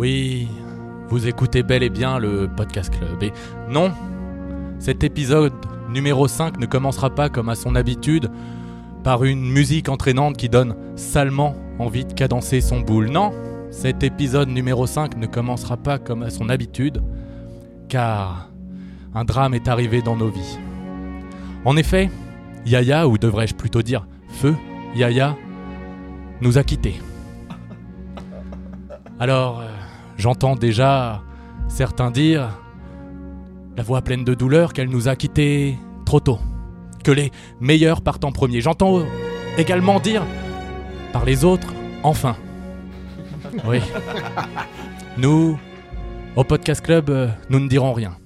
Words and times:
Oui, 0.00 0.48
vous 1.10 1.28
écoutez 1.28 1.62
bel 1.62 1.82
et 1.82 1.90
bien 1.90 2.18
le 2.18 2.48
Podcast 2.48 2.90
Club. 2.90 3.22
Et 3.22 3.34
non, 3.68 3.92
cet 4.78 5.04
épisode 5.04 5.52
numéro 5.90 6.26
5 6.26 6.58
ne 6.58 6.64
commencera 6.64 7.14
pas 7.14 7.28
comme 7.28 7.50
à 7.50 7.54
son 7.54 7.74
habitude 7.74 8.30
par 9.04 9.24
une 9.24 9.42
musique 9.52 9.90
entraînante 9.90 10.38
qui 10.38 10.48
donne 10.48 10.74
salement 10.96 11.54
envie 11.78 12.06
de 12.06 12.14
cadencer 12.14 12.62
son 12.62 12.80
boule. 12.80 13.10
Non, 13.10 13.32
cet 13.70 14.02
épisode 14.02 14.48
numéro 14.48 14.86
5 14.86 15.18
ne 15.18 15.26
commencera 15.26 15.76
pas 15.76 15.98
comme 15.98 16.22
à 16.22 16.30
son 16.30 16.48
habitude, 16.48 17.02
car 17.90 18.48
un 19.14 19.26
drame 19.26 19.52
est 19.52 19.68
arrivé 19.68 20.00
dans 20.00 20.16
nos 20.16 20.30
vies. 20.30 20.58
En 21.66 21.76
effet, 21.76 22.08
Yaya, 22.64 23.06
ou 23.06 23.18
devrais-je 23.18 23.54
plutôt 23.54 23.82
dire 23.82 24.06
Feu, 24.30 24.56
Yaya, 24.94 25.36
nous 26.40 26.56
a 26.56 26.64
quittés. 26.64 26.98
Alors, 29.18 29.60
euh, 29.60 29.79
j'entends 30.20 30.54
déjà 30.54 31.22
certains 31.68 32.10
dire, 32.10 32.60
la 33.76 33.82
voix 33.82 34.02
pleine 34.02 34.24
de 34.24 34.34
douleur, 34.34 34.72
qu'elle 34.72 34.88
nous 34.88 35.08
a 35.08 35.16
quittés 35.16 35.78
trop 36.04 36.20
tôt, 36.20 36.38
que 37.02 37.10
les 37.10 37.30
meilleurs 37.60 38.02
partent 38.02 38.24
en 38.24 38.32
premier. 38.32 38.60
J'entends 38.60 39.02
également 39.56 39.98
dire, 39.98 40.22
par 41.12 41.24
les 41.24 41.44
autres, 41.44 41.72
enfin. 42.02 42.36
Oui. 43.64 43.80
Nous, 45.16 45.58
au 46.36 46.44
Podcast 46.44 46.82
Club, 46.82 47.10
nous 47.48 47.58
ne 47.58 47.68
dirons 47.68 47.92
rien. 47.92 48.16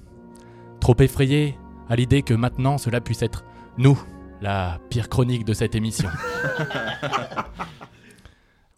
Trop 0.79 0.95
effrayés 0.99 1.57
à 1.89 1.95
l'idée 1.95 2.21
que 2.21 2.33
maintenant 2.33 2.77
cela 2.77 3.01
puisse 3.01 3.21
être 3.21 3.45
nous, 3.77 3.99
la 4.41 4.79
pire 4.89 5.09
chronique 5.09 5.45
de 5.45 5.53
cette 5.53 5.75
émission. 5.75 6.09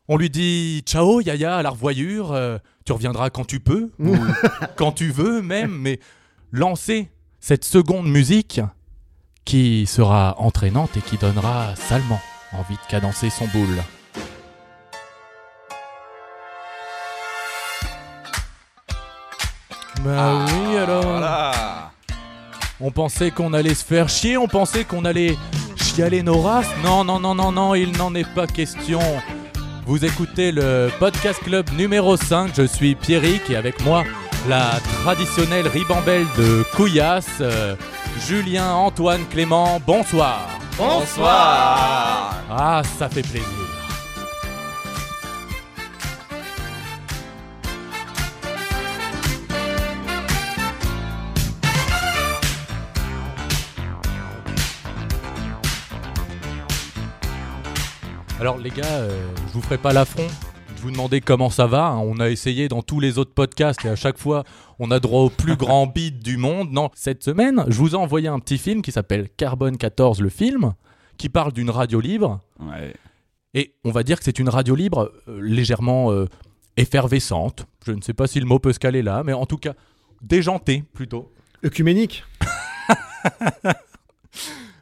On 0.08 0.16
lui 0.16 0.30
dit 0.30 0.84
ciao 0.86 1.20
Yaya 1.20 1.58
à 1.58 1.64
la 1.64 1.70
revoyure, 1.70 2.32
euh, 2.32 2.58
tu 2.88 2.94
reviendras 2.94 3.30
quand 3.30 3.44
tu 3.44 3.60
peux, 3.60 3.92
ou 4.00 4.16
quand 4.78 4.94
tu 4.94 5.12
veux 5.12 5.42
même, 5.42 5.78
mais 5.78 6.00
lancer 6.54 7.10
cette 7.42 7.66
seconde 7.66 8.08
musique 8.08 8.62
qui 9.44 9.86
sera 9.86 10.36
entraînante 10.40 10.96
et 10.96 11.02
qui 11.02 11.18
donnera 11.18 11.76
salement 11.76 12.22
envie 12.54 12.76
de 12.76 12.90
cadencer 12.90 13.30
son 13.30 13.46
boule. 13.48 13.84
Bah 20.02 20.46
oui 20.46 20.78
alors. 20.78 21.04
Voilà. 21.04 21.92
On 22.80 22.92
pensait 22.92 23.32
qu'on 23.32 23.52
allait 23.52 23.74
se 23.74 23.84
faire 23.84 24.08
chier, 24.08 24.38
on 24.38 24.48
pensait 24.48 24.86
qu'on 24.86 25.04
allait 25.04 25.36
chialer 25.76 26.24
nos 26.24 26.40
races. 26.40 26.70
Non, 26.86 27.04
non, 27.04 27.20
non, 27.20 27.36
non, 27.36 27.52
non, 27.52 27.76
il 27.76 27.92
n'en 27.98 28.16
est 28.16 28.34
pas 28.34 28.48
question. 28.48 29.02
Vous 29.88 30.04
écoutez 30.04 30.52
le 30.52 30.90
podcast 31.00 31.40
club 31.42 31.66
numéro 31.78 32.18
5. 32.18 32.52
Je 32.58 32.64
suis 32.64 32.94
Pierrick 32.94 33.50
et 33.50 33.56
avec 33.56 33.82
moi 33.86 34.04
la 34.50 34.82
traditionnelle 35.02 35.66
ribambelle 35.66 36.26
de 36.38 36.66
Couillasse, 36.76 37.38
euh, 37.40 37.74
Julien, 38.28 38.74
Antoine, 38.74 39.26
Clément. 39.30 39.80
Bonsoir. 39.88 40.50
Bonsoir. 40.78 42.36
Ah, 42.50 42.82
ça 43.00 43.08
fait 43.08 43.22
plaisir. 43.22 43.67
Alors 58.48 58.60
les 58.60 58.70
gars, 58.70 58.86
euh, 58.86 59.10
je 59.50 59.52
vous 59.52 59.62
ferai 59.62 59.78
pas 59.78 59.92
l'affront 59.92 60.26
de 60.26 60.80
vous 60.80 60.90
demander 60.90 61.20
comment 61.20 61.50
ça 61.50 61.68
va. 61.68 61.88
hein. 61.88 61.98
On 61.98 62.22
a 62.22 62.30
essayé 62.30 62.70
dans 62.70 62.82
tous 62.82 63.02
les 63.02 63.18
autres 63.18 63.34
podcasts 63.34 63.84
et 63.84 63.90
à 63.90 63.98
chaque 63.98 64.18
fois 64.18 64.46
on 64.80 64.90
a 64.90 65.02
droit 65.02 65.24
au 65.24 65.30
plus 65.30 65.56
grand 65.58 65.86
beat 65.86 66.24
du 66.24 66.38
monde. 66.38 66.72
Non, 66.72 66.90
cette 66.96 67.26
semaine, 67.26 67.66
je 67.68 67.78
vous 67.78 67.92
ai 67.92 67.96
envoyé 67.96 68.30
un 68.30 68.40
petit 68.40 68.58
film 68.58 68.82
qui 68.82 68.94
s'appelle 68.94 69.28
Carbone 69.36 69.76
14 69.76 70.22
le 70.22 70.30
film, 70.30 70.76
qui 71.18 71.28
parle 71.28 71.52
d'une 71.52 71.70
radio 71.70 72.00
libre. 72.00 72.40
Ouais. 72.62 72.94
Et 73.54 73.76
on 73.84 73.92
va 73.92 74.04
dire 74.04 74.18
que 74.18 74.24
c'est 74.24 74.40
une 74.40 74.48
radio 74.48 74.76
libre 74.76 75.12
euh, 75.28 75.42
légèrement 75.42 76.14
euh, 76.14 76.30
effervescente. 76.78 77.68
Je 77.86 77.92
ne 77.92 78.00
sais 78.00 78.14
pas 78.14 78.28
si 78.28 78.40
le 78.40 78.46
mot 78.46 78.60
peut 78.60 78.72
se 78.72 78.80
caler 78.80 79.02
là, 79.02 79.24
mais 79.26 79.34
en 79.34 79.46
tout 79.46 79.58
cas 79.58 79.74
déjantée 80.22 80.86
plutôt. 80.94 81.34
Œcuménique. 81.66 82.24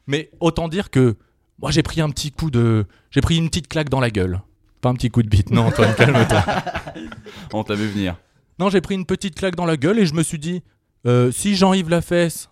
Mais 0.08 0.30
autant 0.40 0.68
dire 0.68 0.92
que 0.92 1.16
moi 1.66 1.72
j'ai 1.72 1.82
pris 1.82 2.00
un 2.00 2.12
petit 2.12 2.30
coup 2.32 2.52
de, 2.52 2.86
j'ai 3.10 3.22
pris 3.22 3.38
une 3.38 3.50
petite 3.50 3.68
claque 3.68 3.90
dans 3.90 4.00
la 4.00 4.12
gueule. 4.12 4.40
Pas 4.82 4.90
un 4.90 4.94
petit 4.94 5.10
coup 5.10 5.24
de 5.24 5.28
bite, 5.28 5.50
non 5.50 5.64
Antoine, 5.66 5.96
calme-toi. 5.98 6.44
On 7.54 7.64
t'a 7.64 7.74
vu 7.74 7.88
venir. 7.88 8.18
Non, 8.60 8.70
j'ai 8.70 8.82
pris 8.82 8.94
une 8.94 9.08
petite 9.08 9.34
claque 9.34 9.56
dans 9.56 9.66
la 9.66 9.76
gueule 9.76 9.98
et 9.98 10.06
je 10.06 10.14
me 10.14 10.22
suis 10.22 10.38
dit, 10.38 10.62
euh, 11.08 11.32
si 11.32 11.56
Jean-Yves 11.56 11.90
Lafesse 11.90 12.52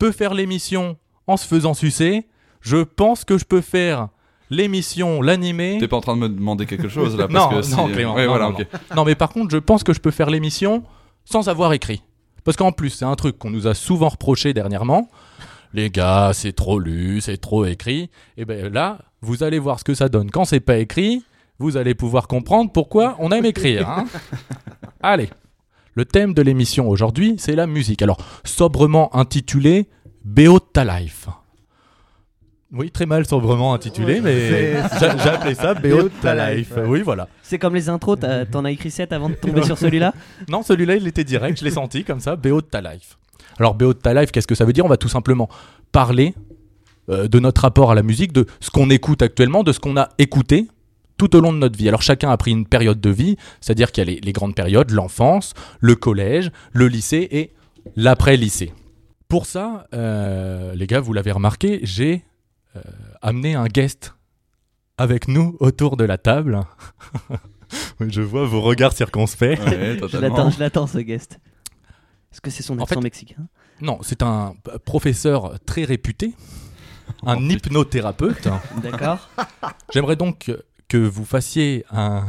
peut 0.00 0.10
faire 0.10 0.34
l'émission 0.34 0.96
en 1.28 1.36
se 1.36 1.46
faisant 1.46 1.72
sucer, 1.72 2.26
je 2.62 2.78
pense 2.78 3.24
que 3.24 3.38
je 3.38 3.44
peux 3.44 3.60
faire 3.60 4.08
l'émission, 4.50 5.22
l'animer. 5.22 5.76
T'es 5.78 5.86
pas 5.86 5.98
en 5.98 6.00
train 6.00 6.16
de 6.16 6.22
me 6.22 6.28
demander 6.28 6.66
quelque 6.66 6.88
chose 6.88 7.16
là 7.16 7.28
parce 7.32 7.48
non, 7.52 7.56
que 7.56 7.62
si- 7.62 7.76
non, 7.76 7.86
Clément, 7.92 8.14
Ouais, 8.16 8.24
non, 8.24 8.30
voilà, 8.30 8.46
non, 8.46 8.54
ok. 8.58 8.66
non. 8.90 8.96
Non, 8.96 9.04
mais 9.04 9.14
par 9.14 9.28
contre, 9.28 9.52
je 9.52 9.58
pense 9.58 9.84
que 9.84 9.92
je 9.92 10.00
peux 10.00 10.10
faire 10.10 10.30
l'émission 10.30 10.82
sans 11.24 11.48
avoir 11.48 11.72
écrit. 11.74 12.02
Parce 12.42 12.56
qu'en 12.56 12.72
plus, 12.72 12.90
c'est 12.90 13.04
un 13.04 13.14
truc 13.14 13.38
qu'on 13.38 13.50
nous 13.50 13.68
a 13.68 13.74
souvent 13.74 14.08
reproché 14.08 14.52
dernièrement. 14.52 15.08
Les 15.74 15.90
gars, 15.90 16.30
c'est 16.34 16.52
trop 16.52 16.78
lu, 16.78 17.20
c'est 17.20 17.38
trop 17.38 17.64
écrit. 17.64 18.10
Et 18.36 18.44
bien 18.44 18.68
là, 18.68 18.98
vous 19.22 19.42
allez 19.42 19.58
voir 19.58 19.78
ce 19.78 19.84
que 19.84 19.94
ça 19.94 20.08
donne 20.08 20.30
quand 20.30 20.44
c'est 20.44 20.60
pas 20.60 20.76
écrit. 20.78 21.24
Vous 21.58 21.76
allez 21.76 21.94
pouvoir 21.94 22.26
comprendre 22.28 22.70
pourquoi 22.72 23.16
on 23.20 23.30
aime 23.30 23.44
écrire. 23.44 23.88
hein. 23.88 24.04
allez. 25.02 25.30
Le 25.94 26.04
thème 26.04 26.32
de 26.34 26.42
l'émission 26.42 26.88
aujourd'hui, 26.88 27.36
c'est 27.38 27.54
la 27.54 27.66
musique. 27.66 28.02
Alors, 28.02 28.16
sobrement 28.44 29.14
intitulé 29.14 29.88
BO 30.24 30.54
de 30.58 30.64
ta 30.72 30.84
life. 30.84 31.28
Oui, 32.72 32.90
très 32.90 33.04
mal 33.04 33.26
sobrement 33.26 33.74
intitulé, 33.74 34.14
Ouais, 34.14 34.20
mais 34.22 34.72
j'ai 35.00 35.28
appelé 35.28 35.54
ça 35.54 35.74
BO 35.74 36.04
de 36.04 36.10
ta 36.22 36.54
life. 36.54 36.72
ouais. 36.74 36.84
Oui, 36.86 37.02
voilà. 37.02 37.28
C'est 37.42 37.58
comme 37.58 37.74
les 37.74 37.90
intros, 37.90 38.18
t'en 38.50 38.64
as 38.64 38.70
écrit 38.70 38.90
7 38.90 39.12
avant 39.12 39.28
de 39.28 39.34
tomber 39.34 39.62
sur 39.62 39.76
celui-là? 39.76 40.14
Non, 40.48 40.62
celui-là, 40.62 40.96
il 40.96 41.06
était 41.06 41.24
direct, 41.24 41.58
je 41.58 41.64
l'ai 41.64 41.70
senti 41.70 42.02
comme 42.04 42.20
ça, 42.20 42.34
BO 42.36 42.62
de 42.62 42.66
ta 42.66 42.80
life. 42.80 43.18
Alors, 43.62 43.74
BO 43.74 43.94
de 43.94 43.98
ta 44.00 44.12
life, 44.12 44.32
qu'est-ce 44.32 44.48
que 44.48 44.56
ça 44.56 44.64
veut 44.64 44.72
dire? 44.72 44.84
On 44.84 44.88
va 44.88 44.96
tout 44.96 45.08
simplement 45.08 45.48
parler 45.92 46.34
euh, 47.08 47.28
de 47.28 47.38
notre 47.38 47.60
rapport 47.60 47.92
à 47.92 47.94
la 47.94 48.02
musique, 48.02 48.32
de 48.32 48.44
ce 48.58 48.70
qu'on 48.70 48.90
écoute 48.90 49.22
actuellement, 49.22 49.62
de 49.62 49.70
ce 49.70 49.78
qu'on 49.78 49.96
a 49.96 50.08
écouté 50.18 50.66
tout 51.16 51.36
au 51.36 51.40
long 51.40 51.52
de 51.52 51.58
notre 51.58 51.78
vie. 51.78 51.86
Alors, 51.86 52.02
chacun 52.02 52.30
a 52.30 52.36
pris 52.36 52.50
une 52.50 52.66
période 52.66 53.00
de 53.00 53.10
vie, 53.10 53.36
c'est-à-dire 53.60 53.92
qu'il 53.92 54.02
y 54.04 54.08
a 54.08 54.12
les, 54.14 54.20
les 54.20 54.32
grandes 54.32 54.56
périodes, 54.56 54.90
l'enfance, 54.90 55.54
le 55.78 55.94
collège, 55.94 56.50
le 56.72 56.88
lycée 56.88 57.28
et 57.30 57.52
l'après-lycée. 57.94 58.72
Pour 59.28 59.46
ça, 59.46 59.86
euh, 59.94 60.74
les 60.74 60.88
gars, 60.88 60.98
vous 60.98 61.12
l'avez 61.12 61.30
remarqué, 61.30 61.78
j'ai 61.84 62.24
euh, 62.74 62.80
amené 63.22 63.54
un 63.54 63.66
guest 63.66 64.16
avec 64.98 65.28
nous 65.28 65.56
autour 65.60 65.96
de 65.96 66.02
la 66.02 66.18
table. 66.18 66.58
je 68.00 68.22
vois 68.22 68.44
vos 68.44 68.60
regards 68.60 68.92
circonspects. 68.92 69.60
Ouais, 69.60 69.94
Je 69.94 70.00
totalement. 70.00 70.28
l'attends, 70.36 70.50
je 70.50 70.58
l'attends 70.58 70.86
ce 70.88 70.98
guest. 70.98 71.38
Est-ce 72.32 72.40
que 72.40 72.50
c'est 72.50 72.62
son 72.62 72.78
En 72.78 72.82
accent 72.84 72.96
fait- 72.96 73.00
mexicain? 73.02 73.46
Non, 73.80 73.98
c'est 74.02 74.22
un 74.22 74.54
p- 74.64 74.70
professeur 74.84 75.58
très 75.66 75.84
réputé, 75.84 76.34
un 77.26 77.36
Oh, 77.36 77.40
putain. 77.40 77.54
hypnothérapeute. 77.54 78.48
D'accord. 78.82 79.28
J'aimerais 79.92 80.16
donc 80.16 80.50
que 80.88 80.96
vous 80.98 81.24
fassiez 81.24 81.84
un 81.90 82.24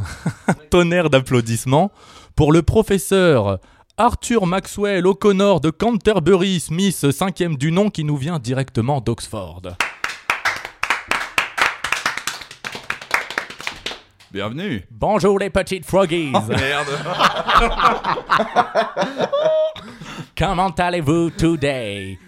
tonnerre 0.70 1.10
d'applaudissements 1.10 1.92
pour 2.36 2.52
le 2.52 2.62
professeur 2.62 3.58
Arthur 3.96 4.46
Maxwell 4.46 5.06
O'Connor 5.06 5.60
de 5.60 5.70
Canterbury 5.70 6.58
Smith, 6.58 7.10
cinquième 7.12 7.56
du 7.56 7.70
nom, 7.70 7.90
qui 7.90 8.02
nous 8.04 8.16
vient 8.16 8.38
directement 8.40 9.00
d'Oxford. 9.00 9.62
Bienvenue. 14.34 14.82
Bonjour 14.90 15.38
les 15.38 15.48
petites 15.48 15.86
froggies, 15.86 16.32
Merde. 16.32 16.88
comment 20.36 20.70
allez-vous 20.70 21.30
today? 21.30 22.18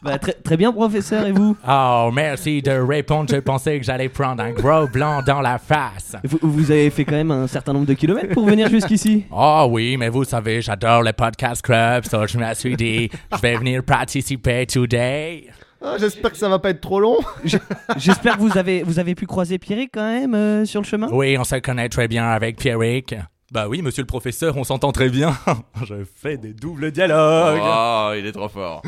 Bah, 0.00 0.16
très, 0.16 0.34
très 0.34 0.56
bien, 0.56 0.72
professeur, 0.72 1.26
et 1.26 1.32
vous? 1.32 1.56
Oh, 1.68 2.12
merci 2.14 2.62
de 2.62 2.70
répondre, 2.70 3.28
je 3.28 3.40
pensais 3.40 3.80
que 3.80 3.84
j'allais 3.84 4.08
prendre 4.08 4.44
un 4.44 4.52
gros 4.52 4.86
blanc 4.86 5.22
dans 5.26 5.40
la 5.40 5.58
face. 5.58 6.14
vous 6.22 6.38
Vous 6.40 6.70
avez 6.70 6.88
fait 6.90 7.04
quand 7.04 7.16
même 7.16 7.32
un 7.32 7.48
certain 7.48 7.72
nombre 7.72 7.86
de 7.86 7.94
kilomètres 7.94 8.32
pour 8.32 8.46
venir 8.46 8.68
jusqu'ici 8.68 9.24
Oh 9.32 9.66
oui, 9.68 9.96
mais 9.96 10.08
vous 10.08 10.22
savez, 10.22 10.62
j'adore 10.62 11.02
le 11.02 11.14
podcast 11.14 11.62
club, 11.62 12.04
so 12.04 12.28
je 12.28 12.38
me 12.38 12.54
suis 12.54 12.76
dit, 12.76 13.10
je 13.34 13.40
vais 13.40 13.56
venir 13.56 13.82
participer 13.82 14.66
today. 14.66 15.48
Ah, 15.82 15.96
J'espère 15.98 16.32
que 16.32 16.38
ça 16.38 16.48
va 16.48 16.58
pas 16.58 16.70
être 16.70 16.80
trop 16.80 17.00
long. 17.00 17.18
J'espère 17.96 18.36
que 18.36 18.40
vous 18.42 18.56
avez, 18.56 18.82
vous 18.82 18.98
avez 18.98 19.14
pu 19.14 19.26
croiser 19.26 19.58
Pierrick 19.58 19.90
quand 19.92 20.06
même 20.08 20.34
euh, 20.34 20.64
sur 20.64 20.80
le 20.80 20.86
chemin 20.86 21.08
Oui, 21.12 21.36
on 21.38 21.44
se 21.44 21.56
connaît 21.56 21.88
très 21.88 22.08
bien 22.08 22.26
avec 22.26 22.56
Pierrick. 22.56 23.14
Bah 23.52 23.68
oui, 23.68 23.82
monsieur 23.82 24.02
le 24.02 24.06
professeur, 24.06 24.56
on 24.56 24.64
s'entend 24.64 24.90
très 24.90 25.08
bien. 25.08 25.36
je 25.86 25.94
fais 26.16 26.36
des 26.36 26.52
doubles 26.52 26.90
dialogues. 26.90 27.60
Oh, 27.62 28.12
il 28.18 28.26
est 28.26 28.32
trop 28.32 28.48
fort. 28.48 28.82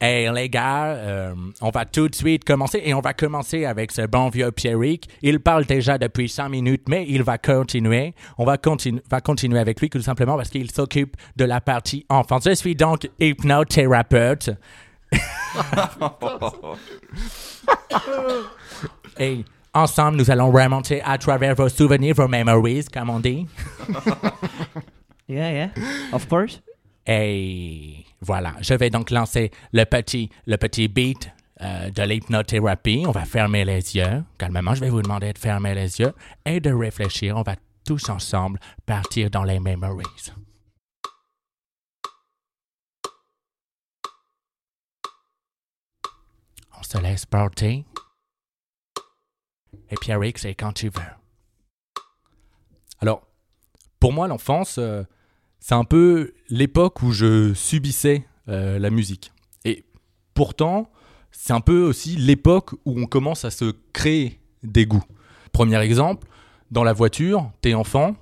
Hey 0.00 0.28
les 0.34 0.50
gars, 0.50 0.86
euh, 0.96 1.34
on 1.62 1.70
va 1.70 1.86
tout 1.86 2.08
de 2.08 2.14
suite 2.14 2.44
commencer 2.44 2.82
et 2.84 2.92
on 2.92 3.00
va 3.00 3.14
commencer 3.14 3.64
avec 3.64 3.92
ce 3.92 4.02
bon 4.06 4.28
vieux 4.28 4.50
Pierrick. 4.50 5.08
Il 5.22 5.40
parle 5.40 5.64
déjà 5.64 5.96
depuis 5.96 6.28
5 6.28 6.48
minutes, 6.50 6.88
mais 6.88 7.06
il 7.08 7.22
va 7.22 7.38
continuer. 7.38 8.14
On 8.36 8.44
va, 8.44 8.56
continu- 8.58 9.00
va 9.10 9.20
continuer 9.20 9.60
avec 9.60 9.80
lui 9.80 9.88
tout 9.88 10.02
simplement 10.02 10.36
parce 10.36 10.50
qu'il 10.50 10.70
s'occupe 10.70 11.16
de 11.36 11.44
la 11.44 11.60
partie 11.62 12.04
enfance. 12.10 12.44
Je 12.44 12.54
suis 12.54 12.74
donc 12.74 13.08
hypnothérapeute. 13.18 14.50
et 19.18 19.44
ensemble, 19.74 20.18
nous 20.18 20.30
allons 20.30 20.50
remonter 20.50 21.02
à 21.02 21.18
travers 21.18 21.54
vos 21.54 21.68
souvenirs, 21.68 22.14
vos 22.14 22.28
memories, 22.28 22.86
comme 22.92 23.10
on 23.10 23.20
dit. 23.20 23.46
Yeah, 25.28 25.50
yeah. 25.50 25.70
Of 26.12 26.28
course. 26.28 26.60
Et 27.06 28.04
voilà, 28.20 28.54
je 28.60 28.74
vais 28.74 28.90
donc 28.90 29.10
lancer 29.10 29.50
le 29.72 29.84
petit, 29.84 30.30
le 30.46 30.56
petit 30.56 30.88
beat 30.88 31.30
euh, 31.60 31.90
de 31.90 32.02
l'hypnothérapie. 32.02 33.04
On 33.06 33.12
va 33.12 33.24
fermer 33.24 33.64
les 33.64 33.96
yeux. 33.96 34.24
Calmement, 34.36 34.74
je 34.74 34.80
vais 34.80 34.90
vous 34.90 35.02
demander 35.02 35.32
de 35.32 35.38
fermer 35.38 35.74
les 35.74 36.00
yeux 36.00 36.12
et 36.44 36.60
de 36.60 36.72
réfléchir. 36.72 37.36
On 37.36 37.42
va 37.42 37.54
tous 37.86 38.08
ensemble 38.08 38.58
partir 38.84 39.30
dans 39.30 39.44
les 39.44 39.58
memories. 39.58 40.04
On 46.78 46.81
se 46.92 46.98
laisse 46.98 47.24
porter. 47.24 47.86
Et 49.90 49.94
Pierrick, 50.00 50.38
c'est 50.38 50.54
quand 50.54 50.72
tu 50.72 50.88
veux. 50.88 51.12
Alors, 53.00 53.26
pour 53.98 54.12
moi, 54.12 54.28
l'enfance, 54.28 54.76
euh, 54.78 55.02
c'est 55.58 55.74
un 55.74 55.84
peu 55.84 56.34
l'époque 56.50 57.02
où 57.02 57.12
je 57.12 57.54
subissais 57.54 58.26
euh, 58.48 58.78
la 58.78 58.90
musique. 58.90 59.32
Et 59.64 59.86
pourtant, 60.34 60.90
c'est 61.30 61.54
un 61.54 61.60
peu 61.60 61.82
aussi 61.82 62.16
l'époque 62.16 62.74
où 62.84 63.00
on 63.00 63.06
commence 63.06 63.46
à 63.46 63.50
se 63.50 63.72
créer 63.94 64.38
des 64.62 64.84
goûts. 64.84 65.04
Premier 65.52 65.80
exemple, 65.80 66.28
dans 66.70 66.84
la 66.84 66.92
voiture, 66.92 67.50
t'es 67.62 67.72
enfant, 67.72 68.16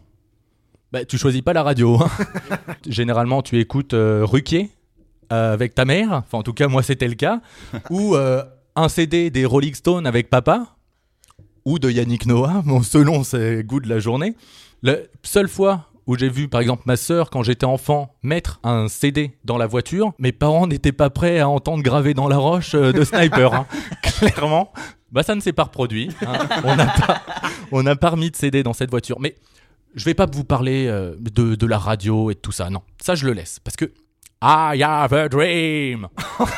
bah, 0.92 1.04
tu 1.04 1.18
choisis 1.18 1.42
pas 1.42 1.52
la 1.54 1.64
radio. 1.64 2.00
hein. 2.00 2.10
Généralement, 2.86 3.42
tu 3.42 3.58
écoutes 3.58 3.94
euh, 3.94 4.24
Ruquier 4.24 4.70
euh, 5.32 5.52
avec 5.52 5.74
ta 5.74 5.84
mère, 5.84 6.12
enfin 6.12 6.38
en 6.38 6.42
tout 6.42 6.52
cas 6.52 6.66
moi 6.66 6.82
c'était 6.82 7.06
le 7.06 7.14
cas, 7.14 7.40
ou 7.88 8.16
euh, 8.16 8.42
un 8.76 8.88
CD 8.88 9.30
des 9.30 9.44
Rolling 9.44 9.74
Stones 9.74 10.06
avec 10.06 10.30
papa, 10.30 10.76
ou 11.64 11.78
de 11.78 11.90
Yannick 11.90 12.26
Noah, 12.26 12.62
bon, 12.64 12.82
selon 12.82 13.24
ses 13.24 13.62
goûts 13.64 13.80
de 13.80 13.88
la 13.88 13.98
journée. 13.98 14.34
La 14.82 14.96
seule 15.22 15.48
fois 15.48 15.86
où 16.06 16.16
j'ai 16.16 16.28
vu, 16.28 16.48
par 16.48 16.60
exemple, 16.60 16.82
ma 16.86 16.96
sœur, 16.96 17.30
quand 17.30 17.42
j'étais 17.42 17.66
enfant, 17.66 18.14
mettre 18.22 18.58
un 18.64 18.88
CD 18.88 19.36
dans 19.44 19.58
la 19.58 19.66
voiture, 19.66 20.12
mes 20.18 20.32
parents 20.32 20.66
n'étaient 20.66 20.92
pas 20.92 21.10
prêts 21.10 21.38
à 21.38 21.48
entendre 21.48 21.82
graver 21.82 22.14
dans 22.14 22.26
la 22.28 22.38
roche 22.38 22.74
euh, 22.74 22.92
de 22.92 23.04
Sniper. 23.04 23.54
hein. 23.54 23.66
Clairement, 24.02 24.72
bah, 25.12 25.22
ça 25.22 25.34
ne 25.34 25.40
s'est 25.40 25.52
pas 25.52 25.64
reproduit. 25.64 26.08
hein. 26.26 26.48
On 26.64 26.74
n'a 26.74 26.86
pas, 26.86 27.22
on 27.70 27.84
pas 27.96 28.10
remis 28.10 28.30
de 28.30 28.36
CD 28.36 28.62
dans 28.62 28.72
cette 28.72 28.90
voiture. 28.90 29.20
Mais 29.20 29.36
je 29.94 30.04
vais 30.04 30.14
pas 30.14 30.26
vous 30.26 30.42
parler 30.44 30.86
euh, 30.88 31.14
de, 31.20 31.54
de 31.54 31.66
la 31.66 31.78
radio 31.78 32.30
et 32.30 32.34
de 32.34 32.40
tout 32.40 32.52
ça. 32.52 32.70
Non, 32.70 32.82
ça, 33.00 33.14
je 33.14 33.26
le 33.26 33.32
laisse. 33.32 33.60
Parce 33.60 33.76
que 33.76 33.92
I 34.42 34.82
have 34.82 35.12
a 35.12 35.28
dream. 35.28 36.08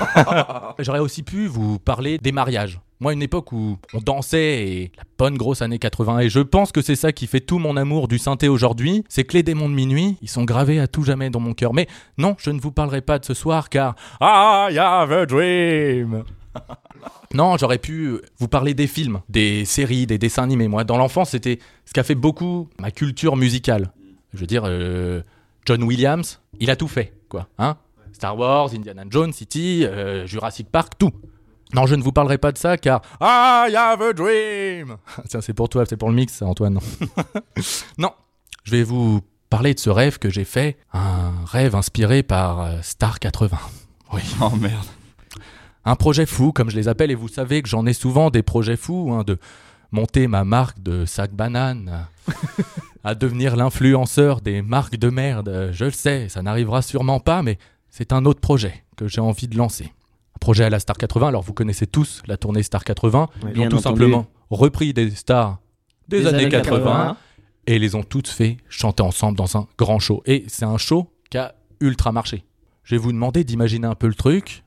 J'aurais 0.78 1.00
aussi 1.00 1.24
pu 1.24 1.48
vous 1.48 1.80
parler 1.80 2.18
des 2.18 2.30
mariages. 2.30 2.80
Moi, 3.00 3.12
une 3.12 3.22
époque 3.22 3.50
où 3.50 3.76
on 3.92 3.98
dansait 3.98 4.68
et 4.68 4.92
la 4.96 5.02
bonne 5.18 5.36
grosse 5.36 5.62
année 5.62 5.80
80. 5.80 6.20
Et 6.20 6.28
je 6.28 6.38
pense 6.38 6.70
que 6.70 6.80
c'est 6.80 6.94
ça 6.94 7.10
qui 7.10 7.26
fait 7.26 7.40
tout 7.40 7.58
mon 7.58 7.76
amour 7.76 8.06
du 8.06 8.18
synthé 8.18 8.46
aujourd'hui. 8.46 9.02
C'est 9.08 9.24
que 9.24 9.34
les 9.34 9.42
démons 9.42 9.68
de 9.68 9.74
minuit, 9.74 10.16
ils 10.22 10.28
sont 10.28 10.44
gravés 10.44 10.78
à 10.78 10.86
tout 10.86 11.02
jamais 11.02 11.28
dans 11.28 11.40
mon 11.40 11.54
cœur. 11.54 11.74
Mais 11.74 11.88
non, 12.18 12.36
je 12.38 12.50
ne 12.50 12.60
vous 12.60 12.70
parlerai 12.70 13.00
pas 13.00 13.18
de 13.18 13.24
ce 13.24 13.34
soir 13.34 13.68
car 13.68 13.96
I 14.20 14.78
have 14.78 15.10
a 15.10 15.26
dream. 15.26 16.22
Non, 17.34 17.56
j'aurais 17.56 17.78
pu 17.78 18.20
vous 18.38 18.46
parler 18.46 18.74
des 18.74 18.86
films, 18.86 19.22
des 19.30 19.64
séries, 19.64 20.06
des 20.06 20.18
dessins 20.18 20.42
animés. 20.42 20.68
Moi, 20.68 20.84
dans 20.84 20.98
l'enfance, 20.98 21.30
c'était 21.30 21.58
ce 21.86 21.94
qui 21.94 21.98
a 21.98 22.02
fait 22.02 22.14
beaucoup 22.14 22.68
ma 22.78 22.90
culture 22.90 23.36
musicale. 23.36 23.90
Je 24.34 24.40
veux 24.40 24.46
dire, 24.46 24.64
euh, 24.66 25.22
John 25.64 25.82
Williams, 25.82 26.40
il 26.60 26.70
a 26.70 26.76
tout 26.76 26.88
fait, 26.88 27.12
quoi. 27.28 27.48
Hein 27.58 27.76
Star 28.12 28.36
Wars, 28.36 28.70
Indiana 28.74 29.04
Jones, 29.08 29.32
City, 29.32 29.84
euh, 29.84 30.26
Jurassic 30.26 30.68
Park, 30.70 30.92
tout. 30.98 31.12
Non, 31.74 31.86
je 31.86 31.94
ne 31.94 32.02
vous 32.02 32.12
parlerai 32.12 32.36
pas 32.38 32.52
de 32.52 32.58
ça 32.58 32.76
car 32.76 33.00
I 33.20 33.74
have 33.74 34.02
a 34.02 34.12
dream. 34.12 34.96
Tiens, 35.28 35.40
c'est 35.40 35.54
pour 35.54 35.68
toi, 35.68 35.84
c'est 35.86 35.96
pour 35.96 36.08
le 36.08 36.14
mix, 36.14 36.34
ça, 36.34 36.46
Antoine. 36.46 36.78
non, 37.98 38.10
je 38.64 38.72
vais 38.72 38.82
vous 38.82 39.22
parler 39.48 39.74
de 39.74 39.80
ce 39.80 39.90
rêve 39.90 40.18
que 40.18 40.30
j'ai 40.30 40.44
fait, 40.44 40.76
un 40.92 41.32
rêve 41.46 41.74
inspiré 41.74 42.22
par 42.22 42.60
euh, 42.60 42.78
Star 42.82 43.18
80. 43.18 43.58
Oui. 44.12 44.20
Oh 44.40 44.50
merde. 44.56 44.86
Un 45.84 45.96
projet 45.96 46.26
fou, 46.26 46.52
comme 46.52 46.70
je 46.70 46.76
les 46.76 46.86
appelle, 46.86 47.10
et 47.10 47.16
vous 47.16 47.28
savez 47.28 47.60
que 47.60 47.68
j'en 47.68 47.86
ai 47.86 47.92
souvent 47.92 48.30
des 48.30 48.42
projets 48.42 48.76
fous, 48.76 49.12
hein, 49.12 49.24
de 49.24 49.38
monter 49.92 50.26
ma 50.26 50.44
marque 50.44 50.82
de 50.82 51.04
sac 51.04 51.32
banane, 51.32 52.06
à 53.04 53.14
devenir 53.14 53.56
l'influenceur 53.56 54.40
des 54.40 54.62
marques 54.62 54.96
de 54.96 55.10
merde. 55.10 55.70
Je 55.72 55.84
le 55.84 55.90
sais, 55.90 56.28
ça 56.28 56.42
n'arrivera 56.42 56.82
sûrement 56.82 57.20
pas, 57.20 57.42
mais 57.42 57.58
c'est 57.90 58.12
un 58.12 58.24
autre 58.24 58.40
projet 58.40 58.84
que 58.96 59.06
j'ai 59.06 59.20
envie 59.20 59.48
de 59.48 59.56
lancer. 59.56 59.92
Un 60.34 60.38
projet 60.40 60.64
à 60.64 60.70
la 60.70 60.80
Star 60.80 60.96
80, 60.96 61.28
alors 61.28 61.42
vous 61.42 61.52
connaissez 61.52 61.86
tous 61.86 62.22
la 62.26 62.36
tournée 62.36 62.62
Star 62.62 62.84
80, 62.84 63.28
Oui, 63.42 63.50
ils 63.54 63.60
ont 63.60 63.68
tout 63.68 63.76
entendu. 63.76 63.82
simplement 63.82 64.26
repris 64.50 64.92
des 64.92 65.10
stars 65.10 65.58
des, 66.08 66.26
années, 66.26 66.48
80, 66.48 67.16
et 67.66 67.78
les 67.78 67.94
ont 67.94 68.02
toutes 68.02 68.28
fait 68.28 68.56
chanter 68.68 69.02
ensemble 69.02 69.38
dans 69.38 69.56
un 69.56 69.66
grand 69.78 69.98
show. 69.98 70.22
Et 70.26 70.44
c'est 70.48 70.64
un 70.64 70.78
show 70.78 71.10
qui 71.30 71.38
a 71.38 71.54
ultra 71.80 72.12
marché. 72.12 72.44
Je 72.84 72.94
vais 72.94 72.98
vous 72.98 73.12
demander 73.12 73.44
d'imaginer 73.44 73.86
un 73.86 73.94
peu 73.94 74.08
le 74.08 74.14
truc. 74.14 74.64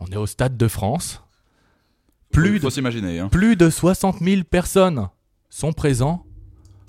On 0.00 0.06
est 0.06 0.16
au 0.16 0.26
Stade 0.26 0.56
de 0.56 0.68
France. 0.68 1.22
Plus 2.32 2.60
faut 2.60 2.70
s'imaginer. 2.70 3.18
Hein. 3.20 3.28
plus 3.28 3.56
de 3.56 3.70
60 3.70 4.18
000 4.20 4.42
personnes 4.44 5.08
sont 5.48 5.72
présents 5.72 6.24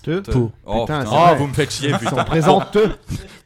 Te. 0.04 0.20
pour... 0.32 0.52
Oh, 0.66 0.82
Putain, 0.82 1.00
putain. 1.04 1.12
c'est 1.12 1.34
Oh, 1.34 1.36
vous 1.38 1.48
me 1.48 1.54
faites 1.54 1.72
chier, 1.72 1.92
putain. 1.94 2.10
sont 2.10 2.24
présents, 2.26 2.62
te. 2.62 2.90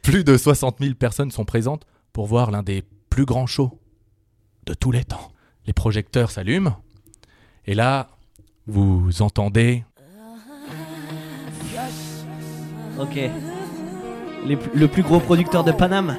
Plus 0.02 0.24
de 0.24 0.36
60 0.36 0.78
000 0.80 0.94
personnes 0.94 1.30
sont 1.30 1.44
présentes 1.44 1.84
pour 2.12 2.26
voir 2.26 2.50
l'un 2.50 2.62
des 2.62 2.82
plus 3.10 3.24
grands 3.24 3.46
shows 3.46 3.78
de 4.66 4.74
tous 4.74 4.90
les 4.90 5.04
temps. 5.04 5.30
Les 5.66 5.72
projecteurs 5.72 6.30
s'allument. 6.30 6.76
Et 7.66 7.74
là, 7.74 8.08
vous 8.66 9.22
entendez... 9.22 9.84
Ok. 12.98 13.14
Les 14.44 14.58
le 14.74 14.88
plus 14.88 15.02
gros 15.02 15.20
producteur 15.20 15.62
de 15.64 15.72
Paname. 15.72 16.16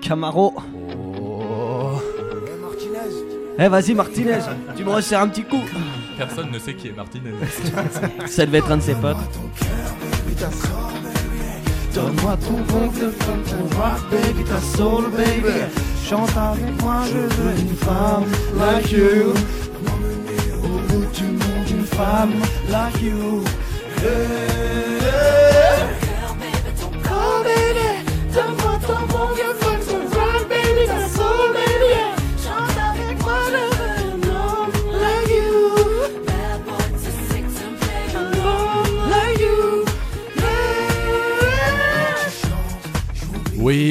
Camaro. 0.00 0.54
Eh 3.58 3.68
vas-y 3.68 3.94
Martinez, 3.94 4.40
tu 4.76 4.84
me 4.84 4.90
resserres 4.90 5.20
un 5.20 5.28
petit 5.28 5.44
coup. 5.44 5.62
Personne 6.18 6.50
ne 6.50 6.58
sait 6.58 6.74
qui 6.74 6.88
est 6.88 6.96
Martinez. 6.96 7.30
Ça 8.26 8.46
devait 8.46 8.58
être 8.58 8.70
un 8.70 8.78
de 8.78 8.82
ses 8.82 8.94
potes. 8.94 9.16
Donne-moi 11.94 12.36
ton 12.38 12.60
bon 12.72 12.88
vieux 12.88 13.12
fun, 13.20 13.36
ton 13.48 13.76
rock, 13.76 14.00
baby, 14.10 14.44
ta 14.44 14.60
soul, 14.76 15.04
baby. 15.12 15.54
Chante 16.04 16.36
avec 16.36 16.82
moi, 16.82 17.02
je 17.06 17.18
veux 17.18 17.60
une 17.60 17.76
femme 17.76 18.24
like 18.58 18.90
you. 18.90 19.32
Au 20.64 20.92
bout 20.92 21.06
du 21.14 21.24
monde, 21.24 21.70
une 21.70 21.86
femme 21.86 22.32
like 22.68 23.00
you. 23.00 23.44
Yeah. 24.02 24.73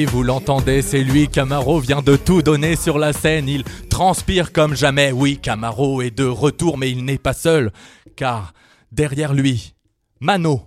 Oui, 0.04 0.10
vous 0.10 0.22
l'entendez, 0.22 0.82
c'est 0.82 1.02
lui, 1.02 1.28
Camaro 1.28 1.80
vient 1.80 2.02
de 2.02 2.16
tout 2.16 2.42
donner 2.42 2.76
sur 2.76 2.98
la 2.98 3.14
scène, 3.14 3.48
il 3.48 3.64
transpire 3.88 4.52
comme 4.52 4.74
jamais. 4.74 5.12
Oui, 5.12 5.38
Camaro 5.38 6.02
est 6.02 6.10
de 6.10 6.26
retour, 6.26 6.76
mais 6.76 6.90
il 6.90 7.06
n'est 7.06 7.16
pas 7.16 7.32
seul, 7.32 7.72
car 8.14 8.52
derrière 8.92 9.32
lui, 9.32 9.74
Mano 10.20 10.62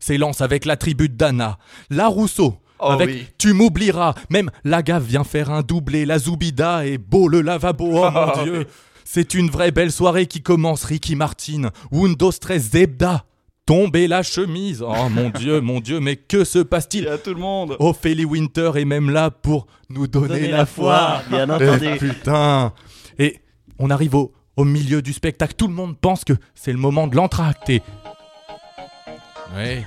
s'élance 0.00 0.40
avec 0.40 0.64
la 0.64 0.76
tribu 0.76 1.08
de 1.08 1.14
Dana, 1.14 1.58
la 1.88 2.08
Rousseau. 2.08 2.56
Oh 2.80 2.90
avec 2.90 3.08
oui. 3.08 3.26
Tu 3.38 3.52
m'oublieras, 3.52 4.14
même 4.28 4.50
la 4.64 4.82
gaffe 4.82 5.04
vient 5.04 5.24
faire 5.24 5.52
un 5.52 5.62
doublé, 5.62 6.04
la 6.04 6.18
Zoubida 6.18 6.84
est 6.84 6.98
beau 6.98 7.28
le 7.28 7.42
lavabo, 7.42 7.92
oh 7.92 8.10
mon 8.10 8.42
dieu. 8.42 8.66
C'est 9.04 9.34
une 9.34 9.50
vraie 9.50 9.70
belle 9.70 9.92
soirée 9.92 10.26
qui 10.26 10.42
commence, 10.42 10.82
Ricky 10.82 11.14
Martin, 11.14 11.70
Windows 11.92 12.32
13 12.32 12.70
Zebda, 12.70 13.24
tomber 13.70 14.08
la 14.08 14.22
chemise. 14.22 14.82
Oh 14.82 15.08
mon 15.10 15.30
dieu, 15.38 15.60
mon 15.60 15.80
dieu, 15.80 16.00
mais 16.00 16.16
que 16.16 16.44
se 16.44 16.58
passe-t-il 16.58 17.04
Il 17.04 17.06
y 17.06 17.08
a 17.08 17.18
tout 17.18 17.34
le 17.34 17.40
monde. 17.40 17.76
Ophélie 17.78 18.24
Winter 18.24 18.72
est 18.74 18.84
même 18.84 19.10
là 19.10 19.30
pour 19.30 19.66
nous 19.88 20.06
donner, 20.08 20.28
Donner 20.28 20.48
la, 20.48 20.56
la 20.58 20.66
foi. 20.66 21.22
foi, 21.28 21.36
bien 21.36 21.46
Eh, 21.60 21.68
entendu. 21.68 21.96
putain. 21.98 22.72
Et 23.18 23.38
on 23.78 23.90
arrive 23.90 24.14
au, 24.16 24.32
au 24.56 24.64
milieu 24.64 25.02
du 25.02 25.12
spectacle. 25.12 25.54
Tout 25.56 25.68
le 25.68 25.74
monde 25.74 25.96
pense 26.00 26.24
que 26.24 26.32
c'est 26.54 26.72
le 26.72 26.78
moment 26.78 27.06
de 27.06 27.14
l'entracte. 27.16 27.70
Et... 27.70 27.82
Ouais. 29.56 29.84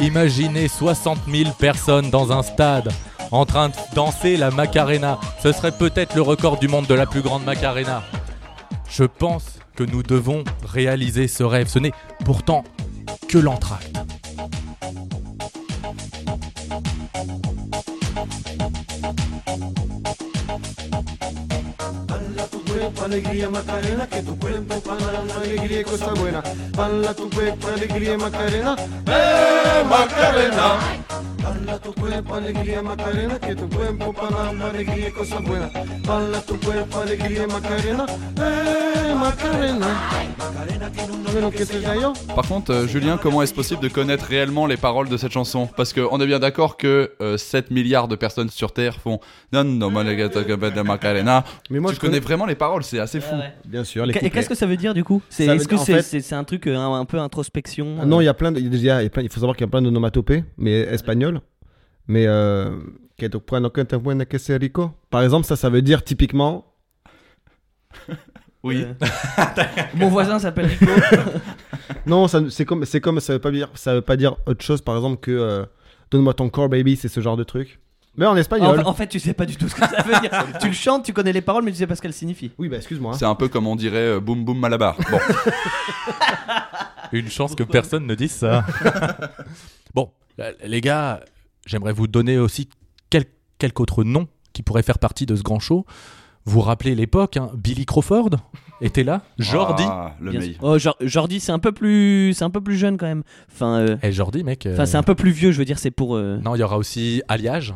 Imaginez 0.00 0.68
60 0.68 1.18
000 1.30 1.50
personnes 1.58 2.10
dans 2.10 2.32
un 2.32 2.42
stade. 2.42 2.90
en 3.30 3.44
train 3.44 3.68
de 3.68 3.74
danser 3.94 4.36
la 4.38 4.50
Macarena. 4.50 5.18
Ce 5.42 5.52
serait 5.52 5.72
peut-être 5.76 6.14
le 6.14 6.22
record 6.22 6.58
du 6.58 6.68
monde 6.68 6.86
de 6.86 6.94
la 6.94 7.04
plus 7.04 7.20
grande 7.20 7.44
Macarena. 7.44 8.02
Je 8.88 9.04
pense 9.04 9.58
que 9.76 9.84
nous 9.84 10.02
devons 10.02 10.42
réaliser 10.66 11.28
ce 11.28 11.42
rêve. 11.44 11.68
Ce 11.68 11.78
n'est 11.78 11.92
pourtant 12.24 12.64
que 13.28 13.42
cuerpo, 22.64 23.04
alegría 23.04 23.50
Macarena, 23.50 24.06
que 24.06 24.22
tu 24.22 24.38
cuerpo 24.38 24.80
para 24.80 25.12
la 25.24 25.34
alegría 25.34 25.80
y 25.80 25.84
cosa 25.84 26.14
buena. 26.14 26.42
Balla 26.74 27.14
tu 27.14 27.28
cuerpo, 27.28 27.68
alegría 27.68 28.16
Macarena, 28.16 28.76
eh 29.06 29.84
Macarena. 29.88 31.07
Tu 31.88 31.94
cuerpo, 32.02 32.34
alegría 32.34 32.82
Macarena, 32.82 33.38
que 33.38 33.54
tu 33.54 33.66
cuerpo 33.70 34.12
para 34.12 34.52
la 34.52 34.66
alegría 34.66 35.08
y 35.08 35.10
cosa 35.10 35.38
buena. 35.40 35.70
Balla 36.06 36.42
tu 36.46 36.60
cuerpo, 36.60 36.98
alegría 37.00 37.46
Macarena, 37.46 38.04
eh 38.36 39.14
Macarena. 39.14 39.86
Par 42.34 42.46
contre, 42.46 42.72
euh, 42.72 42.86
Julien, 42.86 43.16
comment 43.16 43.40
est-ce 43.42 43.54
possible 43.54 43.80
de 43.82 43.88
connaître 43.88 44.26
réellement 44.26 44.66
les 44.66 44.76
paroles 44.76 45.08
de 45.08 45.16
cette 45.16 45.32
chanson? 45.32 45.66
Parce 45.78 45.94
qu'on 45.94 46.20
est 46.20 46.26
bien 46.26 46.38
d'accord 46.38 46.76
que 46.76 47.12
euh, 47.22 47.38
7 47.38 47.70
milliards 47.70 48.08
de 48.08 48.16
personnes 48.16 48.50
sur 48.50 48.72
Terre 48.72 48.96
font 48.96 49.18
Non, 49.52 49.64
non, 49.64 49.90
Macarena. 50.82 51.44
Mais 51.70 51.80
moi, 51.80 51.90
tu 51.90 51.96
je 51.96 52.00
connais 52.00 52.12
connais. 52.12 52.20
vraiment 52.20 52.44
les 52.46 52.54
paroles, 52.54 52.84
c'est 52.84 52.98
assez 52.98 53.20
fou. 53.20 53.34
Bien 53.64 53.84
sûr, 53.84 54.04
les 54.04 54.14
Et 54.14 54.30
qu'est-ce 54.30 54.48
que 54.48 54.54
ça 54.54 54.66
veut 54.66 54.76
dire 54.76 54.92
du 54.92 55.04
coup? 55.04 55.22
C'est 55.30 55.46
veut 55.46 55.54
est-ce 55.54 55.68
que 55.68 55.76
c'est 55.78 55.94
fait- 55.94 56.02
c'est- 56.02 56.20
c'est 56.20 56.34
un 56.34 56.44
truc 56.44 56.66
euh, 56.66 56.76
un, 56.76 57.00
un 57.00 57.04
peu 57.06 57.18
introspection 57.18 57.96
Ah 58.02 58.04
Non, 58.06 58.20
il 58.20 58.24
y 58.24 58.28
a 58.28 58.34
plein 58.34 58.52
de. 58.52 58.58
Il 58.58 58.64
y 58.64 58.68
a 58.68 58.70
déjà- 58.70 59.00
il 59.00 59.04
y 59.04 59.06
a 59.06 59.10
plein- 59.10 59.22
il 59.22 59.30
faut 59.30 59.40
savoir 59.40 59.56
qu'il 59.56 59.64
y 59.64 59.68
a 59.68 59.70
plein 59.70 59.80
d'onomatopées, 59.82 60.44
mais 60.58 60.72
espagnoles. 60.80 61.40
Mais. 62.08 62.26
Euh, 62.26 62.70
que 63.18 63.26
tu 63.26 63.38
puedes- 63.40 63.72
que 63.72 63.80
te 63.80 63.96
puedes- 63.96 64.24
que 64.28 64.38
c'est 64.38 64.56
rico. 64.56 64.90
Par 65.10 65.22
exemple, 65.22 65.46
ça, 65.46 65.56
ça 65.56 65.68
veut 65.70 65.82
dire 65.82 66.04
typiquement. 66.04 66.64
Oui. 68.62 68.84
Euh, 68.84 68.94
Mon 69.94 70.08
voisin 70.08 70.38
s'appelle 70.38 70.66
Rico. 70.66 70.86
Non, 72.06 72.28
ça- 72.28 72.42
c'est 72.50 72.64
comme, 72.64 72.84
c'est 72.84 73.00
comme, 73.00 73.18
ça 73.20 73.32
veut 73.34 73.38
pas 73.38 73.50
dire, 73.50 73.70
ça 73.74 73.94
veut 73.94 74.02
pas 74.02 74.16
dire 74.16 74.36
autre 74.46 74.64
chose. 74.64 74.82
Par 74.82 74.96
exemple 74.96 75.18
que 75.20 75.30
euh, 75.30 75.64
donne-moi 76.10 76.34
ton 76.34 76.48
corps, 76.48 76.68
baby, 76.68 76.96
c'est 76.96 77.08
ce 77.08 77.20
genre 77.20 77.36
de 77.36 77.44
truc. 77.44 77.80
Mais 78.16 78.26
en 78.26 78.36
espagnol. 78.36 78.82
en 78.84 78.94
fait, 78.94 79.06
tu 79.06 79.20
sais 79.20 79.32
pas 79.32 79.46
du 79.46 79.56
tout 79.56 79.68
ce 79.68 79.74
que 79.74 79.86
ça 79.86 80.02
veut 80.02 80.20
dire. 80.20 80.30
tu 80.60 80.66
le 80.68 80.72
chantes, 80.72 81.04
tu 81.04 81.12
connais 81.12 81.32
les 81.32 81.40
paroles, 81.40 81.62
mais 81.64 81.70
tu 81.70 81.78
sais 81.78 81.86
pas 81.86 81.94
ce 81.96 82.02
qu'elles 82.02 82.12
signifient. 82.12 82.50
Oui, 82.58 82.68
bah 82.68 82.76
excuse-moi. 82.76 83.14
C'est 83.14 83.24
un 83.24 83.34
peu 83.36 83.48
comme 83.48 83.66
on 83.66 83.76
dirait 83.76 83.96
euh, 84.16 84.20
Boum 84.20 84.44
Boum 84.44 84.58
Malabar. 84.58 84.96
Bon, 85.10 85.18
Une 87.12 87.28
chance 87.30 87.54
que 87.54 87.62
personne 87.62 88.06
ne 88.06 88.14
dise 88.14 88.32
ça. 88.32 88.64
bon, 89.94 90.10
les 90.64 90.80
gars, 90.80 91.20
j'aimerais 91.68 91.92
vous 91.92 92.06
donner 92.08 92.38
aussi 92.38 92.68
quel, 93.10 93.24
quelque 93.58 93.80
autre 93.80 94.02
nom 94.04 94.26
qui 94.52 94.62
pourrait 94.62 94.82
faire 94.82 94.98
partie 94.98 95.26
de 95.26 95.36
ce 95.36 95.42
grand 95.42 95.60
show. 95.60 95.84
Vous 96.44 96.54
vous 96.54 96.60
rappelez 96.62 96.94
l'époque, 96.94 97.36
hein, 97.36 97.50
Billy 97.54 97.84
Crawford 97.84 98.30
était 98.80 99.04
là, 99.04 99.22
Jordi. 99.38 99.82
Ah, 99.86 100.16
le. 100.20 100.32
Oh, 100.62 100.78
Jor- 100.78 100.96
Jordi, 101.00 101.40
c'est 101.40 101.52
un 101.52 101.58
peu 101.58 101.72
plus, 101.72 102.32
c'est 102.34 102.44
un 102.44 102.48
peu 102.50 102.62
plus 102.62 102.76
jeune 102.78 102.96
quand 102.96 103.06
même. 103.06 103.22
Enfin, 103.52 103.80
euh, 103.80 103.96
Eh 104.02 104.12
Jordi, 104.12 104.42
mec. 104.44 104.64
euh, 104.64 104.72
enfin, 104.72 104.86
c'est 104.86 104.96
un 104.96 105.02
peu 105.02 105.14
plus 105.14 105.30
vieux. 105.30 105.52
Je 105.52 105.58
veux 105.58 105.66
dire, 105.66 105.78
c'est 105.78 105.90
pour. 105.90 106.16
euh, 106.16 106.38
Non, 106.42 106.54
il 106.54 106.60
y 106.60 106.62
aura 106.62 106.78
aussi 106.78 107.22
Alliage. 107.28 107.74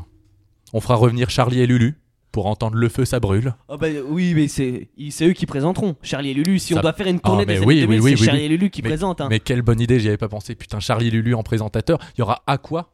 On 0.73 0.81
fera 0.81 0.95
revenir 0.95 1.29
Charlie 1.29 1.61
et 1.61 1.67
Lulu 1.67 1.99
pour 2.31 2.47
entendre 2.47 2.77
le 2.77 2.89
feu, 2.89 3.05
ça 3.05 3.21
brûle. 3.21 3.53
Oh 3.69 3.77
bah 3.77 3.89
oui, 4.09 4.33
mais 4.35 4.49
c'est 4.49 4.89
ils- 4.97 5.13
c'est 5.13 5.27
eux 5.27 5.33
qui 5.35 5.45
présenteront. 5.45 5.97
Charlie 6.03 6.31
et 6.31 6.35
Lulu. 6.35 6.59
Si 6.59 6.73
Ça- 6.73 6.79
on 6.79 6.83
doit 6.83 6.95
faire 6.95 7.09
une 7.09 7.21
tournée 7.21 7.43
Ah, 7.43 7.47
mais 7.47 7.59
des 7.59 7.65
oui, 7.67 7.75
années 7.83 7.87
2000, 7.89 8.01
oui, 8.01 8.05
oui, 8.05 8.17
c'est 8.17 8.21
oui, 8.21 8.27
Charlie 8.27 8.41
oui. 8.41 8.47
et 8.47 8.49
Lulu 8.49 8.71
qui 8.71 8.81
Mais- 8.81 8.89
présentent. 8.89 9.21
hein. 9.21 9.27
Mais 9.29 9.41
quelle 9.41 9.61
bonne 9.61 9.81
idée, 9.81 10.01
j'y 10.01 10.09
avais 10.09 10.17
pas 10.17 10.29
pensé. 10.31 10.55
Putain, 10.55 10.81
Charlie 10.81 11.09
et 11.09 11.11
Lulu 11.11 11.35
en 11.35 11.43
présentateur. 11.43 11.99
Il 12.17 12.21
y 12.21 12.23
aura 12.23 12.43
Aqua 12.47 12.92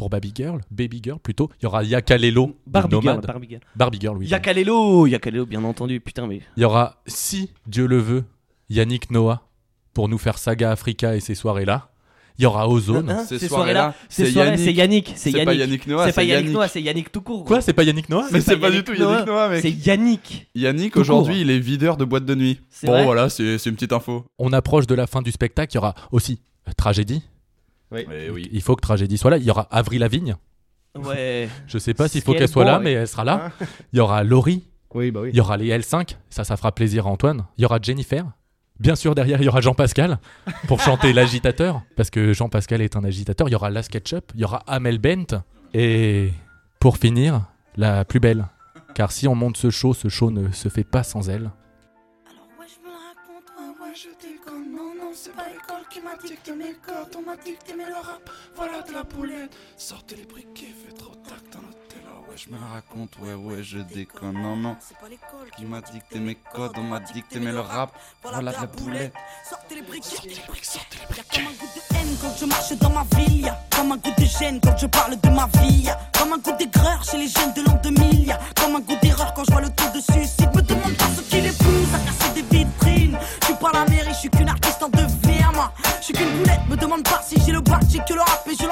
pour 0.00 0.08
Baby 0.08 0.32
Girl, 0.34 0.62
Baby 0.70 1.02
Girl 1.04 1.18
plutôt. 1.18 1.50
Il 1.60 1.64
y 1.64 1.66
aura 1.66 1.84
Yakalelo, 1.84 2.56
Barbie 2.66 3.02
Girl. 3.02 3.20
Barbie 3.20 3.48
Girl. 3.50 3.60
Barbie 3.76 3.98
Girl, 4.00 4.16
oui. 4.16 4.28
Yakalelo, 4.28 5.06
Yakalelo, 5.06 5.44
bien 5.44 5.62
entendu. 5.62 6.00
Putain, 6.00 6.26
mais 6.26 6.40
Il 6.56 6.62
y 6.62 6.64
aura, 6.64 7.02
si 7.06 7.50
Dieu 7.66 7.86
le 7.86 7.98
veut, 7.98 8.24
Yannick 8.70 9.10
Noah 9.10 9.42
pour 9.92 10.08
nous 10.08 10.16
faire 10.16 10.38
Saga 10.38 10.70
Africa 10.70 11.16
et 11.16 11.20
ces 11.20 11.34
soirées-là. 11.34 11.90
Il 12.38 12.44
y 12.44 12.46
aura 12.46 12.66
Ozone. 12.66 13.10
Hein, 13.10 13.26
Ces 13.28 13.38
ces 13.38 13.48
soirées-là, 13.48 13.92
soirées-là, 13.92 13.94
ces 14.08 14.24
c'est 14.24 14.32
soirées, 14.32 14.48
Yannick. 14.48 14.64
c'est 14.64 14.72
Yannick, 14.72 15.12
c'est 15.16 15.30
C'est 15.32 15.44
pas 15.44 15.52
Yannick. 15.52 15.86
Noah, 15.86 16.06
C'est 16.06 16.12
pas 16.14 16.20
c'est 16.22 16.26
Yannick. 16.28 16.52
Noah, 16.54 16.68
c'est 16.68 16.80
Yannick 16.82 17.12
tout 17.12 17.20
court. 17.20 17.44
Quoi, 17.44 17.60
c'est 17.60 17.74
pas 17.74 17.82
Yannick 17.82 18.08
Noah 18.08 18.28
Mais 18.32 18.40
c'est 18.40 18.56
pas 18.56 18.70
du 18.70 18.82
tout 18.82 18.94
Yannick 18.94 19.26
Noah, 19.26 19.50
mec. 19.50 19.60
C'est 19.60 19.70
Yannick. 19.70 20.48
Yannick, 20.54 20.96
aujourd'hui, 20.96 21.42
il 21.42 21.50
est 21.50 21.58
videur 21.58 21.98
de 21.98 22.06
boîte 22.06 22.24
de 22.24 22.34
nuit. 22.34 22.58
Bon, 22.84 22.92
vrai 22.92 23.04
voilà, 23.04 23.28
c'est 23.28 23.58
c'est 23.58 23.68
une 23.68 23.76
petite 23.76 23.92
info. 23.92 24.24
On 24.38 24.54
approche 24.54 24.86
de 24.86 24.94
la 24.94 25.06
fin 25.06 25.20
du 25.20 25.30
spectacle. 25.30 25.72
Il 25.72 25.74
y 25.74 25.78
aura 25.78 25.94
aussi 26.10 26.40
euh, 26.66 26.72
Tragédie. 26.74 27.22
Eh 27.96 28.30
oui. 28.30 28.48
Il 28.52 28.62
faut 28.62 28.76
que 28.76 28.80
Tragédie 28.82 29.18
soit 29.18 29.30
là. 29.30 29.36
Il 29.38 29.44
y 29.44 29.50
aura 29.50 29.66
Avril 29.70 30.00
Lavigne. 30.00 30.36
Ouais. 30.96 31.48
Je 31.66 31.78
sais 31.78 31.94
pas 31.94 32.08
s'il 32.08 32.22
faut 32.22 32.34
qu'elle 32.34 32.48
soit 32.48 32.64
là, 32.64 32.78
mais 32.78 32.92
elle 32.92 33.08
sera 33.08 33.24
là. 33.24 33.52
Il 33.92 33.98
y 33.98 34.00
aura 34.00 34.22
Laurie. 34.24 34.64
Oui, 34.94 35.10
bah 35.10 35.20
oui. 35.22 35.30
Il 35.32 35.36
y 35.36 35.40
aura 35.40 35.56
les 35.56 35.76
L5. 35.78 36.16
Ça, 36.30 36.44
ça 36.44 36.56
fera 36.56 36.72
plaisir 36.72 37.06
à 37.06 37.10
Antoine. 37.10 37.46
Il 37.58 37.62
y 37.62 37.64
aura 37.64 37.78
Jennifer. 37.80 38.24
Bien 38.80 38.96
sûr, 38.96 39.14
derrière, 39.14 39.40
il 39.40 39.44
y 39.44 39.48
aura 39.48 39.60
Jean-Pascal 39.60 40.18
pour 40.66 40.80
chanter 40.82 41.12
l'agitateur. 41.12 41.82
Parce 41.96 42.10
que 42.10 42.32
Jean-Pascal 42.32 42.80
est 42.80 42.96
un 42.96 43.04
agitateur. 43.04 43.48
Il 43.48 43.52
y 43.52 43.54
aura 43.54 43.70
la 43.70 43.82
SketchUp. 43.82 44.32
Il 44.34 44.40
y 44.40 44.44
aura 44.44 44.62
Amel 44.66 44.98
Bent. 44.98 45.42
Et 45.74 46.30
pour 46.80 46.96
finir, 46.96 47.42
la 47.76 48.04
plus 48.04 48.20
belle. 48.20 48.46
Car 48.94 49.12
si 49.12 49.28
on 49.28 49.34
monte 49.34 49.56
ce 49.56 49.70
show, 49.70 49.94
ce 49.94 50.08
show 50.08 50.30
ne 50.30 50.50
se 50.50 50.68
fait 50.68 50.82
pas 50.84 51.02
sans 51.04 51.28
elle. 51.28 51.50
Dicté 56.26 56.52
mes 56.52 56.74
codes 56.74 57.16
On 57.16 57.22
m'a 57.22 57.36
dicté 57.36 57.74
mais 57.76 57.86
le 57.86 57.94
rap, 57.94 58.30
voilà 58.54 58.82
de 58.82 58.92
la 58.92 59.02
boulette. 59.02 59.52
Sortez 59.76 60.16
les 60.16 60.24
briquets, 60.24 60.74
faites 60.84 60.98
trop 60.98 61.14
tac 61.14 61.42
dans 61.52 61.60
notre 61.60 61.78
là 62.04 62.20
Ouais 62.28 62.36
je 62.36 62.50
me 62.50 62.58
raconte, 62.58 63.18
ouais 63.18 63.34
ouais 63.34 63.62
je 63.62 63.78
déconne. 63.78 64.34
Non 64.34 64.56
non. 64.56 64.76
C'est 64.80 64.96
pas 64.98 65.08
l'école 65.08 65.50
qui 65.56 65.64
m'a 65.64 65.80
dicté 65.80 66.18
mes 66.20 66.34
codes 66.34 66.72
On 66.76 66.82
m'a 66.82 67.00
dicté 67.00 67.40
mais 67.40 67.52
le 67.52 67.60
rap, 67.60 67.92
voilà 68.22 68.38
de 68.38 68.44
la 68.44 68.66
boulette. 68.66 69.14
Sortez 69.48 69.74
les 69.76 69.82
briquets, 69.82 70.08
sortez 70.08 70.28
les 70.28 70.46
briquets, 70.46 70.64
sortez 70.64 70.98
les 70.98 71.06
briquets 71.06 71.20
Y'a 71.20 71.42
comme 71.42 71.46
un 71.46 71.56
goût 71.56 71.68
de 71.74 71.96
haine 71.96 72.16
quand 72.20 72.36
je 72.38 72.44
marche 72.46 72.72
dans 72.72 72.90
ma 72.90 73.04
ville. 73.16 73.44
Y'a 73.46 73.60
comme 73.74 73.92
un 73.92 73.96
goût 73.96 74.14
de 74.18 74.24
gêne 74.24 74.60
quand 74.62 74.76
je 74.76 74.86
parle 74.86 75.20
de 75.20 75.28
ma 75.30 75.46
vie. 75.60 75.82
Y'a 75.82 75.98
comme 76.18 76.32
un 76.32 76.38
goût 76.38 76.56
d'aigreur 76.56 77.04
chez 77.04 77.18
les 77.18 77.28
jeunes 77.28 77.52
de 77.54 77.62
l'an 77.62 77.78
2000 77.82 78.26
Y'a 78.26 78.38
comme 78.56 78.76
un 78.76 78.80
goût 78.80 78.96
d'erreur 79.02 79.32
quand 79.34 79.44
je 79.44 79.52
vois 79.52 79.62
le 79.62 79.70
taux 79.70 79.90
de 79.94 80.00
suicide. 80.00 80.50
Me 80.54 80.62
demande 80.62 80.96
pas 80.96 81.08
ce 81.16 81.22
qui 81.22 81.40
les 81.40 81.52
pousse 81.52 81.94
à 81.94 81.98
casser 81.98 82.42
des 82.42 82.56
vitrines. 82.56 83.18
Je 83.40 83.46
suis 83.46 83.54
pas 83.54 83.72
la 83.72 83.84
mairie, 83.86 84.10
je 84.10 84.18
suis 84.18 84.30
qu'une 84.30 84.48
artiste 84.48 84.82
en 84.82 84.88
devenir 84.88 85.29
boulette, 86.26 86.60
me 86.68 86.76
demande 86.76 87.02
pas 87.02 87.20
si 87.22 87.36
j'ai 87.44 87.52
le 87.52 87.60
bac 87.60 87.82
J'ai 87.88 87.98
que 87.98 88.14
le 88.14 88.20
rap 88.20 88.46
et 88.46 88.54
je 88.54 88.64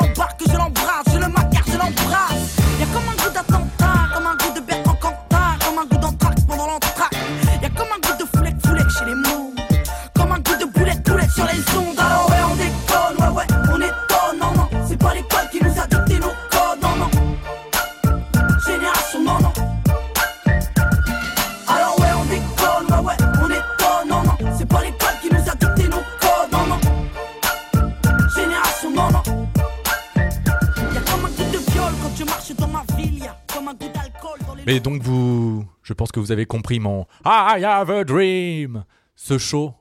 Mais 34.69 34.81
donc 34.81 35.01
vous, 35.01 35.65
je 35.83 35.95
pense 35.95 36.13
que 36.13 36.21
vous 36.21 36.31
avez 36.31 36.45
compris 36.45 36.79
mon 36.79 37.07
I 37.25 37.65
have 37.65 37.91
a 37.91 38.05
dream. 38.05 38.85
Ce 39.17 39.39
show, 39.39 39.73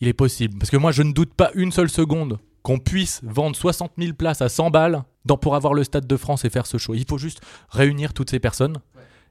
il 0.00 0.08
est 0.08 0.12
possible 0.12 0.58
parce 0.58 0.68
que 0.68 0.76
moi 0.76 0.92
je 0.92 1.02
ne 1.02 1.12
doute 1.12 1.32
pas 1.32 1.50
une 1.54 1.72
seule 1.72 1.88
seconde 1.88 2.38
qu'on 2.62 2.78
puisse 2.78 3.22
vendre 3.24 3.56
60 3.56 3.92
000 3.96 4.12
places 4.12 4.42
à 4.42 4.50
100 4.50 4.68
balles 4.72 5.04
dans, 5.24 5.38
pour 5.38 5.54
avoir 5.56 5.72
le 5.72 5.84
stade 5.84 6.06
de 6.06 6.16
France 6.18 6.44
et 6.44 6.50
faire 6.50 6.66
ce 6.66 6.76
show. 6.76 6.92
Il 6.92 7.06
faut 7.08 7.16
juste 7.16 7.40
réunir 7.70 8.12
toutes 8.12 8.28
ces 8.28 8.40
personnes, 8.40 8.76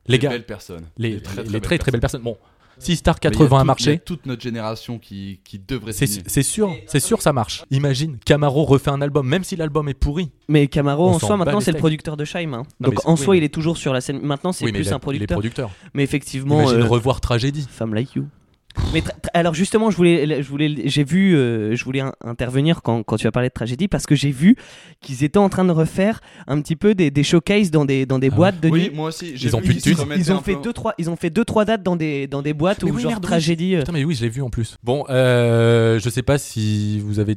les 0.08 0.18
gars, 0.18 0.30
belles 0.30 0.48
personnes. 0.48 0.88
les, 0.98 1.22
les 1.46 1.62
très, 1.62 1.78
très 1.78 1.92
belles 1.92 1.92
belles 1.92 2.02
personnes. 2.02 2.24
Bon, 2.24 2.40
si 2.80 2.96
Star 2.96 3.16
Mais 3.24 3.30
il 3.30 3.34
y 3.36 3.38
80 3.38 3.46
a 3.46 3.48
toute- 3.48 3.50
Il 3.50 3.54
y 3.54 3.62
a 3.62 3.64
marché. 3.66 4.00
toute 4.00 4.26
notre 4.26 4.42
génération 4.42 4.98
qui, 5.00 5.40
qui 5.44 5.60
devrait 5.60 5.92
C'est 5.92 6.08
signer. 6.08 6.24
c'est 6.28 6.44
sûr, 6.44 6.74
c'est 6.88 7.00
sûr, 7.00 7.22
ça 7.22 7.34
marche. 7.34 7.64
Imagine, 7.72 8.18
Camaro 8.26 8.64
refait 8.66 8.90
un 8.92 9.02
album, 9.02 9.28
même 9.28 9.44
si 9.44 9.56
l'album 9.56 9.88
est 9.90 9.94
pourri. 9.94 10.32
Mais 10.48 10.68
Camaro 10.68 11.10
On 11.10 11.16
en 11.16 11.20
soi 11.20 11.38
maintenant 11.38 11.60
c'est 11.60 11.72
le 11.72 11.78
producteur 11.78 12.18
de 12.18 12.26
Scheim. 12.26 12.54
hein. 12.54 12.64
Donc 12.80 13.06
en 13.06 13.16
soi 13.16 13.38
il 13.38 13.44
est 13.44 13.54
toujours 13.54 13.78
sur 13.78 13.94
la 13.94 14.02
scène. 14.02 14.20
Maintenant 14.22 14.52
c'est 14.52 14.66
Oui, 14.66 14.72
plus 14.72 14.88
un 14.88 14.92
il 14.92 14.96
est 14.96 15.00
producteur. 15.00 15.36
producteur. 15.38 15.72
Mais 15.94 16.04
effectivement, 16.04 16.62
Imagine 16.62 16.82
euh, 16.82 16.88
revoir 16.88 17.22
Tragédie. 17.22 17.68
Femme 17.70 17.94
like 17.94 18.16
you. 18.16 18.26
Mais 18.94 19.04
alors 19.34 19.54
justement, 19.54 19.92
je 19.92 19.98
voulais, 19.98 20.42
je 20.42 20.48
voulais, 20.50 20.74
j'ai 20.86 21.04
vu, 21.04 21.36
euh, 21.36 21.76
je 21.76 21.84
voulais 21.84 22.00
in- 22.00 22.14
intervenir 22.24 22.82
quand, 22.82 23.04
quand 23.04 23.18
tu 23.18 23.28
as 23.28 23.32
parlé 23.32 23.50
de 23.50 23.54
tragédie 23.54 23.88
parce 23.88 24.06
que 24.06 24.16
j'ai 24.16 24.32
vu 24.32 24.56
qu'ils 25.02 25.24
étaient 25.24 25.38
en 25.40 25.50
train 25.50 25.66
de 25.66 25.72
refaire 25.72 26.22
un 26.48 26.62
petit 26.62 26.76
peu 26.76 26.96
des, 26.96 27.12
des 27.12 27.24
showcases 27.24 27.72
dans 27.72 27.86
des, 27.86 28.06
dans 28.06 28.20
des 28.20 28.30
Ah 28.32 28.36
boîtes 28.36 28.60
de 28.62 28.70
Oui, 28.70 28.84
nuit. 28.84 28.92
moi 28.94 29.10
aussi. 29.10 29.36
j'ai 29.36 29.48
Ils 29.50 29.56
ont 29.56 29.60
vu 29.60 29.74
plus 29.74 29.84
de 29.84 30.16
Ils 30.18 30.32
ont 30.32 30.42
fait 30.42 30.56
peu- 30.56 30.62
deux 30.62 30.74
trois, 30.74 30.94
ils 30.98 31.10
ont 31.10 31.16
fait 31.16 31.30
deux 31.30 31.46
trois 31.46 31.66
dates 31.66 31.84
dans 31.84 31.96
des 31.96 32.28
dans 32.28 32.42
des 32.42 32.54
boîtes 32.54 32.84
Mais 32.84 32.92
où 32.92 32.96
oui, 32.96 33.02
genre 33.02 33.12
merde, 33.12 33.24
oui. 33.24 33.28
tragédie. 33.28 33.76
euh, 33.76 33.80
Putain, 33.80 33.92
mais 33.92 34.04
oui, 34.06 34.16
je 34.16 34.22
l'ai 34.24 34.30
vu 34.30 34.42
en 34.42 34.50
plus. 34.50 34.76
Bon, 34.84 35.04
euh, 35.10 36.00
je 36.00 36.10
sais 36.10 36.24
pas 36.24 36.38
si 36.38 37.00
vous 37.00 37.20
avez 37.20 37.36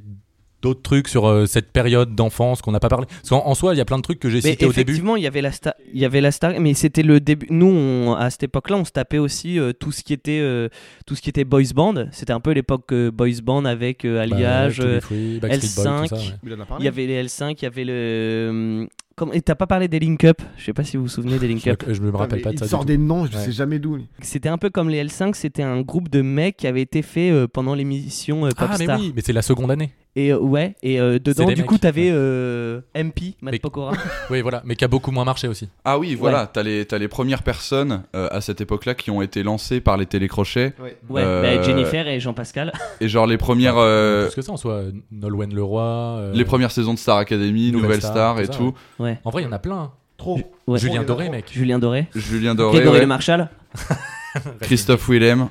d'autres 0.63 0.81
trucs 0.83 1.09
sur 1.09 1.27
euh, 1.27 1.45
cette 1.47 1.71
période 1.73 2.15
d'enfance 2.15 2.63
qu'on 2.63 2.73
n'a 2.73 2.81
pas 2.81 2.89
parlé 2.89 3.07
Parce 3.07 3.29
qu'en 3.31 3.47
en 3.47 3.55
soi, 3.55 3.75
il 3.75 3.79
y 3.79 3.81
a 3.81 3.85
plein 3.85 3.99
de 3.99 4.03
trucs 4.03 4.19
que 4.21 4.31
j'ai 4.31 4.41
cités 4.41 4.65
au 4.65 4.71
début. 4.73 4.81
effectivement, 4.93 5.17
il 5.17 5.23
y 5.23 5.27
avait 5.27 5.43
la 5.43 5.53
star, 5.53 5.75
il 5.93 6.01
y 6.01 6.05
avait 6.05 6.21
la 6.21 6.31
star, 6.31 6.53
mais 6.61 6.73
c'était 6.75 7.03
le 7.03 7.21
début. 7.21 7.47
Nous, 7.51 7.67
on- 7.67 8.15
à 8.15 8.31
cette 8.31 8.45
époque-là, 8.45 8.77
on 8.77 8.85
se 8.85 8.93
tapait 8.93 9.19
aussi 9.19 9.59
euh, 9.59 9.73
tout 9.73 9.93
ce 9.93 10.03
qui 10.03 10.13
était 10.13 10.41
euh, 10.41 10.69
tout 11.07 11.15
ce 11.17 11.21
qui 11.23 11.29
était 11.31 11.45
boys 11.45 11.63
band. 11.75 12.07
C'était 12.13 12.33
un 12.33 12.41
peu 12.41 12.53
l'époque 12.53 12.93
euh, 12.93 13.11
boys 13.11 13.41
band 13.43 13.65
avec 13.65 14.05
euh, 14.05 14.17
Bah, 14.17 14.23
Alliage. 14.23 14.77
Too 14.79 14.83
Be 14.83 14.87
euh, 14.87 15.01
Free, 15.01 15.39
Backstreet 15.41 15.83
Boys, 15.85 16.01
tout 16.09 16.09
ça, 16.09 16.17
L5. 16.17 16.31
ouais. 16.49 16.67
Il 16.79 16.85
y 16.85 16.89
avait 16.89 17.07
les 17.07 17.23
L5, 17.25 17.55
il 17.59 17.63
y 17.63 17.67
avait 17.67 17.85
le. 17.85 17.93
euh, 17.93 18.87
Comme... 19.15 19.31
Et 19.35 19.43
t'as 19.43 19.55
pas 19.55 19.67
parlé 19.67 19.89
des 19.89 19.99
Link 19.99 20.25
Up? 20.25 20.41
Je 20.57 20.65
sais 20.65 20.73
pas 20.73 20.85
si 20.85 20.97
vous 20.97 21.03
vous 21.05 21.09
souvenez 21.09 21.39
des 21.39 21.47
Link 21.47 21.67
Up. 21.67 21.83
Je, 21.87 21.93
je 21.95 22.01
me 22.01 22.07
Putain, 22.07 22.19
rappelle 22.19 22.41
pas 22.41 22.51
de 22.51 22.55
il 22.55 22.59
ça. 22.61 22.67
sort 22.69 22.85
des 22.87 22.97
noms, 22.97 23.27
je 23.27 23.37
Ouais. 23.37 23.45
sais 23.45 23.53
jamais 23.53 23.79
d'où. 23.79 23.99
C'était 24.23 24.49
un 24.49 24.57
peu 24.59 24.71
comme 24.71 24.89
les 24.89 25.05
L5, 25.05 25.35
c'était 25.35 25.63
un 25.63 25.83
groupe 25.83 26.09
de 26.09 26.23
mecs 26.23 26.57
qui 26.57 26.67
avait 26.67 26.81
été 26.83 27.03
fait 27.03 27.31
euh, 27.31 27.47
pendant 27.47 27.75
l'émission 27.75 28.47
euh, 28.47 28.51
Ah, 28.57 28.65
mais 28.71 28.87
Popstar. 28.87 29.01
oui, 29.01 29.13
mais 29.15 29.21
c'est 29.23 29.35
la 29.35 29.43
seconde 29.43 29.71
année. 29.71 29.91
Et 30.15 30.31
euh, 30.31 30.39
ouais, 30.39 30.75
et 30.83 31.01
euh, 31.01 31.19
dedans, 31.19 31.47
du 31.47 31.57
mecs, 31.57 31.65
coup, 31.65 31.79
t'avais 31.79 32.11
ouais. 32.11 32.13
euh, 32.13 32.81
MP, 32.95 33.35
Matt 33.41 33.53
Mais- 33.53 33.59
Pokora. 33.59 33.93
Oui, 34.31 34.43
voilà, 34.43 34.61
mais 34.67 34.77
qui 34.77 34.85
a 34.85 34.89
beaucoup 34.89 35.11
moins 35.11 35.25
marché 35.25 35.49
aussi. 35.49 35.71
Ah 35.87 35.99
oui, 35.99 36.15
voilà, 36.15 36.47
t'as 36.47 36.63
les, 36.63 36.85
t'as 36.85 36.99
les 36.99 37.09
premières 37.09 37.43
personnes 37.43 38.03
euh, 38.15 38.29
à 38.31 38.43
cette 38.43 38.61
époque-là 38.61 38.95
qui 38.95 39.11
ont 39.11 39.23
été 39.23 39.43
lancées 39.43 39.81
par 39.81 39.97
les 39.97 40.05
télécrochets. 40.05 40.75
Ouais, 40.79 40.97
Euh, 41.25 41.57
bah, 41.57 41.63
Jennifer 41.63 42.07
et 42.09 42.21
Jean-Pascal. 42.21 42.73
Et 43.01 43.09
genre 43.09 43.27
les 43.27 43.39
premières, 43.39 43.79
euh, 43.79 44.27
Plus 44.27 44.35
que 44.35 44.43
ça 44.43 44.53
en 44.53 44.59
soi. 44.59 44.83
Nolwenn 45.11 45.55
Leroy. 45.55 45.83
euh, 45.83 46.33
les 46.35 46.45
premières 46.45 46.73
saisons 46.73 46.93
de 46.93 46.99
Star 46.99 47.17
Academy, 47.17 47.73
Nouvelle 47.73 47.83
Nouvelle 47.83 48.01
Star, 48.03 48.13
Star, 48.13 48.35
tout 48.37 48.41
et 48.43 48.47
ça, 48.47 48.53
tout. 48.53 48.75
Ouais. 48.99 49.19
En 49.25 49.31
vrai, 49.31 49.43
il 49.43 49.47
y 49.47 49.49
en 49.49 49.53
a 49.53 49.59
plein. 49.59 49.79
hein. 49.79 49.91
Trop. 50.19 50.39
Ouais. 50.67 50.79
Julien 50.79 51.05
Doré, 51.05 51.31
mec. 51.31 51.47
Julien 51.51 51.79
Doré. 51.79 52.07
Julien 52.15 52.55
Grégory 52.55 52.81
Doré, 52.85 52.97
ouais. 52.97 53.01
Le 53.01 53.07
Marchal. 53.07 53.49
Christophe 54.61 55.09
Willem. 55.09 55.49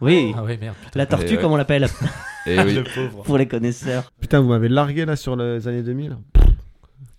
Oui. 0.00 0.32
Ah 0.36 0.42
ouais, 0.44 0.56
merde. 0.60 0.76
putain. 0.84 0.98
La 0.98 1.06
tortue, 1.06 1.26
Et 1.26 1.36
ouais. 1.36 1.42
comme 1.42 1.52
on 1.52 1.56
l'appelle, 1.56 1.86
Et 2.46 2.58
oui. 2.58 2.74
Le 2.74 2.84
pauvre. 2.84 3.22
pour 3.22 3.38
les 3.38 3.46
connaisseurs. 3.46 4.10
Putain, 4.20 4.40
vous 4.40 4.48
m'avez 4.48 4.68
largué 4.68 5.04
là 5.04 5.16
sur 5.16 5.36
les 5.36 5.66
années 5.68 5.82
2000. 5.82 6.16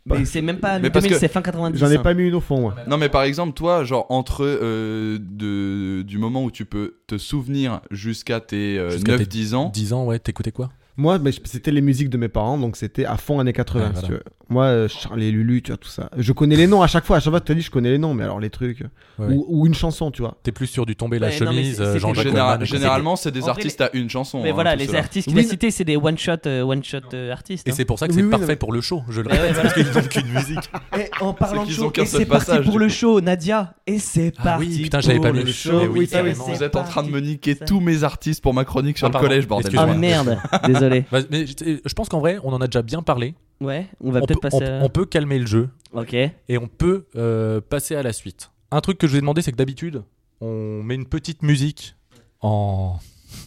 Mais 0.05 0.25
c'est 0.25 0.41
même 0.41 0.57
pas 0.57 0.79
Mais 0.79 0.89
2000, 0.89 0.91
parce 0.91 1.07
que- 1.07 1.19
c'est 1.19 1.27
fin 1.27 1.41
90. 1.41 1.77
J'en 1.77 1.89
ai 1.91 1.97
hein. 1.97 2.01
pas 2.01 2.13
mis 2.13 2.27
une 2.27 2.33
au 2.35 2.39
fond, 2.41 2.59
moi. 2.59 2.75
Non 2.87 2.97
mais 2.97 3.07
par 3.09 3.21
exemple 3.21 3.53
toi 3.53 3.83
genre 3.83 4.07
entre 4.09 4.43
euh, 4.43 5.19
de, 5.21 6.01
du 6.01 6.17
moment 6.17 6.43
où 6.43 6.49
tu 6.49 6.65
peux 6.65 6.95
te 7.05 7.17
souvenir 7.19 7.81
jusqu'à 7.91 8.39
tes 8.39 8.79
euh, 8.79 8.89
Jusqu'à 8.89 9.17
tes 9.17 9.25
9-10 9.25 9.53
ans 9.55 9.69
10 9.69 9.93
ans, 9.93 10.05
ouais, 10.05 10.17
t'écoutais 10.17 10.51
quoi? 10.51 10.69
Moi, 10.97 11.19
mais 11.19 11.31
c'était 11.45 11.71
les 11.71 11.81
musiques 11.81 12.09
de 12.09 12.17
mes 12.17 12.27
parents, 12.29 12.57
donc 12.57 12.75
c'était 12.77 13.05
à 13.05 13.15
fond 13.17 13.39
années 13.39 13.53
80. 13.53 13.79
Ouais, 13.79 13.87
si 13.87 13.93
voilà. 13.93 14.07
tu 14.07 14.13
veux. 14.13 14.23
Moi, 14.51 14.65
euh, 14.65 14.87
Charlie 14.89 15.27
et 15.27 15.31
Lulu, 15.31 15.61
tu 15.61 15.71
vois, 15.71 15.77
tout 15.77 15.87
ça. 15.87 16.09
Je 16.17 16.33
connais 16.33 16.57
les 16.57 16.67
noms 16.67 16.81
à 16.81 16.87
chaque 16.87 17.05
fois. 17.05 17.15
À 17.15 17.19
chaque 17.21 17.31
fois, 17.31 17.39
tu 17.39 17.53
as 17.53 17.55
dit, 17.55 17.61
je 17.61 17.71
connais 17.71 17.89
les 17.89 17.97
noms, 17.97 18.13
mais 18.13 18.23
alors 18.25 18.39
les 18.41 18.49
trucs. 18.49 18.81
Ouais. 19.17 19.27
Ou, 19.33 19.45
ou 19.47 19.65
une 19.65 19.73
chanson, 19.73 20.11
tu 20.11 20.21
vois. 20.21 20.35
T'es 20.43 20.51
plus 20.51 20.67
sûr 20.67 20.85
du 20.85 20.95
tomber 20.97 21.19
la 21.19 21.27
Ouais, 21.27 21.33
chemise, 21.33 21.79
euh, 21.79 21.97
Général- 21.97 22.65
généralement 22.65 23.15
c'est 23.15 23.31
des 23.31 23.39
En 23.39 23.43
vrai, 23.43 23.51
artistes 23.51 23.79
à 23.79 23.89
une 23.93 24.09
chanson 24.09 24.41
Mais 24.43 24.49
hein, 24.49 24.53
voilà, 24.53 24.75
les 24.75 24.87
cela. 24.87 24.99
artistes 24.99 25.29
qu'il 25.29 25.37
Oui, 25.37 25.45
a 25.45 25.49
cités, 25.49 25.71
c'est 25.71 25.85
des 25.85 25.95
one-shot 25.95 26.45
one 26.45 26.83
shot 26.83 26.97
euh, 27.13 27.31
artistes. 27.31 27.65
Et 27.65 27.71
hein. 27.71 27.73
c'est 27.77 27.85
pour 27.85 27.97
ça 27.97 28.07
que 28.07 28.11
Oui, 28.11 28.17
c'est 28.19 28.23
oui, 28.25 28.29
parfait 28.29 28.45
mais- 28.47 28.55
pour 28.57 28.73
le 28.73 28.81
show, 28.81 29.03
je 29.09 29.21
le 29.21 29.29
répète, 29.29 29.55
ouais, 29.55 29.61
parce 29.61 29.73
qu'ils 29.73 29.85
n'ont 29.89 30.01
qu'une 30.07 30.33
musique. 30.33 30.69
Et 30.99 31.09
en 31.23 31.33
parlant 31.33 31.65
de 31.65 31.71
show, 31.71 31.89
et 31.95 32.05
c'est 32.05 32.25
parti 32.25 32.57
pour 32.65 32.77
le 32.77 32.89
show, 32.89 33.21
Nadia. 33.21 33.73
Et 33.87 33.99
c'est 33.99 34.33
Ah 34.39 34.43
parti. 34.43 34.65
oui, 34.67 34.81
putain, 34.83 34.99
j'avais 34.99 35.15
pour 35.15 35.23
pas 35.27 35.31
le 35.31 35.43
vu. 35.43 35.53
show. 35.53 35.79
Carrément. 36.11 36.43
c'est 36.45 36.51
Vous 36.55 36.63
êtes 36.63 36.75
en 36.75 36.83
train 36.83 37.03
de 37.03 37.09
me 37.09 37.21
niquer 37.21 37.55
tous 37.55 37.79
mes 37.79 38.03
artistes 38.03 38.41
pour 38.43 38.53
ma 38.53 38.65
chronique 38.65 38.97
sur 38.97 39.07
Ah, 39.07 39.11
le 39.13 39.19
collège 39.19 39.47
bordel. 39.47 39.71
Ah 39.77 39.85
merde, 39.85 40.37
désolé. 40.67 41.05
Mais 41.29 41.45
je 41.47 41.93
pense 41.93 42.09
qu'en 42.09 42.19
vrai, 42.19 42.37
on 42.43 42.51
en 42.51 42.59
a 42.59 42.67
déjà 42.67 42.81
bien 42.81 43.01
parlé. 43.01 43.33
Ouais, 43.61 43.87
on 44.01 44.11
va 44.11 44.19
peut, 44.21 44.25
peut-être 44.27 44.41
passer. 44.41 44.57
on- 44.61 44.81
à- 44.81 44.83
on 44.83 44.89
peut 44.89 45.05
calmer 45.05 45.39
le 45.39 45.45
jeu 45.45 45.69
Ok. 45.93 46.13
et 46.13 46.57
on 46.57 46.67
peut 46.67 47.05
euh, 47.15 47.61
passer 47.61 47.95
à 47.95 48.03
la 48.03 48.11
suite. 48.11 48.51
Un 48.71 48.81
truc 48.81 48.97
que 48.97 49.07
je 49.07 49.11
vous 49.13 49.17
ai 49.17 49.21
demandé, 49.21 49.41
c'est 49.41 49.51
que 49.51 49.57
d'habitude, 49.57 50.03
on 50.41 50.81
met 50.83 50.95
une 50.95 51.05
petite 51.05 51.43
musique 51.43 51.95
en, 52.41 52.97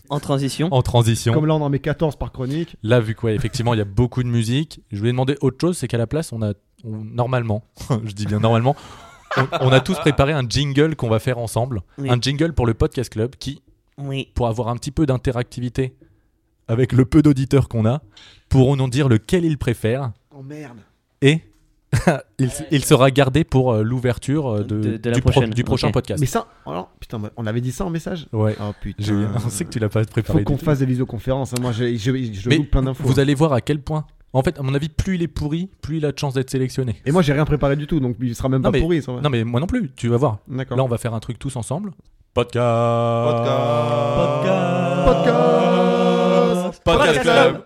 En 0.09 0.21
transition. 0.21 0.68
en 0.71 0.83
transition. 0.83 1.33
Comme 1.35 1.47
là, 1.47 1.54
on 1.54 1.61
en 1.62 1.68
met 1.68 1.78
14 1.80 2.16
par 2.16 2.30
chronique. 2.33 2.76
Là, 2.83 3.00
vu 3.00 3.14
quoi, 3.14 3.33
effectivement, 3.33 3.75
il 3.75 3.78
y 3.78 3.80
a 3.80 3.85
beaucoup 3.87 4.23
de 4.23 4.28
musique. 4.28 4.80
Je 4.92 4.99
voulais 4.99 5.11
demander 5.12 5.37
autre 5.40 5.56
chose, 5.61 5.76
c'est 5.76 5.88
qu'à 5.88 5.99
la 5.99 6.06
place, 6.06 6.33
on 6.33 6.42
a 6.42 6.52
on- 6.85 7.02
normalement, 7.04 7.64
je 8.04 8.12
dis 8.12 8.26
bien 8.26 8.38
normalement, 8.40 8.76
on, 9.37 9.47
on 9.62 9.73
a 9.73 9.80
tous 9.80 9.99
préparé 9.99 10.33
un 10.33 10.47
jingle 10.49 10.94
qu'on 10.97 11.09
va 11.09 11.18
faire 11.18 11.38
ensemble, 11.38 11.80
Oui. 11.99 12.09
un 12.11 12.21
jingle 12.21 12.52
pour 12.52 12.66
le 12.66 12.75
podcast 12.75 13.11
club 13.12 13.35
qui, 13.37 13.62
Oui. 13.99 14.28
pour 14.35 14.47
avoir 14.49 14.68
un 14.68 14.76
petit 14.76 14.90
peu 14.90 15.06
d'interactivité 15.06 15.97
avec 16.68 16.92
le 16.92 17.05
peu 17.05 17.22
d'auditeurs 17.22 17.68
qu'on 17.68 17.87
a, 17.87 18.03
pourront 18.48 18.77
nous 18.77 18.88
dire 18.88 19.09
lequel 19.09 19.44
ils 19.44 19.59
préfèrent 19.59 20.12
Oh 20.37 20.42
merde. 20.42 20.79
et 21.22 21.40
il, 22.40 22.50
il 22.72 22.85
sera 22.85 23.11
gardé 23.12 23.44
pour 23.44 23.72
euh, 23.72 23.83
l'ouverture 23.85 24.48
euh, 24.48 24.64
de, 24.64 24.81
De- 24.81 24.96
de 24.96 25.11
la 25.11 25.14
du, 25.16 25.22
pro- 25.22 25.31
prochaine, 25.31 25.50
du 25.50 25.62
prochain 25.62 25.90
podcast. 25.92 26.20
Mais 26.20 26.27
ça, 26.27 26.48
alors, 26.66 26.90
putain, 26.98 27.20
on 27.37 27.46
avait 27.46 27.61
dit 27.61 27.70
ça 27.70 27.85
en 27.85 27.90
message 27.90 28.27
Ouais. 28.33 28.57
Oh 28.61 28.72
putain. 28.81 29.29
On 29.46 29.48
sait 29.48 29.64
que 29.64 29.70
tu 29.70 29.79
l'as 29.79 29.88
pas 29.88 30.00
Faut 30.03 30.11
préparé. 30.11 30.42
qu'on 30.42 30.55
du 30.55 30.59
tout. 30.59 30.64
fasse 30.64 30.81
des 30.81 30.87
visioconférences. 30.87 31.53
hein. 31.53 31.59
Moi, 31.62 31.70
je, 31.70 31.94
je, 31.96 32.33
je 32.33 32.48
Mais 32.48 32.57
loupe 32.57 32.70
plein 32.72 32.83
d'infos. 32.83 33.05
Vous 33.05 33.20
allez 33.20 33.35
voir 33.37 33.53
à 33.53 33.61
quel 33.61 33.81
point. 33.81 34.07
En 34.33 34.42
fait, 34.42 34.59
à 34.59 34.62
mon 34.62 34.74
avis, 34.74 34.88
plus 34.88 35.14
il 35.14 35.22
est 35.22 35.29
pourri, 35.29 35.70
plus 35.83 35.98
il 35.98 36.05
a 36.05 36.11
de 36.11 36.18
chances 36.18 36.35
d'être 36.35 36.50
sélectionné. 36.50 36.96
Et 37.07 37.12
moi, 37.12 37.22
j'ai 37.22 37.33
rien 37.33 37.44
préparé 37.44 37.77
du 37.77 37.87
tout, 37.87 38.00
donc 38.00 38.16
il 38.20 38.35
sera 38.35 38.48
même 38.48 38.62
Non, 38.62 38.70
pas 38.72 38.72
mais- 38.72 38.81
pourri. 38.81 39.00
ça. 39.00 39.12
Non, 39.12 39.31
mais 39.31 39.44
moi 39.44 39.61
non 39.61 39.68
plus, 39.68 39.92
tu 39.94 40.09
vas 40.09 40.16
voir. 40.16 40.38
D'accord. 40.48 40.77
Là, 40.77 40.83
on 40.83 40.88
va 40.88 40.98
faire 40.98 41.14
un 41.14 41.20
truc 41.20 41.38
tous 41.38 41.55
ensemble. 41.55 41.92
Podcast. 42.35 42.64
Podcast. 44.27 45.05
Podcast 45.07 45.93
Club. 46.85 47.64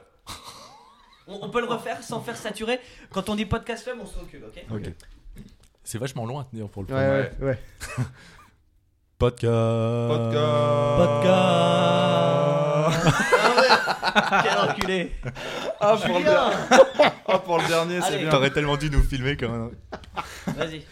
On, 1.26 1.40
on 1.42 1.50
peut 1.50 1.60
le 1.60 1.66
refaire 1.66 2.02
sans 2.02 2.20
faire 2.20 2.36
saturer. 2.36 2.80
Quand 3.12 3.28
on 3.28 3.34
dit 3.34 3.44
podcast 3.44 3.84
club, 3.84 3.98
on 4.00 4.06
se 4.06 4.18
recule, 4.18 4.44
ok 4.44 4.64
Ok. 4.72 4.92
C'est 5.84 5.98
vachement 5.98 6.24
loin 6.26 6.42
à 6.42 6.44
tenir 6.44 6.68
pour 6.68 6.82
le 6.84 6.94
Ouais, 6.94 7.00
faire. 7.30 7.32
ouais, 7.40 7.46
ouais. 7.46 7.58
Podcast. 9.18 9.48
Quel 14.42 14.58
enculé 14.70 15.12
Ah 15.80 15.96
pour, 15.96 16.18
le... 16.18 16.24
ah, 17.26 17.38
pour 17.40 17.58
le 17.58 17.66
dernier 17.68 18.00
c'est 18.02 18.18
bien. 18.18 18.30
T'aurais 18.30 18.50
tellement 18.50 18.76
dû 18.76 18.90
nous 18.90 19.02
filmer 19.02 19.36
quand 19.36 19.48
même. 19.48 19.70
Vas-y. 20.46 20.84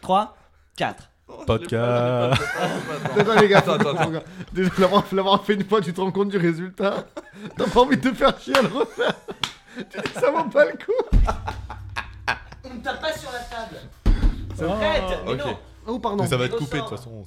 3, 0.00 0.36
4. 0.76 1.10
Podcast. 1.26 2.42
Attends, 3.16 3.40
les 3.40 3.48
gars, 3.48 3.58
Attends, 3.58 3.72
attends, 3.72 3.90
attends, 3.90 4.14
attends. 4.14 4.24
Déjà, 4.52 4.70
l'avoir 4.78 5.04
l'avoir 5.12 5.44
fait 5.44 5.54
une 5.54 5.64
fois, 5.64 5.80
tu 5.80 5.92
te 5.92 6.00
rends 6.00 6.10
compte 6.10 6.28
du 6.28 6.38
résultat? 6.38 7.06
T'as 7.56 7.68
pas 7.68 7.80
envie 7.80 7.96
de 7.96 8.08
te 8.10 8.14
faire 8.14 8.38
chier 8.38 8.56
à 8.56 8.62
le 8.62 8.68
refaire? 8.68 9.14
Tu 9.76 9.98
dis 10.00 10.12
que 10.12 10.20
ça 10.20 10.30
vaut 10.30 10.48
pas 10.48 10.64
le 10.66 10.72
coup. 10.72 11.20
On 12.64 12.74
ne 12.74 12.80
tape 12.80 13.00
pas 13.00 13.12
sur 13.12 13.30
la 13.32 13.40
table. 13.40 13.76
Oh, 14.60 14.70
Arrête 14.70 15.18
Mais 15.26 15.36
non 15.36 15.58
Oh, 15.86 15.98
pardon. 15.98 16.22
Mais 16.22 16.28
ça 16.28 16.36
va 16.36 16.46
être 16.46 16.56
coupé 16.56 16.76
de 16.78 16.82
toute 16.82 16.90
façon. 16.90 17.24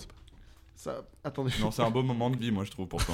Ça... 0.75 1.01
Attendez. 1.23 1.51
Non 1.59 1.71
c'est 1.71 1.81
un 1.81 1.89
beau 1.89 2.03
moment 2.03 2.29
de 2.29 2.37
vie 2.37 2.51
moi 2.51 2.63
je 2.63 2.69
trouve 2.71 2.87
pourtant. 2.87 3.13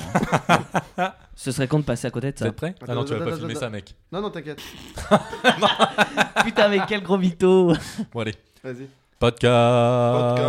Ce 1.35 1.51
serait 1.51 1.67
con 1.67 1.79
de 1.79 1.85
passer 1.85 2.07
à 2.07 2.11
côté 2.11 2.31
de 2.31 2.37
ça. 2.37 2.47
êtes 2.47 2.55
prêts 2.55 2.75
Ah 2.87 2.93
non, 2.93 3.05
tu 3.05 3.13
vas 3.15 3.25
pas 3.25 3.35
filmer 3.37 3.55
ça, 3.55 3.69
mec. 3.69 3.95
Non, 4.11 4.21
non, 4.21 4.29
t'inquiète. 4.29 4.61
Putain, 6.43 6.67
mais 6.67 6.79
quel 6.87 7.01
gros 7.01 7.17
mytho 7.17 7.73
Bon, 8.11 8.19
allez. 8.19 8.35
Vas-y. 8.63 8.87
Podcast. 9.23 10.43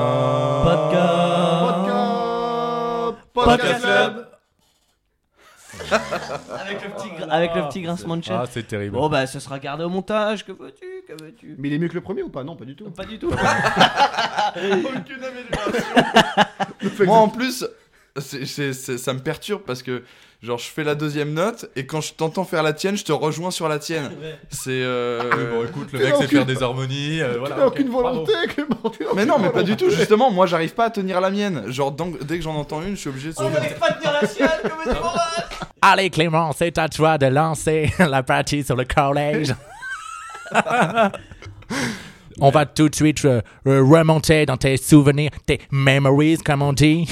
Podcast 0.65 1.15
Podcast. 3.33 3.81
Club 3.85 4.27
avec, 6.51 6.83
le 6.83 6.91
petit, 6.91 7.09
gr- 7.09 7.29
avec 7.31 7.55
le 7.55 7.69
petit 7.69 7.83
grincement 7.83 8.17
de 8.17 8.25
chaîne. 8.25 8.37
Ah, 8.41 8.47
c'est 8.51 8.67
terrible. 8.67 8.97
Bon, 8.97 9.09
bah, 9.09 9.29
ce 9.29 9.39
sera 9.39 9.61
gardé 9.61 9.85
au 9.85 9.89
montage. 9.89 10.45
Que 10.45 10.51
veux-tu 10.51 11.05
Que 11.07 11.13
veux-tu 11.23 11.55
Mais 11.57 11.69
il 11.69 11.75
est 11.75 11.79
mieux 11.79 11.87
que 11.87 11.95
le 11.95 12.01
premier 12.01 12.25
ou 12.25 12.31
pas? 12.31 12.43
Non, 12.43 12.57
pas 12.57 12.65
du 12.65 12.75
tout. 12.75 12.91
Pas 12.91 13.05
du 13.05 13.17
tout. 13.17 13.29
Aucune 13.31 15.23
amélioration. 15.23 15.95
Moi 17.07 17.17
en 17.17 17.29
plus, 17.29 17.65
c'est- 18.19 18.47
c'est- 18.47 18.73
c'est- 18.73 18.99
ça 18.99 19.13
me 19.13 19.19
perturbe 19.21 19.63
parce 19.67 19.83
que 19.83 20.03
genre 20.43 20.59
je 20.59 20.67
fais 20.69 20.85
la 20.85 20.95
deuxième 20.95 21.33
note 21.33 21.71
et 21.75 21.87
quand 21.87 22.01
je 22.03 22.13
t'entends 22.13 22.45
faire 22.45 22.63
la 22.63 22.73
tienne, 22.73 22.97
je 22.97 23.05
te 23.05 23.13
rejoins 23.13 23.51
sur 23.51 23.69
la 23.69 23.79
tienne. 23.79 24.11
C'est 24.51 24.71
euh, 24.71 25.53
Bon, 25.53 25.65
écoute, 25.65 25.93
le 25.93 25.99
mec 26.01 26.09
sait 26.09 26.15
aucune- 26.25 26.29
faire 26.29 26.47
des 26.47 26.63
harmonies. 26.63 27.21
euh, 27.23 27.37
voilà, 27.39 27.57
n'as 27.57 27.67
ok, 27.67 27.73
aucune 27.73 27.89
volonté, 27.91 28.33
Clément. 28.49 28.91
tu 28.97 29.05
n'as 29.05 29.15
Mais 29.15 29.25
non, 29.27 29.39
mais 29.39 29.51
pas 29.51 29.63
du 29.63 29.77
tout. 29.77 29.89
Justement, 29.91 30.31
moi 30.31 30.47
j'arrive 30.47 30.75
pas 30.75 30.85
à 30.87 30.91
tenir 30.91 31.21
la 31.21 31.31
mienne. 31.31 31.71
Genre 31.73 31.91
donc, 31.93 32.23
dès 32.25 32.37
que 32.39 32.45
j'en 32.45 32.55
entends 32.55 32.83
une, 32.83 32.91
je 32.95 33.01
suis 33.01 33.09
obligé 33.11 33.31
de. 33.31 33.35
On 33.39 33.49
n'arrive 33.51 33.79
pas 33.79 33.87
à 33.89 33.93
tenir 33.95 34.13
la 34.21 34.29
sienne, 34.29 34.49
fasse 34.49 34.95
Allez, 35.83 36.09
Clément, 36.11 36.53
c'est 36.53 36.79
à 36.79 36.89
toi 36.89 37.19
de 37.19 37.27
lancer 37.27 37.93
la 37.99 38.23
partie 38.23 38.63
sur 38.65 38.77
le 38.77 38.85
collège. 38.85 39.55
On 42.41 42.51
va 42.51 42.67
tout 42.67 42.89
de 42.89 42.95
suite 42.95 43.25
euh, 43.25 43.41
euh, 43.67 43.83
remonter 43.83 44.45
dans 44.47 44.57
tes 44.57 44.77
souvenirs, 44.77 45.31
tes 45.47 45.61
memories, 45.71 46.39
comme 46.39 46.63
on 46.63 46.73
dit. 46.73 47.09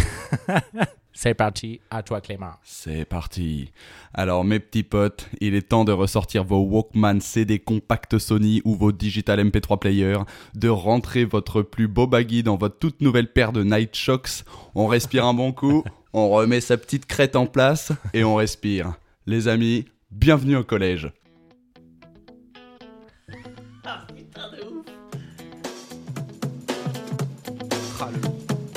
c'est 1.12 1.34
parti, 1.34 1.80
à 1.90 2.02
toi, 2.02 2.20
Clément. 2.20 2.54
C'est 2.64 3.04
parti. 3.04 3.70
Alors 4.14 4.44
mes 4.44 4.58
petits 4.58 4.82
potes, 4.82 5.28
il 5.40 5.54
est 5.54 5.68
temps 5.68 5.84
de 5.84 5.92
ressortir 5.92 6.42
vos 6.44 6.60
Walkman 6.60 7.20
CD 7.20 7.60
compact 7.60 8.18
Sony 8.18 8.62
ou 8.64 8.74
vos 8.74 8.90
digital 8.90 9.40
MP3 9.40 9.78
player, 9.78 10.16
de 10.54 10.68
rentrer 10.68 11.24
votre 11.24 11.62
plus 11.62 11.86
beau 11.86 12.06
baggy 12.06 12.42
dans 12.42 12.56
votre 12.56 12.78
toute 12.78 13.00
nouvelle 13.00 13.32
paire 13.32 13.52
de 13.52 13.62
Night 13.62 13.94
Shocks. 13.94 14.44
On 14.74 14.88
respire 14.88 15.24
un 15.24 15.34
bon 15.34 15.52
coup, 15.52 15.84
on 16.12 16.30
remet 16.30 16.60
sa 16.60 16.76
petite 16.76 17.06
crête 17.06 17.36
en 17.36 17.46
place 17.46 17.92
et 18.12 18.24
on 18.24 18.34
respire. 18.34 18.94
Les 19.26 19.46
amis, 19.46 19.84
bienvenue 20.10 20.56
au 20.56 20.64
collège. 20.64 21.12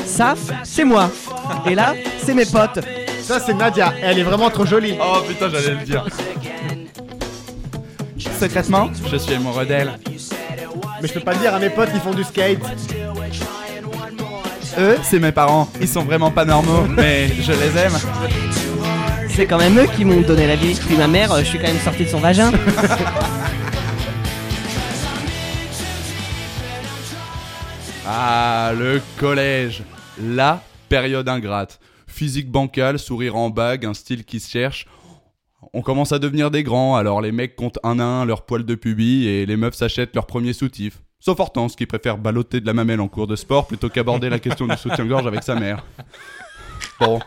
Ça, 0.06 0.36
c'est 0.64 0.84
moi. 0.84 1.10
Et 1.66 1.76
là, 1.76 1.94
c'est 2.24 2.34
mes 2.34 2.46
potes. 2.46 2.80
Ça, 3.22 3.40
c'est 3.40 3.54
Nadia. 3.54 3.94
Elle 4.02 4.20
est 4.20 4.24
vraiment 4.24 4.50
trop 4.50 4.66
jolie. 4.66 4.96
Oh 5.02 5.22
putain, 5.28 5.50
j'allais 5.50 5.80
le 5.80 5.86
dire. 5.86 6.06
secrètement, 8.40 8.90
je 9.12 9.18
suis 9.18 9.34
amoureux 9.34 9.66
d'elle. 9.66 9.98
Mais 11.02 11.08
je 11.08 11.14
peux 11.14 11.20
pas 11.22 11.34
le 11.34 11.40
dire 11.40 11.54
à 11.54 11.60
mes 11.60 11.70
potes 11.70 11.92
qui 11.92 12.00
font 12.00 12.14
du 12.14 12.24
skate. 12.24 12.60
Eux, 14.78 14.98
c'est 15.04 15.20
mes 15.20 15.32
parents. 15.32 15.70
Ils 15.80 15.88
sont 15.88 16.04
vraiment 16.04 16.32
pas 16.32 16.46
normaux, 16.46 16.84
mais 16.90 17.30
je 17.42 17.52
les 17.52 17.78
aime. 17.78 17.98
C'est 19.30 19.46
quand 19.46 19.58
même 19.58 19.78
eux 19.80 19.88
qui 19.96 20.06
m'ont 20.06 20.22
donné 20.22 20.48
la 20.48 20.56
vie. 20.56 20.80
Puis 20.86 20.96
ma 20.96 21.08
mère, 21.08 21.32
euh, 21.32 21.40
je 21.40 21.46
suis 21.46 21.60
quand 21.60 21.68
même 21.68 21.80
sorti 21.80 22.06
de 22.06 22.10
son 22.10 22.20
vagin. 22.20 22.52
Ah, 28.08 28.72
le 28.78 29.02
collège. 29.18 29.84
La 30.22 30.62
période 30.90 31.28
ingrate. 31.28 31.80
Physique 32.08 32.52
bancale, 32.52 33.00
sourire 33.00 33.36
en 33.36 33.50
bague, 33.50 33.86
un 33.86 33.96
style 33.96 34.26
qui 34.26 34.40
se 34.40 34.50
cherche. 34.50 34.86
On 35.74 35.82
commence 35.82 36.12
à 36.12 36.20
devenir 36.20 36.52
des 36.52 36.62
grands, 36.62 36.96
alors 36.96 37.20
les 37.20 37.32
mecs 37.32 37.56
comptent 37.56 37.80
un 37.84 38.00
à 38.00 38.04
un 38.04 38.26
leurs 38.26 38.46
poils 38.46 38.64
de 38.64 38.76
pubis 38.76 39.26
et 39.28 39.46
les 39.48 39.58
meufs 39.58 39.74
s'achètent 39.74 40.14
leur 40.14 40.28
premier 40.28 40.54
soutif. 40.54 41.02
Sauf 41.20 41.40
Hortense 41.40 41.76
qui 41.76 41.88
préfère 41.88 42.20
balloter 42.20 42.62
de 42.62 42.68
la 42.68 42.74
mamelle 42.74 43.02
en 43.02 43.08
cours 43.08 43.26
de 43.26 43.36
sport 43.36 43.66
plutôt 43.66 43.90
qu'aborder 43.90 44.30
la 44.30 44.38
question 44.38 44.68
du 44.68 44.78
soutien-gorge 44.78 45.26
avec 45.26 45.42
sa 45.42 45.56
mère. 45.56 45.84
Bon. 47.00 47.20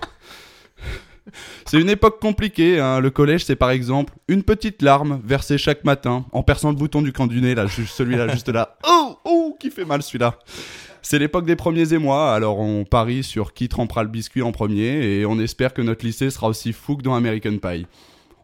C'est 1.64 1.80
une 1.80 1.90
époque 1.90 2.20
compliquée, 2.20 2.80
hein. 2.80 3.00
le 3.00 3.10
collège 3.10 3.44
c'est 3.44 3.56
par 3.56 3.70
exemple 3.70 4.14
une 4.28 4.42
petite 4.42 4.82
larme 4.82 5.20
versée 5.24 5.58
chaque 5.58 5.84
matin 5.84 6.26
en 6.32 6.42
perçant 6.42 6.70
le 6.70 6.76
bouton 6.76 7.02
du 7.02 7.12
camp 7.12 7.26
du 7.26 7.40
nez, 7.40 7.54
là, 7.54 7.66
celui-là, 7.68 8.28
juste 8.32 8.48
là. 8.48 8.76
Oh, 8.86 9.18
oh, 9.24 9.56
qui 9.58 9.70
fait 9.70 9.84
mal 9.84 10.02
celui-là. 10.02 10.38
C'est 11.02 11.18
l'époque 11.18 11.46
des 11.46 11.56
premiers 11.56 11.92
émois, 11.94 12.34
alors 12.34 12.58
on 12.58 12.84
parie 12.84 13.22
sur 13.22 13.54
qui 13.54 13.68
trempera 13.68 14.02
le 14.02 14.08
biscuit 14.08 14.42
en 14.42 14.52
premier 14.52 15.04
et 15.04 15.26
on 15.26 15.38
espère 15.38 15.72
que 15.72 15.82
notre 15.82 16.04
lycée 16.04 16.30
sera 16.30 16.48
aussi 16.48 16.72
fou 16.72 16.96
que 16.96 17.02
dans 17.02 17.14
American 17.14 17.56
Pie. 17.58 17.86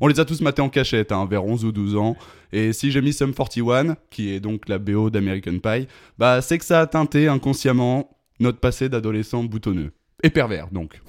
On 0.00 0.06
les 0.06 0.18
a 0.20 0.24
tous 0.24 0.40
matés 0.40 0.62
en 0.62 0.68
cachette, 0.68 1.12
hein, 1.12 1.26
vers 1.28 1.44
11 1.44 1.64
ou 1.64 1.72
12 1.72 1.96
ans, 1.96 2.16
et 2.52 2.72
si 2.72 2.90
j'ai 2.90 3.00
mis 3.00 3.12
Sum 3.12 3.34
41, 3.34 3.96
qui 4.10 4.32
est 4.32 4.40
donc 4.40 4.68
la 4.68 4.78
BO 4.78 5.10
d'American 5.10 5.58
Pie, 5.58 5.88
bah 6.18 6.40
c'est 6.40 6.58
que 6.58 6.64
ça 6.64 6.80
a 6.80 6.86
teinté 6.86 7.28
inconsciemment 7.28 8.16
notre 8.40 8.60
passé 8.60 8.88
d'adolescent 8.88 9.44
boutonneux. 9.44 9.92
Et 10.22 10.30
pervers, 10.30 10.68
donc. 10.70 11.00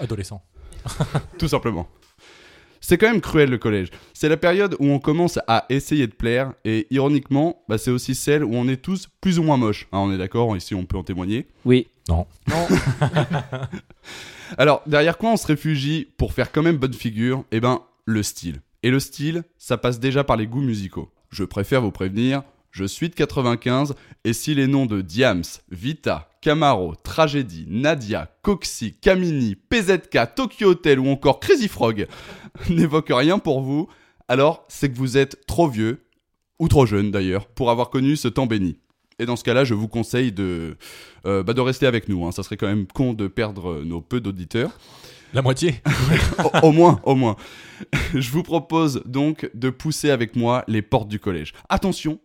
Adolescent. 0.00 0.42
Tout 1.38 1.48
simplement. 1.48 1.88
C'est 2.80 2.98
quand 2.98 3.10
même 3.10 3.20
cruel 3.20 3.48
le 3.48 3.58
collège. 3.58 3.90
C'est 4.12 4.28
la 4.28 4.36
période 4.36 4.74
où 4.80 4.86
on 4.86 4.98
commence 4.98 5.38
à 5.46 5.66
essayer 5.68 6.08
de 6.08 6.12
plaire, 6.12 6.52
et 6.64 6.88
ironiquement, 6.90 7.62
bah, 7.68 7.78
c'est 7.78 7.92
aussi 7.92 8.16
celle 8.16 8.42
où 8.42 8.54
on 8.54 8.66
est 8.66 8.82
tous 8.82 9.08
plus 9.20 9.38
ou 9.38 9.44
moins 9.44 9.56
moches. 9.56 9.86
Hein, 9.92 9.98
on 9.98 10.12
est 10.12 10.18
d'accord, 10.18 10.56
ici 10.56 10.74
on 10.74 10.84
peut 10.84 10.96
en 10.96 11.04
témoigner. 11.04 11.46
Oui. 11.64 11.86
Non. 12.08 12.26
Alors, 14.58 14.82
derrière 14.86 15.16
quoi 15.16 15.30
on 15.30 15.36
se 15.36 15.46
réfugie 15.46 16.08
pour 16.18 16.32
faire 16.32 16.50
quand 16.50 16.62
même 16.62 16.76
bonne 16.76 16.92
figure? 16.92 17.44
Eh 17.52 17.60
ben, 17.60 17.82
le 18.04 18.24
style. 18.24 18.60
Et 18.82 18.90
le 18.90 18.98
style, 18.98 19.44
ça 19.58 19.78
passe 19.78 20.00
déjà 20.00 20.24
par 20.24 20.36
les 20.36 20.48
goûts 20.48 20.60
musicaux. 20.60 21.08
Je 21.30 21.44
préfère 21.44 21.82
vous 21.82 21.92
prévenir, 21.92 22.42
je 22.72 22.84
suis 22.84 23.08
de 23.08 23.14
95, 23.14 23.94
et 24.24 24.32
si 24.32 24.56
les 24.56 24.66
noms 24.66 24.86
de 24.86 25.02
Diams, 25.02 25.44
Vita, 25.70 26.31
Camaro, 26.42 26.94
Tragédie, 26.96 27.64
Nadia, 27.68 28.28
Coxy, 28.42 28.92
Camini, 29.00 29.54
PZK, 29.54 30.34
Tokyo 30.34 30.70
Hotel 30.70 30.98
ou 30.98 31.08
encore 31.08 31.38
Crazy 31.38 31.68
Frog 31.68 32.06
n'évoquent 32.68 33.12
rien 33.14 33.38
pour 33.38 33.62
vous, 33.62 33.88
alors 34.28 34.64
c'est 34.68 34.90
que 34.92 34.98
vous 34.98 35.16
êtes 35.16 35.46
trop 35.46 35.68
vieux, 35.68 36.04
ou 36.58 36.66
trop 36.68 36.84
jeune 36.84 37.10
d'ailleurs, 37.12 37.46
pour 37.46 37.70
avoir 37.70 37.90
connu 37.90 38.16
ce 38.16 38.26
temps 38.28 38.46
béni. 38.46 38.76
Et 39.20 39.24
dans 39.26 39.36
ce 39.36 39.44
cas-là, 39.44 39.64
je 39.64 39.74
vous 39.74 39.86
conseille 39.86 40.32
de, 40.32 40.76
euh, 41.26 41.44
bah, 41.44 41.52
de 41.54 41.60
rester 41.60 41.86
avec 41.86 42.08
nous. 42.08 42.26
hein. 42.26 42.32
Ça 42.32 42.42
serait 42.42 42.56
quand 42.56 42.66
même 42.66 42.86
con 42.88 43.12
de 43.12 43.28
perdre 43.28 43.82
nos 43.84 44.00
peu 44.00 44.20
d'auditeurs. 44.20 44.72
La 45.34 45.42
moitié. 45.42 45.76
au, 46.62 46.66
au 46.66 46.72
moins, 46.72 47.00
au 47.04 47.14
moins. 47.14 47.36
Je 48.14 48.30
vous 48.30 48.42
propose 48.42 49.02
donc 49.06 49.48
de 49.54 49.70
pousser 49.70 50.10
avec 50.10 50.34
moi 50.34 50.64
les 50.66 50.82
portes 50.82 51.08
du 51.08 51.20
collège. 51.20 51.52
Attention, 51.68 52.18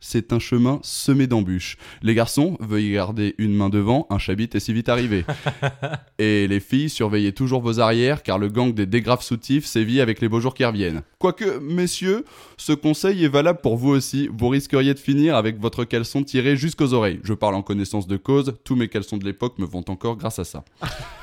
c'est 0.00 0.32
un 0.32 0.38
chemin 0.38 0.80
semé 0.82 1.26
d'embûches. 1.26 1.76
Les 2.02 2.14
garçons, 2.14 2.56
veuillez 2.60 2.92
garder 2.92 3.34
une 3.38 3.54
main 3.54 3.68
devant, 3.68 4.06
un 4.10 4.18
chabit 4.18 4.48
est 4.54 4.60
si 4.60 4.72
vite 4.72 4.88
arrivé. 4.88 5.24
Et 6.18 6.48
les 6.48 6.60
filles, 6.60 6.90
surveillez 6.90 7.32
toujours 7.32 7.60
vos 7.60 7.80
arrières, 7.80 8.22
car 8.22 8.38
le 8.38 8.48
gang 8.48 8.72
des 8.72 8.86
dégrafes 8.86 9.22
soutifs 9.22 9.66
sévit 9.66 10.00
avec 10.00 10.20
les 10.20 10.28
beaux 10.28 10.40
jours 10.40 10.54
qui 10.54 10.64
reviennent. 10.64 11.02
Quoique, 11.18 11.58
messieurs, 11.58 12.24
ce 12.56 12.72
conseil 12.72 13.24
est 13.24 13.28
valable 13.28 13.60
pour 13.62 13.76
vous 13.76 13.90
aussi. 13.90 14.28
Vous 14.36 14.48
risqueriez 14.48 14.94
de 14.94 14.98
finir 14.98 15.36
avec 15.36 15.60
votre 15.60 15.84
caleçon 15.84 16.22
tiré 16.22 16.56
jusqu'aux 16.56 16.92
oreilles. 16.94 17.20
Je 17.22 17.34
parle 17.34 17.54
en 17.54 17.62
connaissance 17.62 18.06
de 18.06 18.16
cause, 18.16 18.54
tous 18.64 18.76
mes 18.76 18.88
caleçons 18.88 19.18
de 19.18 19.24
l'époque 19.24 19.58
me 19.58 19.66
vont 19.66 19.84
encore 19.88 20.16
grâce 20.16 20.38
à 20.38 20.44
ça. 20.44 20.64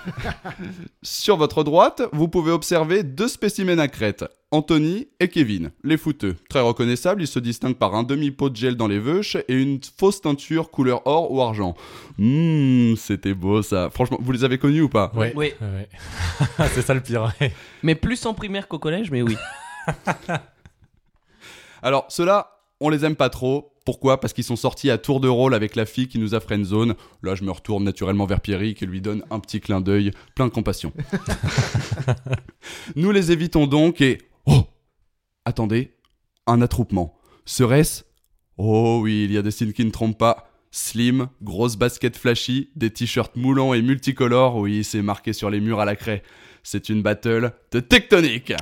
Sur 1.01 1.37
votre 1.37 1.63
droite, 1.63 2.03
vous 2.13 2.27
pouvez 2.27 2.51
observer 2.51 3.03
deux 3.03 3.27
spécimens 3.27 3.79
à 3.79 3.87
crête. 3.87 4.25
Anthony 4.49 5.07
et 5.19 5.27
Kevin, 5.27 5.71
les 5.83 5.97
fouteux. 5.97 6.37
Très 6.49 6.61
reconnaissables, 6.61 7.21
ils 7.21 7.27
se 7.27 7.39
distinguent 7.39 7.75
par 7.75 7.95
un 7.95 8.03
demi-pot 8.03 8.49
de 8.49 8.55
gel 8.67 8.75
dans 8.75 8.87
les 8.87 8.99
veuches 8.99 9.37
et 9.47 9.53
une 9.53 9.79
fausse 9.97 10.21
teinture 10.21 10.69
couleur 10.69 11.05
or 11.05 11.31
ou 11.31 11.41
argent. 11.41 11.75
Hum, 12.19 12.95
c'était 12.97 13.33
beau 13.33 13.61
ça. 13.61 13.89
Franchement, 13.89 14.17
vous 14.21 14.31
les 14.31 14.43
avez 14.43 14.57
connus 14.57 14.81
ou 14.81 14.89
pas? 14.89 15.11
Oui. 15.15 15.27
ouais. 15.35 15.55
c'est 16.73 16.81
ça 16.81 16.93
le 16.93 17.01
pire. 17.01 17.31
ouais. 17.39 17.53
Mais 17.83 17.95
plus 17.95 18.25
en 18.25 18.33
primaire 18.33 18.67
qu'au 18.67 18.79
collège, 18.79 19.11
mais 19.11 19.21
oui. 19.21 19.37
Alors, 21.81 22.05
ceux-là, 22.09 22.59
on 22.81 22.89
les 22.89 23.05
aime 23.05 23.15
pas 23.15 23.29
trop. 23.29 23.73
Pourquoi? 23.85 24.19
Parce 24.19 24.33
qu'ils 24.33 24.43
sont 24.43 24.57
sortis 24.57 24.91
à 24.91 24.97
tour 24.97 25.21
de 25.21 25.29
rôle 25.29 25.53
avec 25.53 25.77
la 25.77 25.85
fille 25.85 26.09
qui 26.09 26.19
nous 26.19 26.35
a 26.35 26.41
friendzone. 26.41 26.95
Là, 27.23 27.35
je 27.35 27.43
me 27.43 27.51
retourne 27.51 27.85
naturellement 27.85 28.25
vers 28.25 28.41
Pierry 28.41 28.73
qui 28.75 28.85
lui 28.85 28.99
donne 28.99 29.23
un 29.31 29.39
petit 29.39 29.61
clin 29.61 29.79
d'œil 29.79 30.11
plein 30.35 30.47
de 30.47 30.51
compassion. 30.51 30.91
nous 32.95 33.11
les 33.11 33.31
évitons 33.31 33.65
donc 33.65 34.01
et... 34.01 34.17
Oh 34.45 34.65
Attendez, 35.45 35.93
un 36.45 36.61
attroupement. 36.61 37.15
Serait-ce 37.45 38.03
Oh 38.57 38.99
oui, 39.03 39.25
il 39.25 39.31
y 39.31 39.37
a 39.37 39.41
des 39.41 39.51
signes 39.51 39.73
qui 39.73 39.85
ne 39.85 39.91
trompent 39.91 40.17
pas. 40.17 40.49
Slim, 40.71 41.29
grosse 41.41 41.75
basket 41.75 42.17
flashy, 42.17 42.69
des 42.75 42.89
t-shirts 42.89 43.35
moulants 43.35 43.73
et 43.73 43.81
multicolores, 43.81 44.57
oui, 44.57 44.83
c'est 44.83 45.01
marqué 45.01 45.33
sur 45.33 45.49
les 45.49 45.59
murs 45.59 45.79
à 45.79 45.85
la 45.85 45.95
craie. 45.95 46.23
C'est 46.63 46.89
une 46.89 47.01
battle 47.01 47.53
de 47.71 47.79
tectonique. 47.79 48.53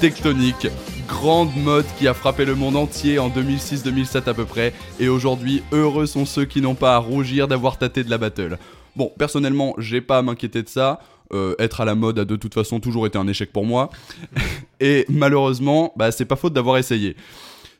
Tectonique. 0.00 0.68
Grande 1.08 1.54
mode 1.56 1.86
qui 1.98 2.08
a 2.08 2.14
frappé 2.14 2.44
le 2.44 2.54
monde 2.54 2.76
entier 2.76 3.18
en 3.18 3.28
2006-2007 3.30 4.28
à 4.28 4.34
peu 4.34 4.44
près, 4.44 4.72
et 5.00 5.08
aujourd'hui, 5.08 5.62
heureux 5.72 6.06
sont 6.06 6.26
ceux 6.26 6.44
qui 6.44 6.60
n'ont 6.60 6.74
pas 6.74 6.96
à 6.96 6.98
rougir 6.98 7.48
d'avoir 7.48 7.78
tâté 7.78 8.04
de 8.04 8.10
la 8.10 8.18
battle. 8.18 8.58
Bon, 8.96 9.12
personnellement, 9.18 9.74
j'ai 9.78 10.00
pas 10.00 10.18
à 10.18 10.22
m'inquiéter 10.22 10.62
de 10.62 10.68
ça. 10.68 11.00
Euh, 11.32 11.54
être 11.58 11.80
à 11.80 11.84
la 11.84 11.94
mode 11.94 12.18
a 12.18 12.24
de 12.24 12.36
toute 12.36 12.54
façon 12.54 12.78
toujours 12.78 13.06
été 13.06 13.18
un 13.18 13.26
échec 13.26 13.52
pour 13.52 13.64
moi. 13.64 13.90
et 14.80 15.06
malheureusement, 15.08 15.92
bah, 15.96 16.12
c'est 16.12 16.24
pas 16.24 16.36
faute 16.36 16.52
d'avoir 16.52 16.78
essayé. 16.78 17.16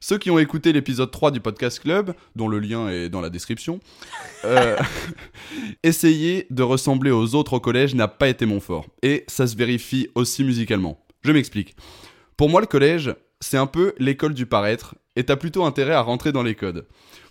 Ceux 0.01 0.19
qui 0.19 0.31
ont 0.31 0.39
écouté 0.39 0.73
l'épisode 0.73 1.11
3 1.11 1.31
du 1.31 1.41
podcast 1.41 1.81
club, 1.81 2.15
dont 2.35 2.49
le 2.49 2.59
lien 2.61 2.89
est 2.89 3.09
dans 3.09 3.21
la 3.21 3.31
description, 3.31 3.81
euh, 4.45 4.77
essayer 5.83 6.47
de 6.51 6.63
ressembler 6.63 7.11
aux 7.11 7.35
autres 7.35 7.55
au 7.55 7.61
collège 7.61 7.95
n'a 7.95 8.09
pas 8.09 8.29
été 8.29 8.47
mon 8.47 8.61
fort. 8.61 8.87
Et 9.03 9.25
ça 9.27 9.47
se 9.47 9.57
vérifie 9.57 10.09
aussi 10.15 10.45
musicalement. 10.45 10.99
Je 11.23 11.33
m'explique. 11.33 11.75
Pour 12.37 12.51
moi, 12.51 12.61
le 12.61 12.67
collège, 12.67 13.15
c'est 13.41 13.57
un 13.57 13.67
peu 13.67 13.95
l'école 13.99 14.35
du 14.35 14.45
paraître, 14.45 14.95
et 15.17 15.25
t'as 15.25 15.37
plutôt 15.37 15.65
intérêt 15.65 15.95
à 15.95 16.03
rentrer 16.03 16.33
dans 16.33 16.43
les 16.43 16.55
codes. 16.55 16.87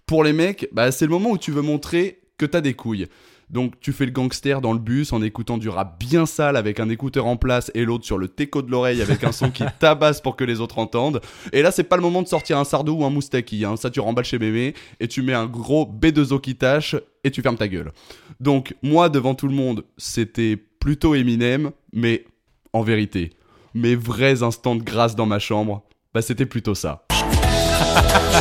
Pour 0.08 0.24
les 0.24 0.34
mecs, 0.34 0.68
bah, 0.72 0.92
c'est 0.92 1.06
le 1.06 1.12
moment 1.12 1.32
où 1.32 1.38
tu 1.38 1.52
veux 1.52 1.62
montrer 1.62 2.22
que 2.38 2.46
t'as 2.48 2.62
des 2.62 2.74
couilles. 2.74 3.08
Donc 3.52 3.80
tu 3.80 3.94
fais 3.94 4.06
le 4.06 4.12
gangster 4.12 4.60
dans 4.60 4.74
le 4.74 4.80
bus 4.80 5.14
en 5.14 5.22
écoutant 5.22 5.60
du 5.60 5.70
rap 5.70 6.00
bien 6.00 6.26
sale 6.26 6.58
avec 6.58 6.80
un 6.80 6.90
écouteur 6.90 7.28
en 7.28 7.38
place 7.38 7.70
et 7.76 7.86
l'autre 7.86 8.04
sur 8.04 8.18
le 8.18 8.28
teco 8.28 8.64
de 8.64 8.72
l'oreille 8.72 9.04
avec 9.04 9.24
un 9.24 9.32
son 9.32 9.52
qui 9.52 9.64
tabasse 9.80 10.20
pour 10.20 10.36
que 10.36 10.44
les 10.44 10.62
autres 10.62 10.80
entendent. 10.80 11.22
Et 11.54 11.62
là 11.62 11.70
c'est 11.70 11.84
pas 11.84 11.96
le 11.96 12.02
moment 12.02 12.24
de 12.24 12.28
sortir 12.28 12.58
un 12.58 12.64
sardou 12.64 12.94
ou 12.94 13.06
un 13.06 13.12
moustaki, 13.12 13.64
hein. 13.64 13.78
ça 13.78 13.92
tu 13.92 14.00
remballes 14.00 14.26
chez 14.26 14.40
mémé 14.40 14.74
et 15.00 15.08
tu 15.08 15.22
mets 15.22 15.36
un 15.36 15.46
gros 15.46 15.86
B2O 15.86 16.42
qui 16.42 16.56
tâche 16.56 16.96
et 17.24 17.30
tu 17.30 17.44
fermes 17.44 17.58
ta 17.58 17.68
gueule. 17.68 17.92
Donc 18.40 18.74
moi 18.82 19.10
devant 19.10 19.36
tout 19.36 19.48
le 19.48 19.54
monde 19.54 19.86
c'était 19.96 20.58
plutôt 20.58 21.14
Eminem, 21.14 21.70
mais 21.94 22.26
en 22.74 22.82
vérité, 22.82 23.30
mes 23.76 23.96
vrais 23.96 24.42
instants 24.42 24.76
de 24.76 24.82
grâce 24.82 25.16
dans 25.16 25.26
ma 25.26 25.38
chambre, 25.38 25.84
bah 26.14 26.22
c'était 26.22 26.46
plutôt 26.46 26.76
ça. 26.76 27.04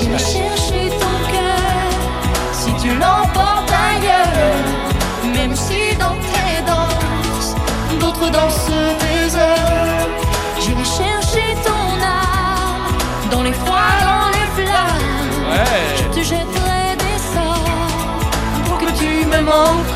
J'ai 0.00 0.16
cherché 0.16 0.90
ton 0.90 1.16
cœur, 1.32 2.52
si 2.52 2.70
tu 2.80 2.94
l'emportes 2.94 3.68
ailleurs, 3.68 4.64
même 5.34 5.56
si 5.56 5.96
dans 5.98 6.14
tes 6.14 6.62
danses, 6.64 7.56
d'autres 7.98 8.30
dansent 8.30 8.70
des 9.00 9.36
heures. 9.36 10.08
J'irai 10.60 10.84
chercher 10.84 11.56
ton 11.64 12.00
âme, 12.00 13.30
dans 13.32 13.42
les 13.42 13.52
froids, 13.52 13.98
dans 14.02 14.28
les 14.30 14.62
flammes. 14.62 15.50
Ouais. 15.50 15.96
Je 15.96 16.04
te 16.16 16.24
jetterai 16.24 16.96
des 16.96 17.18
sorts 17.34 17.64
pour 18.66 18.78
que 18.78 18.92
tu 18.96 19.26
me 19.26 19.40
manques. 19.42 19.93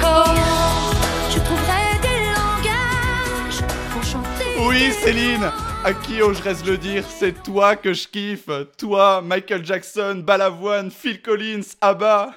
Oui, 4.88 4.94
Céline 4.94 5.51
À 5.85 5.92
qui 5.92 6.22
oserais-je 6.22 6.64
le 6.64 6.79
dire? 6.79 7.05
C'est 7.07 7.42
toi 7.42 7.77
que 7.77 7.92
je 7.92 8.09
kiffe. 8.09 8.48
Toi, 8.79 9.20
Michael 9.20 9.62
Jackson, 9.62 10.22
Balavoine, 10.27 10.90
Phil 10.90 11.20
Collins, 11.20 11.61
ABBA 11.83 12.31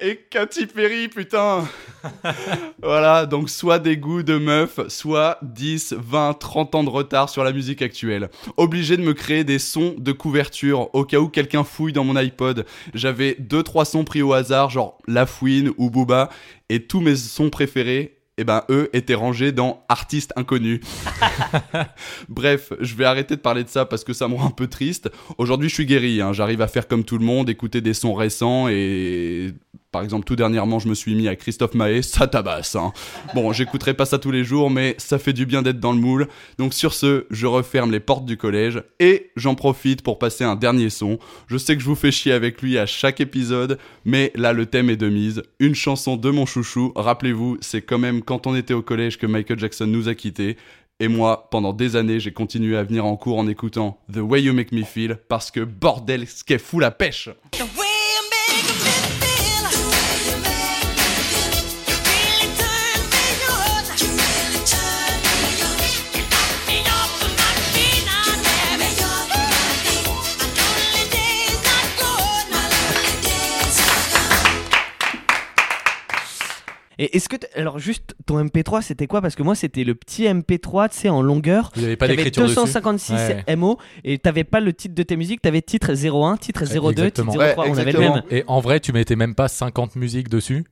et 0.00 0.16
Katy 0.30 0.64
Perry, 0.64 1.08
putain 1.08 1.68
Voilà, 2.82 3.26
donc 3.26 3.50
soit 3.50 3.78
des 3.78 3.98
goûts 3.98 4.22
de 4.22 4.38
meuf, 4.38 4.80
soit 4.88 5.36
10, 5.42 5.94
20, 5.98 6.38
30 6.38 6.74
ans 6.74 6.84
de 6.84 6.88
retard 6.88 7.28
sur 7.28 7.44
la 7.44 7.52
musique 7.52 7.82
actuelle. 7.82 8.30
Obligé 8.56 8.96
de 8.96 9.02
me 9.02 9.12
créer 9.12 9.44
des 9.44 9.58
sons 9.58 9.94
de 9.98 10.12
couverture 10.12 10.88
au 10.94 11.04
cas 11.04 11.18
où 11.18 11.28
quelqu'un 11.28 11.64
fouille 11.64 11.92
dans 11.92 12.04
mon 12.04 12.16
iPod. 12.16 12.64
J'avais 12.94 13.32
2-3 13.32 13.84
sons 13.84 14.04
pris 14.04 14.22
au 14.22 14.32
hasard, 14.32 14.70
genre 14.70 14.96
La 15.06 15.26
Fouine 15.26 15.72
ou 15.76 15.90
Booba, 15.90 16.30
et 16.70 16.86
tous 16.86 17.00
mes 17.00 17.16
sons 17.16 17.50
préférés 17.50 18.19
eh 18.40 18.44
ben 18.44 18.62
eux 18.70 18.88
étaient 18.94 19.14
rangés 19.14 19.52
dans 19.52 19.84
artistes 19.90 20.32
inconnus. 20.34 20.80
Bref, 22.30 22.72
je 22.80 22.94
vais 22.94 23.04
arrêter 23.04 23.36
de 23.36 23.40
parler 23.40 23.64
de 23.64 23.68
ça 23.68 23.84
parce 23.84 24.02
que 24.02 24.14
ça 24.14 24.28
me 24.28 24.34
rend 24.34 24.46
un 24.46 24.50
peu 24.50 24.66
triste. 24.66 25.10
Aujourd'hui, 25.36 25.68
je 25.68 25.74
suis 25.74 25.84
guéri, 25.84 26.22
hein. 26.22 26.32
j'arrive 26.32 26.62
à 26.62 26.66
faire 26.66 26.88
comme 26.88 27.04
tout 27.04 27.18
le 27.18 27.24
monde, 27.24 27.50
écouter 27.50 27.82
des 27.82 27.92
sons 27.92 28.14
récents 28.14 28.66
et 28.68 29.52
par 29.92 30.02
exemple, 30.02 30.24
tout 30.24 30.36
dernièrement, 30.36 30.78
je 30.78 30.88
me 30.88 30.94
suis 30.94 31.14
mis 31.16 31.26
à 31.26 31.34
Christophe 31.34 31.74
Maé, 31.74 32.02
ça 32.02 32.28
tabasse. 32.28 32.76
Hein. 32.76 32.92
Bon, 33.34 33.52
j'écouterai 33.52 33.94
pas 33.94 34.06
ça 34.06 34.18
tous 34.18 34.30
les 34.30 34.44
jours, 34.44 34.70
mais 34.70 34.94
ça 34.98 35.18
fait 35.18 35.32
du 35.32 35.46
bien 35.46 35.62
d'être 35.62 35.80
dans 35.80 35.92
le 35.92 35.98
moule. 35.98 36.28
Donc 36.58 36.74
sur 36.74 36.94
ce, 36.94 37.26
je 37.30 37.46
referme 37.46 37.90
les 37.90 37.98
portes 37.98 38.24
du 38.24 38.36
collège 38.36 38.82
et 39.00 39.30
j'en 39.34 39.56
profite 39.56 40.02
pour 40.02 40.18
passer 40.18 40.44
un 40.44 40.54
dernier 40.54 40.90
son. 40.90 41.18
Je 41.48 41.56
sais 41.56 41.74
que 41.74 41.82
je 41.82 41.88
vous 41.88 41.96
fais 41.96 42.12
chier 42.12 42.32
avec 42.32 42.62
lui 42.62 42.78
à 42.78 42.86
chaque 42.86 43.20
épisode, 43.20 43.78
mais 44.04 44.30
là 44.36 44.52
le 44.52 44.66
thème 44.66 44.90
est 44.90 44.96
de 44.96 45.08
mise. 45.08 45.42
Une 45.58 45.74
chanson 45.74 46.16
de 46.16 46.30
mon 46.30 46.46
chouchou. 46.46 46.92
Rappelez-vous, 46.94 47.58
c'est 47.60 47.82
quand 47.82 47.98
même 47.98 48.22
quand 48.22 48.46
on 48.46 48.54
était 48.54 48.74
au 48.74 48.82
collège 48.82 49.18
que 49.18 49.26
Michael 49.26 49.58
Jackson 49.58 49.86
nous 49.86 50.08
a 50.08 50.14
quittés. 50.14 50.56
Et 51.02 51.08
moi, 51.08 51.48
pendant 51.50 51.72
des 51.72 51.96
années, 51.96 52.20
j'ai 52.20 52.32
continué 52.32 52.76
à 52.76 52.84
venir 52.84 53.06
en 53.06 53.16
cours 53.16 53.38
en 53.38 53.48
écoutant 53.48 53.98
The 54.12 54.18
Way 54.18 54.42
You 54.42 54.52
Make 54.52 54.70
Me 54.70 54.84
Feel 54.84 55.18
parce 55.28 55.50
que 55.50 55.60
bordel, 55.60 56.28
ce 56.28 56.44
qu'est 56.44 56.58
fou 56.58 56.78
la 56.78 56.90
pêche. 56.90 57.30
Et 77.02 77.16
est-ce 77.16 77.28
que. 77.30 77.36
Alors, 77.56 77.78
juste, 77.78 78.14
ton 78.26 78.44
MP3, 78.44 78.82
c'était 78.82 79.06
quoi? 79.06 79.22
Parce 79.22 79.34
que 79.34 79.42
moi, 79.42 79.54
c'était 79.54 79.84
le 79.84 79.94
petit 79.94 80.24
MP3, 80.24 80.90
tu 80.90 80.96
sais, 80.98 81.08
en 81.08 81.22
longueur. 81.22 81.72
Vous 81.74 81.80
n'avez 81.80 81.96
pas 81.96 82.06
T'avais 82.06 82.16
d'écriture 82.18 82.42
dessus? 82.44 82.54
256 82.56 83.12
Ouais. 83.14 83.56
MO 83.56 83.78
et 84.04 84.18
t'avais 84.18 84.44
pas 84.44 84.60
le 84.60 84.72
titre 84.74 84.94
de 84.94 85.02
tes 85.02 85.16
musiques, 85.16 85.40
t'avais 85.40 85.62
titre 85.62 85.92
01, 85.94 86.36
titre 86.36 86.64
02, 86.66 86.90
Exactement. 86.90 87.32
titre 87.32 87.44
03, 87.54 87.64
Ouais, 87.64 87.70
on 87.70 87.78
avait 87.78 87.92
le 87.92 87.98
même. 88.00 88.22
Et 88.30 88.44
en 88.46 88.60
vrai, 88.60 88.80
tu 88.80 88.92
mettais 88.92 89.16
même 89.16 89.34
pas 89.34 89.48
50 89.48 89.96
musiques 89.96 90.28
dessus? 90.28 90.64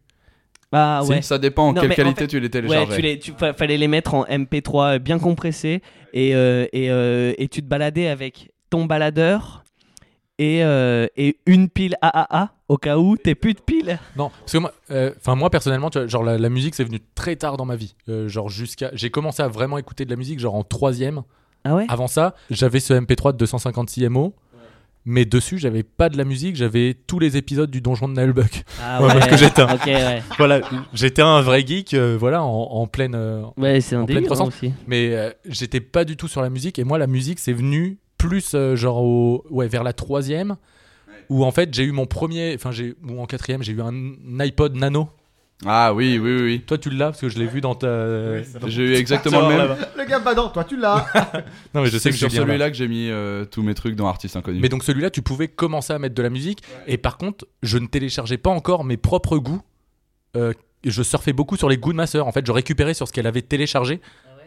Ah 0.71 1.03
ouais. 1.09 1.23
Ça 1.23 1.39
dépend 1.39 1.69
en 1.69 1.73
Non, 1.73 1.81
quelle 1.81 1.93
en 1.93 1.95
qualité 1.95 2.21
fait- 2.23 2.27
tu 2.29 2.41
les 2.41 2.45
Ouais, 2.47 2.51
téléchargeais. 2.51 2.97
tu 2.97 3.01
les, 3.03 3.19
tu, 3.19 3.33
fa- 3.39 3.55
fallait 3.55 3.79
les 3.79 3.89
mettre 3.89 4.13
en 4.13 4.25
MP3 4.27 4.99
bien 4.99 5.19
compressé 5.19 5.81
et, 6.13 6.35
euh, 6.35 6.67
et, 6.75 6.91
euh, 6.91 7.33
et 7.39 7.49
tu 7.49 7.63
te 7.63 7.67
baladais 7.67 8.07
avec 8.09 8.51
ton 8.69 8.85
baladeur 8.85 9.65
et, 10.39 10.63
euh, 10.65 11.07
et 11.17 11.37
une 11.47 11.69
pile 11.69 11.97
AAA 12.03 12.51
au 12.69 12.77
cas 12.77 12.99
où 12.99 13.17
t'es 13.17 13.35
plus 13.35 13.55
de 13.55 13.61
pile. 13.61 13.99
Non, 14.17 14.31
parce 14.41 14.53
que 14.53 14.59
moi, 14.59 14.73
euh, 14.91 15.13
enfin 15.19 15.35
moi 15.35 15.51
personnellement, 15.51 15.91
tu 15.91 15.99
vois, 15.99 16.07
genre 16.07 16.23
la, 16.23 16.39
la 16.39 16.49
musique 16.49 16.75
c'est 16.75 16.85
venu 16.85 17.01
très 17.15 17.37
tard 17.37 17.57
dans 17.57 17.65
ma 17.65 17.77
vie. 17.77 17.95
Euh, 18.09 18.29
genre 18.29 18.49
jusqu'à, 18.49 18.91
j'ai 18.93 19.11
commencé 19.11 19.43
à 19.43 19.49
vraiment 19.49 19.79
écouter 19.79 20.05
de 20.05 20.11
la 20.11 20.17
musique 20.17 20.39
genre 20.39 20.55
en 20.55 20.63
troisième. 20.65 21.23
Ah 21.65 21.75
ouais? 21.75 21.87
Avant 21.89 22.07
ça, 22.07 22.35
j'avais 22.51 22.81
ce 22.81 22.93
MP3 22.95 23.33
de 23.33 23.39
256 23.39 24.09
MO. 24.09 24.35
Mais 25.11 25.25
dessus, 25.25 25.57
j'avais 25.57 25.85
pas 25.85 26.11
de 26.11 26.19
la 26.19 26.25
musique, 26.25 26.55
j'avais 26.55 26.93
tous 27.07 27.19
les 27.19 27.39
épisodes 27.39 27.71
du 27.71 27.81
donjon 27.81 28.09
de 28.09 28.21
Nullbuck. 28.21 28.63
Ah 28.83 29.01
Ouais, 29.03 29.09
parce 29.15 29.27
que 29.29 29.37
j'étais 29.39 29.63
un- 29.63 29.75
Ok, 29.75 29.87
ouais. 29.87 30.23
voilà, 30.37 30.61
j'étais 30.93 31.23
un 31.23 31.41
vrai 31.41 31.65
geek, 31.67 31.95
euh, 31.95 32.19
voilà, 32.21 32.43
en, 32.43 32.49
en 32.73 32.87
pleine. 32.87 33.17
Ouais, 33.57 33.81
c'est 33.81 33.97
un 33.97 34.05
délire 34.05 34.31
hein, 34.33 34.45
aussi. 34.47 34.75
mais 34.87 35.35
j'étais 35.47 35.81
pas 35.81 36.05
du 36.05 36.19
tout 36.19 36.29
sur 36.29 36.43
la 36.43 36.51
musique. 36.51 36.79
Et 36.79 36.85
moi, 36.85 36.99
la 36.99 37.07
musique, 37.07 37.39
c'est 37.39 37.55
venu 37.55 37.99
plus 38.19 38.53
euh, 38.55 38.77
genre 38.77 38.99
au, 39.03 39.45
ouais, 39.51 39.69
vers 39.69 39.85
la 39.85 39.93
troisième, 39.93 40.57
où 41.31 41.45
en 41.45 41.51
fait 41.51 41.73
j'ai 41.73 41.85
eu 41.85 41.93
mon 41.93 42.07
premier, 42.07 42.55
enfin 42.55 42.73
j'ai, 42.73 42.95
ou 43.09 43.21
en 43.21 43.27
quatrième, 43.27 43.63
j'ai 43.63 43.73
eu 43.73 43.81
un 43.81 44.41
iPod 44.41 44.75
Nano. 44.77 45.09
Ah 45.67 45.93
oui, 45.93 46.21
oui, 46.23 46.41
oui. 46.41 46.61
Toi, 46.65 46.79
tu 46.79 46.89
l'as 46.89 47.07
parce 47.07 47.21
que 47.21 47.29
je 47.29 47.37
l'ai 47.39 47.47
vu 47.47 47.61
dans 47.61 47.75
ta. 47.75 48.43
J'ai 48.69 48.83
eu 48.83 48.95
exactement 48.95 49.49
le 49.49 49.57
même. 49.57 49.77
Le 49.97 50.05
gars 50.05 50.21
badant, 50.21 50.51
toi 50.51 50.63
tu 50.63 50.77
l'as. 50.77 51.05
Non, 51.75 51.83
mais 51.83 51.87
je 51.87 51.99
sais 51.99 51.99
C'est 51.99 52.11
que 52.11 52.17
sur 52.17 52.29
Julien 52.29 52.43
l'a. 52.43 52.47
celui-là 52.47 52.71
que 52.71 52.77
j'ai 52.77 52.87
mis 52.87 53.09
euh, 53.11 53.45
tous 53.45 53.63
mes 53.65 53.75
trucs 53.75 53.97
dans 53.97 54.07
Artistes 54.07 54.37
Inconnus. 54.37 54.63
Mais 54.63 54.69
donc 54.69 54.85
celui-là, 54.85 55.11
tu 55.11 55.21
pouvais 55.21 55.49
commencer 55.49 55.93
à 55.93 55.99
mettre 55.99 56.15
de 56.15 56.23
la 56.23 56.31
musique. 56.31 56.63
Et 56.87 56.97
par 56.97 57.19
contre, 57.19 57.45
je 57.65 57.79
ne 57.79 57.87
téléchargeais 57.89 58.39
pas 58.39 58.51
encore 58.51 58.85
mes 58.85 58.97
propres 58.97 59.39
goûts. 59.39 59.61
Euh, 60.37 60.53
je 60.85 61.03
surfais 61.03 61.33
beaucoup 61.33 61.57
sur 61.57 61.69
les 61.69 61.77
goûts 61.77 61.93
de 61.93 61.97
ma 61.97 62.07
sœur. 62.07 62.29
En 62.29 62.33
fait, 62.33 62.47
je 62.47 62.53
récupérais 62.53 62.95
sur 62.95 63.09
ce 63.09 63.13
qu'elle 63.13 63.27
avait 63.27 63.43
téléchargé. 63.43 64.01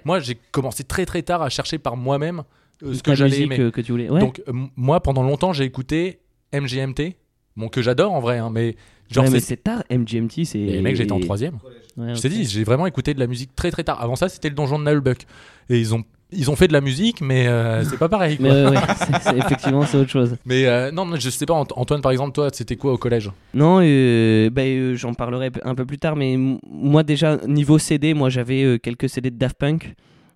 Moi, 0.06 0.20
j'ai 0.22 0.38
commencé 0.54 0.86
très 0.86 1.06
très 1.06 1.24
tard 1.24 1.42
à 1.42 1.50
chercher 1.50 1.78
par 1.78 1.98
moi-même 1.98 2.40
euh, 2.40 2.44
ce 2.82 3.00
Ta 3.02 3.12
que 3.12 3.16
j'allais 3.16 3.48
euh, 3.60 3.72
que 3.72 3.82
tu 3.82 3.92
voulais. 3.92 4.10
Ouais. 4.10 4.20
Donc 4.20 4.42
euh, 4.48 4.52
moi, 4.76 5.02
pendant 5.02 5.24
longtemps, 5.24 5.54
j'ai 5.54 5.64
écouté 5.66 6.20
MGMT. 6.54 7.16
Bon, 7.58 7.68
que 7.68 7.82
j'adore 7.82 8.14
en 8.14 8.20
vrai, 8.22 8.38
hein, 8.38 8.50
mais 8.52 8.76
genre 9.10 9.26
Ouais, 9.26 9.32
mais 9.32 9.40
c'est- 9.40 9.58
tard, 9.58 9.84
MGMT, 9.92 10.46
c'est. 10.46 10.60
Et 10.60 10.82
mec, 10.82 10.96
j'étais 10.96 11.12
en 11.12 11.20
troisième. 11.20 11.56
Ouais, 11.98 12.16
Je 12.16 12.22
t'ai 12.22 12.30
dit, 12.30 12.46
j'ai 12.46 12.64
vraiment 12.64 12.88
écouté 12.88 13.14
de 13.14 13.20
la 13.20 13.28
musique 13.28 13.54
très 13.56 13.72
très 13.72 13.84
tard. 13.84 14.02
Avant 14.02 14.16
ça, 14.16 14.30
c'était 14.30 14.48
le 14.50 14.56
donjon 14.56 14.80
de 14.80 14.86
Nullbuck. 14.86 15.26
Et 15.70 15.78
ils 15.78 15.94
ont, 15.94 16.04
ils 16.32 16.50
ont 16.50 16.56
fait 16.56 16.70
de 16.70 16.74
la 16.74 16.80
musique, 16.80 17.20
mais 17.20 17.46
euh, 17.48 17.84
c'est 17.90 17.98
pas 17.98 18.08
pareil. 18.08 18.38
Quoi. 18.38 18.48
Mais 18.48 18.54
ouais, 18.66 18.70
ouais, 18.72 18.78
c'est- 18.98 19.30
c'est- 19.30 19.38
effectivement, 19.38 19.86
c'est 19.86 19.98
autre 19.98 20.10
chose. 20.10 20.38
Mais 20.46 20.66
euh, 20.66 20.92
non, 20.92 21.06
je 21.18 21.30
sais 21.30 21.46
pas, 21.46 21.56
Ant- 21.56 21.68
Antoine, 21.76 22.00
par 22.02 22.14
exemple, 22.14 22.32
toi, 22.32 22.48
c'était 22.54 22.78
quoi 22.78 22.94
au 22.94 22.98
collège? 22.98 23.30
Non, 23.54 23.80
euh, 23.84 24.50
bah, 24.50 24.62
euh, 24.62 24.96
j'en 24.96 25.14
parlerai 25.14 25.52
un 25.66 25.76
peu 25.76 25.86
plus 25.86 25.98
tard, 25.98 26.16
mais 26.16 26.38
moi 26.72 27.04
déjà 27.04 27.36
niveau 27.46 27.78
CD, 27.78 28.14
moi 28.14 28.30
j'avais 28.30 28.64
euh, 28.64 28.78
quelques 28.78 29.10
CD 29.10 29.30
de 29.30 29.38
Daft 29.38 29.58
Punk. 29.58 29.94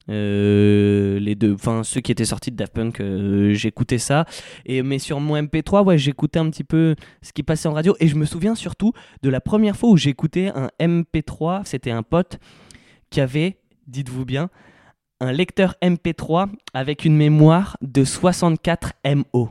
Euh, 0.09 1.19
les 1.19 1.35
deux, 1.35 1.53
enfin 1.53 1.83
ceux 1.83 2.01
qui 2.01 2.11
étaient 2.11 2.25
sortis 2.25 2.51
de 2.51 2.55
Daft 2.55 2.73
Punk, 2.73 2.99
euh, 2.99 3.53
j'écoutais 3.53 3.97
ça. 3.97 4.25
Et 4.65 4.83
mais 4.83 4.99
sur 4.99 5.19
mon 5.19 5.35
MP3, 5.35 5.83
ouais, 5.83 5.97
j'écoutais 5.97 6.39
un 6.39 6.49
petit 6.49 6.63
peu 6.63 6.95
ce 7.21 7.33
qui 7.33 7.43
passait 7.43 7.67
en 7.67 7.73
radio. 7.73 7.95
Et 7.99 8.07
je 8.07 8.15
me 8.15 8.25
souviens 8.25 8.55
surtout 8.55 8.93
de 9.23 9.29
la 9.29 9.41
première 9.41 9.75
fois 9.75 9.89
où 9.89 9.97
j'écoutais 9.97 10.51
un 10.53 10.69
MP3. 10.79 11.61
C'était 11.65 11.91
un 11.91 12.03
pote 12.03 12.39
qui 13.09 13.21
avait, 13.21 13.57
dites-vous 13.87 14.25
bien, 14.25 14.49
un 15.19 15.31
lecteur 15.31 15.75
MP3 15.81 16.49
avec 16.73 17.05
une 17.05 17.15
mémoire 17.15 17.77
de 17.81 18.03
64 18.03 18.93
MO. 19.05 19.49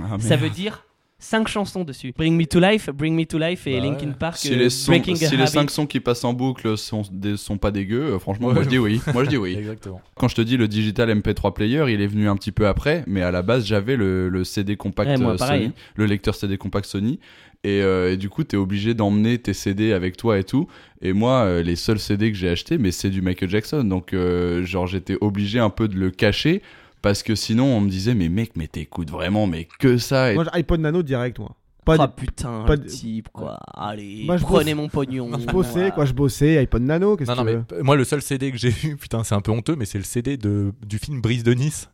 Ah, 0.00 0.16
Ça 0.18 0.36
veut 0.36 0.50
dire 0.50 0.84
5 1.24 1.48
chansons 1.48 1.84
dessus. 1.84 2.12
Bring 2.16 2.36
Me 2.36 2.44
to 2.46 2.60
Life, 2.60 2.90
Bring 2.90 3.16
Me 3.16 3.24
to 3.24 3.38
Life 3.38 3.66
et 3.66 3.78
Bah 3.80 3.86
Linkin 3.86 4.08
ouais. 4.08 4.12
Park. 4.18 4.36
Si 4.36 4.52
euh, 4.52 4.56
les, 4.56 4.70
sons, 4.70 4.92
Breaking 4.92 5.14
a 5.14 5.16
si 5.16 5.36
les. 5.36 5.46
5 5.46 5.70
sons 5.70 5.86
qui 5.86 6.00
passent 6.00 6.24
en 6.24 6.32
boucle 6.34 6.76
sont, 6.76 7.02
des- 7.10 7.36
sont 7.36 7.56
pas 7.58 7.70
dégueux, 7.70 8.14
euh, 8.14 8.18
franchement, 8.18 8.48
Ouais. 8.48 8.54
moi 8.54 8.62
je 8.62 8.68
dis 8.68 8.78
oui. 8.78 9.00
Moi 9.12 9.24
je 9.24 9.30
dis 9.30 9.36
oui. 9.36 9.54
Exactement. 9.58 10.00
Quand 10.16 10.28
je 10.28 10.34
te 10.34 10.42
dis 10.42 10.56
le 10.56 10.68
digital 10.68 11.08
MP3 11.10 11.52
player, 11.54 11.84
il 11.88 12.00
est 12.00 12.06
venu 12.06 12.28
un 12.28 12.36
petit 12.36 12.52
peu 12.52 12.66
après, 12.66 13.04
mais 13.06 13.22
à 13.22 13.30
la 13.30 13.42
base 13.42 13.64
j'avais 13.66 13.96
le, 13.96 14.28
le 14.28 14.44
CD 14.44 14.76
compact 14.76 15.10
Ouais, 15.10 15.16
moi, 15.18 15.32
euh, 15.32 15.36
pareil. 15.36 15.62
Sony, 15.62 15.72
le 15.96 16.06
lecteur 16.06 16.34
CD 16.34 16.58
compact 16.58 16.86
Sony. 16.86 17.18
Et, 17.66 17.80
euh, 17.80 18.12
et 18.12 18.18
du 18.18 18.28
coup, 18.28 18.44
t'es 18.44 18.58
obligé 18.58 18.92
d'emmener 18.92 19.38
tes 19.38 19.54
CD 19.54 19.94
avec 19.94 20.18
toi 20.18 20.38
et 20.38 20.44
tout. 20.44 20.68
Et 21.00 21.14
moi, 21.14 21.44
euh, 21.44 21.62
les 21.62 21.76
seuls 21.76 21.98
CD 21.98 22.30
que 22.30 22.36
j'ai 22.36 22.50
achetés, 22.50 22.76
mais 22.76 22.90
c'est 22.90 23.08
du 23.08 23.22
Michael 23.22 23.48
Jackson. 23.48 23.82
Donc, 23.84 24.12
euh, 24.12 24.66
genre, 24.66 24.86
j'étais 24.86 25.16
obligé 25.22 25.60
un 25.60 25.70
peu 25.70 25.88
de 25.88 25.96
le 25.96 26.10
cacher 26.10 26.60
parce 27.04 27.22
que 27.22 27.34
sinon, 27.34 27.66
on 27.66 27.80
me 27.82 27.90
disait, 27.90 28.14
mais 28.14 28.28
mec, 28.30 28.52
mais 28.56 28.66
t'écoutes 28.66 29.10
vraiment, 29.10 29.46
mais 29.46 29.68
que 29.78 29.98
ça. 29.98 30.32
Et 30.32 30.34
Moi 30.34 30.44
j'ai 30.44 30.58
iPod 30.58 30.80
Nano 30.80 31.02
direct 31.02 31.38
moi. 31.38 31.54
Pas 31.84 31.96
Ah 32.00 32.06
de- 32.06 32.12
putain, 32.14 32.64
pas 32.66 32.78
de- 32.78 32.88
type 32.88 33.28
quoi. 33.30 33.58
Allez, 33.74 34.22
Moi, 34.24 34.38
je 34.38 34.42
prenez 34.42 34.72
bosse- 34.74 34.82
mon 34.84 34.88
pognon. 34.88 35.30
Je 35.38 35.44
bossais 35.44 35.90
quoi, 35.90 36.06
je 36.06 36.14
bossais, 36.14 36.56
iPod 36.56 36.80
Nano, 36.82 37.14
qu'est-ce 37.18 37.30
Non, 37.30 37.36
que 37.36 37.40
non, 37.42 37.46
tu 37.46 37.56
mais 37.70 37.76
veux 37.76 37.82
moi, 37.82 37.94
le 37.96 38.04
seul 38.04 38.22
CD 38.22 38.50
que 38.50 38.56
j'ai 38.56 38.72
eu, 38.84 38.96
putain, 39.00 39.22
c'est 39.22 39.34
un 39.34 39.42
peu 39.42 39.52
honteux, 39.52 39.76
mais 39.76 39.84
c'est 39.84 39.98
le 39.98 40.04
CD 40.04 40.38
de, 40.38 40.72
du 40.86 40.98
film 40.98 41.20
Brise 41.20 41.44
de 41.44 41.52
Nice. 41.52 41.90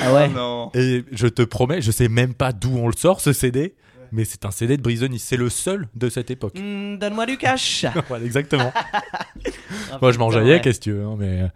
Ah 0.00 0.12
ouais. 0.12 0.28
non. 0.28 0.70
Et 0.74 1.04
je 1.12 1.28
te 1.28 1.42
promets, 1.42 1.80
je 1.80 1.90
sais 1.92 2.08
même 2.08 2.34
pas 2.34 2.52
d'où 2.52 2.76
on 2.76 2.88
le 2.88 2.96
sort, 2.96 3.20
ce 3.20 3.32
CD, 3.32 3.74
mais 4.12 4.24
c'est 4.24 4.44
un 4.44 4.50
CD 4.50 4.76
de 4.76 5.06
Nice. 5.08 5.24
C'est 5.24 5.36
le 5.36 5.48
seul 5.48 5.88
de 5.94 6.08
cette 6.08 6.30
époque. 6.30 6.54
Hmm, 6.58 6.96
Donne-moi 6.98 7.26
du 7.26 7.36
cash. 7.36 7.84
voilà, 8.08 8.24
exactement. 8.24 8.72
Ah, 9.92 9.98
moi, 10.00 10.12
je 10.12 10.18
m'enjaillais, 10.18 10.54
ouais. 10.54 10.60
qu'est-ce 10.60 10.78
que 10.78 10.84
tu 10.84 10.92
veux. 10.92 11.04
hein, 11.04 11.16
mais... 11.18 11.42
euh, 11.42 11.48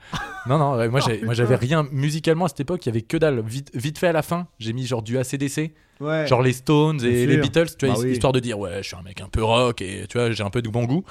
Non, 0.46 0.58
non, 0.58 0.76
ouais, 0.76 0.88
moi, 0.88 1.00
j'avais 1.34 1.56
rien. 1.56 1.86
Musicalement, 1.90 2.44
à 2.44 2.48
cette 2.48 2.60
époque, 2.60 2.84
il 2.86 2.88
y 2.88 2.92
avait 2.92 3.02
que 3.02 3.16
dalle. 3.16 3.42
Vite, 3.44 3.70
vite 3.74 3.98
fait 3.98 4.06
à 4.08 4.12
la 4.12 4.22
fin, 4.22 4.46
j'ai 4.58 4.72
mis 4.72 4.86
genre 4.86 5.02
du 5.02 5.18
ACDC, 5.18 5.72
Ouais. 6.00 6.26
genre 6.28 6.42
les 6.42 6.52
Stones 6.52 7.00
et 7.04 7.26
les 7.26 7.38
Beatles, 7.38 7.66
tu 7.76 7.86
vois, 7.86 7.96
Bah 7.96 8.00
oui. 8.04 8.12
histoire 8.12 8.32
de 8.32 8.38
dire, 8.40 8.58
ouais, 8.58 8.78
je 8.82 8.88
suis 8.88 8.96
un 8.96 9.02
mec 9.02 9.20
un 9.20 9.28
peu 9.28 9.42
rock 9.42 9.82
et 9.82 10.06
tu 10.08 10.16
vois, 10.18 10.30
j'ai 10.30 10.44
un 10.44 10.50
peu 10.50 10.62
de 10.62 10.68
bon 10.68 10.84
goût. 10.84 11.04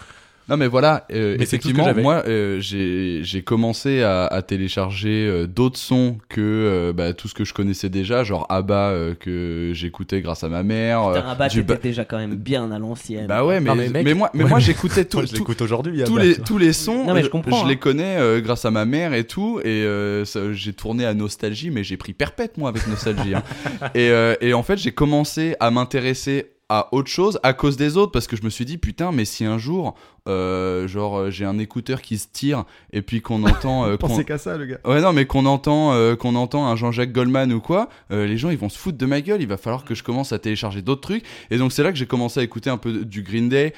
Non 0.49 0.55
mais 0.57 0.67
voilà, 0.67 1.05
euh, 1.11 1.35
Mais 1.37 1.43
effectivement, 1.43 1.93
moi 1.95 2.23
euh, 2.27 2.59
j'ai 2.61 3.19
j'ai 3.23 3.41
commencé 3.41 4.01
à, 4.01 4.25
à 4.27 4.41
télécharger 4.41 5.27
euh, 5.27 5.45
d'autres 5.47 5.77
sons 5.77 6.17
que 6.29 6.39
euh, 6.41 6.93
bah, 6.93 7.13
tout 7.13 7.27
ce 7.27 7.33
que 7.33 7.43
je 7.43 7.53
connaissais 7.53 7.89
déjà, 7.89 8.23
genre 8.23 8.45
ABBA 8.49 8.89
euh, 8.91 9.13
que 9.13 9.71
j'écoutais 9.73 10.21
grâce 10.21 10.43
à 10.43 10.49
ma 10.49 10.63
mère. 10.63 11.03
euh, 11.03 11.15
Putain, 11.15 11.29
Abba, 11.29 11.47
du 11.49 11.63
déjà 11.81 12.05
quand 12.05 12.17
même 12.17 12.35
bien 12.35 12.71
à 12.71 12.79
l'ancienne. 12.79 13.27
Bah 13.27 13.43
ouais, 13.45 13.59
mais, 13.59 13.69
Non, 13.69 13.75
mais 13.75 14.13
moi, 14.13 14.29
mais 14.33 14.43
Ouais, 14.43 14.49
moi 14.49 14.59
j'écoutais 14.59 15.03
tout, 15.05 15.21
je 15.21 15.27
tout- 15.27 15.35
l'écoute 15.35 15.61
aujourd'hui. 15.61 16.03
tous 16.05 16.17
les 16.17 16.35
tous 16.35 16.57
les 16.57 16.71
sons. 16.73 17.05
Non, 17.05 17.13
mais 17.13 17.23
je 17.23 17.29
les 17.67 17.73
hein. 17.73 17.77
connais 17.79 18.17
euh, 18.17 18.39
grâce 18.39 18.63
à 18.65 18.71
ma 18.71 18.85
mère 18.85 19.13
et 19.13 19.25
tout, 19.25 19.59
et 19.63 19.67
euh, 19.83 20.23
j'ai 20.53 20.73
tourné 20.73 21.05
à 21.05 21.13
nostalgie, 21.13 21.71
mais 21.71 21.83
j'ai 21.83 21.97
pris 21.97 22.13
perpète 22.13 22.57
moi 22.57 22.69
avec 22.69 22.87
nostalgie. 22.87 23.35
hein. 23.35 23.43
et, 23.95 24.09
euh, 24.11 24.35
et 24.41 24.53
en 24.53 24.63
fait, 24.63 24.77
j'ai 24.77 24.91
commencé 24.91 25.55
à 25.59 25.71
m'intéresser 25.71 26.51
à 26.69 26.89
autre 26.93 27.09
chose 27.09 27.39
à 27.43 27.53
cause 27.53 27.77
des 27.77 27.95
autres 27.97 28.11
parce 28.11 28.27
que 28.27 28.35
je 28.35 28.43
me 28.43 28.49
suis 28.49 28.65
dit 28.65 28.77
putain 28.77 29.11
mais 29.13 29.23
si 29.25 29.45
un 29.45 29.57
jour 29.57 29.95
euh, 30.27 30.85
genre 30.89 31.17
euh, 31.17 31.29
j'ai 31.31 31.45
un 31.45 31.57
écouteur 31.57 32.01
qui 32.01 32.17
se 32.17 32.27
tire 32.29 32.65
et 32.91 33.01
puis 33.01 33.21
qu'on 33.21 33.45
entend 33.45 33.85
euh, 33.85 33.91
qu'on- 33.97 34.07
Pensez 34.09 34.25
qu'à 34.25 34.37
ça, 34.37 34.57
le 34.57 34.65
gars. 34.65 34.77
Ouais 34.83 34.99
non 34.99 35.13
mais 35.13 35.25
qu'on 35.25 35.45
entend 35.45 35.93
euh, 35.93 36.17
qu'on 36.17 36.35
entend 36.35 36.67
un 36.67 36.75
Jean-Jacques 36.75 37.13
Goldman 37.13 37.53
ou 37.53 37.61
quoi, 37.61 37.87
les 38.09 38.37
gens 38.37 38.49
ils 38.49 38.57
vont 38.57 38.67
se 38.67 38.77
foutre 38.77 38.97
de 38.97 39.05
ma 39.05 39.21
gueule, 39.21 39.41
il 39.41 39.47
va 39.47 39.55
falloir 39.55 39.85
que 39.85 39.95
je 39.95 40.03
commence 40.03 40.33
à 40.33 40.39
télécharger 40.39 40.81
d'autres 40.81 40.99
trucs. 41.01 41.23
Et 41.51 41.57
donc 41.57 41.71
c'est 41.71 41.83
là 41.83 41.91
que 41.93 41.97
j'ai 41.97 42.05
commencé 42.07 42.41
à 42.41 42.43
écouter 42.43 42.69
un 42.69 42.77
peu 42.77 43.05
du 43.05 43.21
Green 43.23 43.47
Day, 43.47 43.73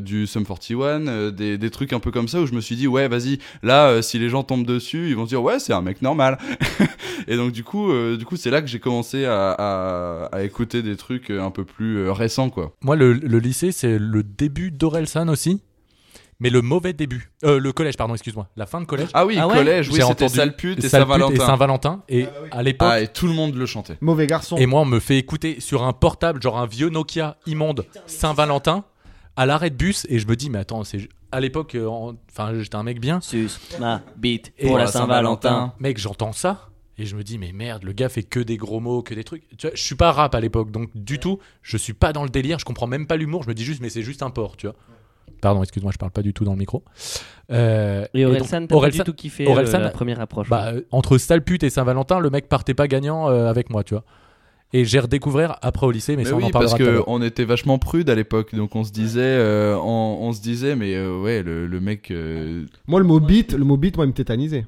du 0.00 0.26
Sum 0.26 0.44
41, 0.44 1.06
euh, 1.06 1.30
des, 1.30 1.56
des 1.58 1.70
trucs 1.70 1.92
un 1.92 2.00
peu 2.00 2.10
comme 2.10 2.26
ça 2.26 2.40
où 2.40 2.46
je 2.46 2.52
me 2.54 2.60
suis 2.60 2.74
dit 2.74 2.88
ouais 2.88 3.06
vas-y 3.06 3.38
là 3.62 4.02
si 4.02 4.18
les 4.18 4.28
gens 4.28 4.42
tombent 4.42 4.66
dessus 4.66 5.08
ils 5.10 5.14
vont 5.16 5.24
se 5.24 5.28
dire 5.30 5.42
ouais 5.44 5.60
c'est 5.60 5.72
un 5.72 5.82
mec 5.82 6.02
normal. 6.02 6.38
Et 7.28 7.36
donc 7.36 7.52
du 7.52 7.62
coup 7.62 7.92
du 8.16 8.24
coup 8.24 8.34
c'est 8.36 8.50
là 8.50 8.60
que 8.60 8.66
j'ai 8.66 8.80
commencé 8.80 9.24
à, 9.24 9.52
à, 9.52 10.24
à 10.32 10.42
écouter 10.42 10.82
des 10.82 10.96
trucs 10.96 11.30
un 11.30 11.50
peu 11.52 11.64
plus 11.64 11.98
euh, 11.98 12.12
quoi. 12.50 12.72
Moi, 12.82 12.96
le, 12.96 13.12
le 13.12 13.38
lycée, 13.38 13.72
c'est 13.72 13.98
le 13.98 14.22
début 14.22 14.70
d'Orelsan 14.70 15.28
aussi. 15.28 15.62
Mais 16.40 16.50
le 16.50 16.60
mauvais 16.60 16.92
début. 16.92 17.30
Euh, 17.44 17.60
le 17.60 17.72
collège, 17.72 17.96
pardon, 17.96 18.14
excuse-moi. 18.14 18.48
La 18.56 18.66
fin 18.66 18.80
de 18.80 18.84
collège. 18.84 19.10
Ah 19.14 19.24
oui 19.24 19.36
Ah 19.38 19.46
ouais 19.46 19.54
collège 19.58 19.88
oui 19.90 20.00
c'était 20.08 20.28
Salpute 20.28 20.82
et 20.82 20.88
Saint-Valentin. 20.88 21.34
Et 21.34 21.38
Saint-Valentin. 21.38 22.02
Et 22.08 22.26
à 22.50 22.64
l'époque. 22.64 22.88
ah 22.90 23.00
et 23.00 23.06
tout 23.06 23.28
le 23.28 23.32
monde 23.32 23.54
le 23.54 23.64
chantait. 23.64 23.96
Mauvais 24.00 24.26
garçon. 24.26 24.56
Et 24.56 24.66
moi, 24.66 24.80
on 24.80 24.84
me 24.84 24.98
fait 24.98 25.18
écouter 25.18 25.60
sur 25.60 25.84
un 25.84 25.92
portable, 25.92 26.42
genre 26.42 26.58
un 26.58 26.66
vieux 26.66 26.88
Nokia 26.88 27.36
immonde 27.46 27.86
Saint-Valentin, 28.06 28.82
à 29.36 29.46
l'arrêt 29.46 29.70
de 29.70 29.76
bus. 29.76 30.04
Et 30.08 30.18
je 30.18 30.26
me 30.26 30.34
dis, 30.34 30.50
mais 30.50 30.58
attends, 30.58 30.82
c'est 30.82 31.08
à 31.30 31.38
l'époque, 31.38 31.76
euh, 31.76 31.86
en- 31.86 32.14
enfin, 32.30 32.54
j'étais 32.58 32.74
un 32.74 32.82
mec 32.82 33.00
bien. 33.00 33.20
Sus, 33.20 33.48
ma 33.78 34.02
bite 34.16 34.52
Et 34.58 34.66
pour 34.66 34.78
la 34.78 34.84
la 34.86 34.90
Saint-Valentin. 34.90 35.48
Saint-Valentin. 35.48 35.74
Mec, 35.78 35.98
j'entends 35.98 36.32
ça. 36.32 36.70
Et 37.02 37.04
je 37.04 37.16
me 37.16 37.24
dis, 37.24 37.36
mais 37.36 37.50
merde, 37.50 37.82
le 37.82 37.92
gars 37.92 38.08
fait 38.08 38.22
que 38.22 38.38
des 38.38 38.56
gros 38.56 38.78
mots, 38.78 39.02
que 39.02 39.12
des 39.12 39.24
trucs. 39.24 39.42
Tu 39.58 39.66
vois, 39.66 39.74
je 39.74 39.82
suis 39.82 39.96
pas 39.96 40.12
rap 40.12 40.36
à 40.36 40.40
l'époque, 40.40 40.70
donc 40.70 40.88
du 40.94 41.18
tout, 41.18 41.40
je 41.60 41.76
suis 41.76 41.94
pas 41.94 42.12
dans 42.12 42.22
le 42.22 42.28
délire, 42.28 42.60
je 42.60 42.64
comprends 42.64 42.86
même 42.86 43.08
pas 43.08 43.16
l'humour. 43.16 43.42
Je 43.42 43.48
me 43.48 43.54
dis 43.54 43.64
juste, 43.64 43.80
mais 43.82 43.88
c'est 43.88 44.02
juste 44.02 44.22
un 44.22 44.30
porc, 44.30 44.56
tu 44.56 44.68
vois. 44.68 44.76
Pardon, 45.40 45.64
excuse-moi, 45.64 45.90
je 45.92 45.98
parle 45.98 46.12
pas 46.12 46.22
du 46.22 46.32
tout 46.32 46.44
dans 46.44 46.52
le 46.52 46.58
micro. 46.58 46.84
Euh, 47.50 48.06
Et 48.14 48.24
Orelsan, 48.24 48.68
t'as 48.68 48.80
pas 48.80 48.90
du 48.90 49.00
tout 49.00 49.14
kiffé 49.14 49.48
Orelsan, 49.48 49.80
euh, 49.80 49.82
la 49.82 49.90
première 49.90 50.20
approche. 50.20 50.48
bah, 50.48 50.74
euh, 50.74 50.82
entre 50.92 51.18
Stalpute 51.18 51.64
et 51.64 51.70
Saint-Valentin, 51.70 52.20
le 52.20 52.30
mec 52.30 52.48
partait 52.48 52.74
pas 52.74 52.86
gagnant 52.86 53.28
euh, 53.28 53.48
avec 53.50 53.68
moi, 53.68 53.82
tu 53.82 53.94
vois. 53.94 54.04
Et 54.72 54.84
j'ai 54.84 55.00
redécouvert 55.00 55.58
après 55.60 55.84
au 55.86 55.90
lycée, 55.90 56.14
mais, 56.14 56.22
Mais 56.22 56.28
ça 56.28 56.36
on 56.36 56.38
oui, 56.38 56.44
en 56.44 56.50
parce 56.50 56.70
parlera 56.76 56.92
à 56.92 56.98
que 56.98 57.04
on 57.08 57.20
était 57.20 57.44
vachement 57.44 57.78
prude 57.78 58.08
à 58.10 58.14
l'époque, 58.14 58.54
donc 58.54 58.76
on 58.76 58.84
se 58.84 58.92
disait, 58.92 59.20
euh, 59.20 59.76
on, 59.76 60.18
on 60.20 60.32
se 60.32 60.40
disait, 60.40 60.76
mais 60.76 60.94
euh, 60.94 61.20
ouais, 61.20 61.42
le, 61.42 61.66
le 61.66 61.80
mec, 61.80 62.12
euh, 62.12 62.64
Moi, 62.86 63.00
le 63.00 63.06
mot 63.06 63.18
beat, 63.18 63.52
le 63.52 63.64
mot 63.64 63.76
beat, 63.76 63.96
moi, 63.96 64.06
il 64.06 64.10
me 64.10 64.14
tétanisait. 64.14 64.64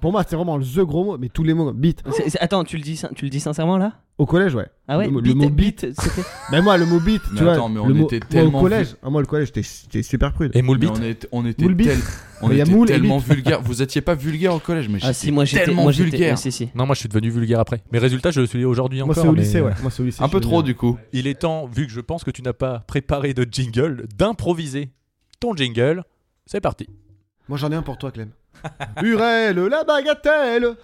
Pour 0.00 0.12
moi, 0.12 0.24
c'est 0.26 0.36
vraiment 0.36 0.56
le 0.56 0.64
the 0.64 0.80
gros 0.80 1.04
mot, 1.04 1.18
mais 1.18 1.28
tous 1.28 1.42
les 1.44 1.54
mots, 1.54 1.72
beat. 1.72 2.02
C'est- 2.12 2.30
c'est- 2.30 2.38
Attends, 2.40 2.64
tu 2.64 2.76
le 2.76 2.82
dis, 2.82 2.96
sin- 2.96 3.10
tu 3.14 3.24
le 3.24 3.30
dis 3.30 3.40
sincèrement 3.40 3.78
là? 3.78 3.92
Au 4.18 4.26
collège, 4.26 4.54
ouais. 4.56 4.66
Ah 4.88 4.98
ouais 4.98 5.06
Le 5.06 5.10
mot- 5.12 5.20
le 5.20 5.22
beat, 5.32 5.36
mot 5.36 5.48
beat, 5.50 5.80
c'était. 5.80 6.22
Mais 6.50 6.60
moi, 6.62 6.76
le 6.76 6.86
mot 6.86 6.98
beat, 6.98 7.22
Mais 7.30 7.38
tu 7.38 7.44
vois. 7.44 7.52
attends, 7.52 7.68
mais 7.68 7.78
on 7.78 7.86
le 7.86 7.94
mot- 7.94 8.06
était 8.06 8.18
moi, 8.18 8.26
tellement 8.28 8.58
au 8.58 8.62
collège, 8.62 8.96
ah, 9.02 9.10
moi, 9.10 9.20
le 9.20 9.26
collège, 9.28 9.46
j'étais 9.48 9.62
j'étais 9.62 10.02
super 10.02 10.32
prude. 10.32 10.50
Et 10.56 10.62
Moule 10.62 10.78
mais 10.80 10.86
Beat 10.86 10.96
on, 10.98 11.02
est- 11.02 11.28
on 11.30 11.46
était, 11.46 11.62
Moule 11.62 11.74
bite. 11.74 11.88
tel- 11.88 11.98
on 12.42 12.48
Mais 12.48 12.56
y 12.56 12.60
a 12.60 12.64
était 12.64 12.72
moule 12.72 12.90
et 12.90 12.94
tellement 12.94 13.18
bite. 13.18 13.28
vulgaire. 13.28 13.62
Vous 13.62 13.80
étiez 13.80 14.00
pas 14.00 14.14
vulgaire 14.16 14.54
au 14.54 14.58
collège, 14.58 14.88
mais 14.88 14.98
Ah 15.02 15.06
j'étais 15.12 15.14
si, 15.14 15.30
moi 15.32 15.44
j'étais. 15.44 15.66
tellement 15.66 15.82
Moi 15.84 15.92
j'étais. 15.92 16.10
vulgaire. 16.10 16.36
si, 16.38 16.50
si. 16.50 16.68
Non, 16.74 16.84
moi 16.86 16.94
je 16.96 17.00
suis 17.00 17.08
devenu 17.08 17.30
vulgaire 17.30 17.60
après. 17.60 17.80
Mais 17.92 17.98
résultat, 18.00 18.32
je 18.32 18.40
le 18.40 18.46
suis 18.46 18.64
aujourd'hui 18.64 18.98
Moi, 18.98 19.10
encore. 19.10 19.22
c'est 19.22 19.28
au 19.28 19.32
mais- 19.32 19.40
lycée, 19.42 19.60
ouais. 19.60 19.72
Moi, 19.82 19.90
c'est 19.92 20.02
au 20.02 20.06
lycée. 20.06 20.20
Un 20.22 20.26
je 20.26 20.32
peu 20.32 20.38
suis 20.38 20.42
trop 20.48 20.62
devenu- 20.62 20.72
du 20.72 20.74
coup. 20.76 20.98
Il 21.12 21.28
est 21.28 21.38
temps, 21.40 21.66
vu 21.66 21.86
que 21.86 21.92
je 21.92 22.00
pense 22.00 22.24
que 22.24 22.30
tu 22.32 22.42
n'as 22.42 22.52
pas 22.52 22.80
préparé 22.88 23.34
de 23.34 23.46
jingle, 23.48 24.06
d'improviser 24.16 24.90
ton 25.38 25.54
jingle. 25.54 26.02
C'est 26.46 26.60
parti. 26.60 26.88
Moi, 27.48 27.56
j'en 27.56 27.70
ai 27.70 27.76
un 27.76 27.82
pour 27.82 27.98
toi, 27.98 28.10
Clem. 28.10 28.30
Hurel, 29.02 29.56
la 29.58 29.84
bagatelle 29.84 30.74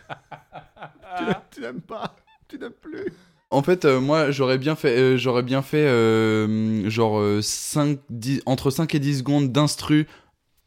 Tu 1.50 1.60
n'aimes 1.60 1.80
pas 1.80 2.14
Tu 2.48 2.58
n'aimes 2.58 2.72
plus 2.72 3.12
En 3.50 3.62
fait, 3.62 3.84
euh, 3.84 4.00
moi, 4.00 4.30
j'aurais 4.30 4.58
bien 4.58 4.74
fait, 4.76 4.96
euh, 4.98 5.16
j'aurais 5.16 5.42
bien 5.42 5.62
fait 5.62 5.86
euh, 5.86 6.88
genre 6.90 7.18
euh, 7.20 7.40
5, 7.42 7.98
10, 8.10 8.42
entre 8.46 8.70
5 8.70 8.94
et 8.94 8.98
10 8.98 9.18
secondes 9.18 9.52
d'instru 9.52 10.06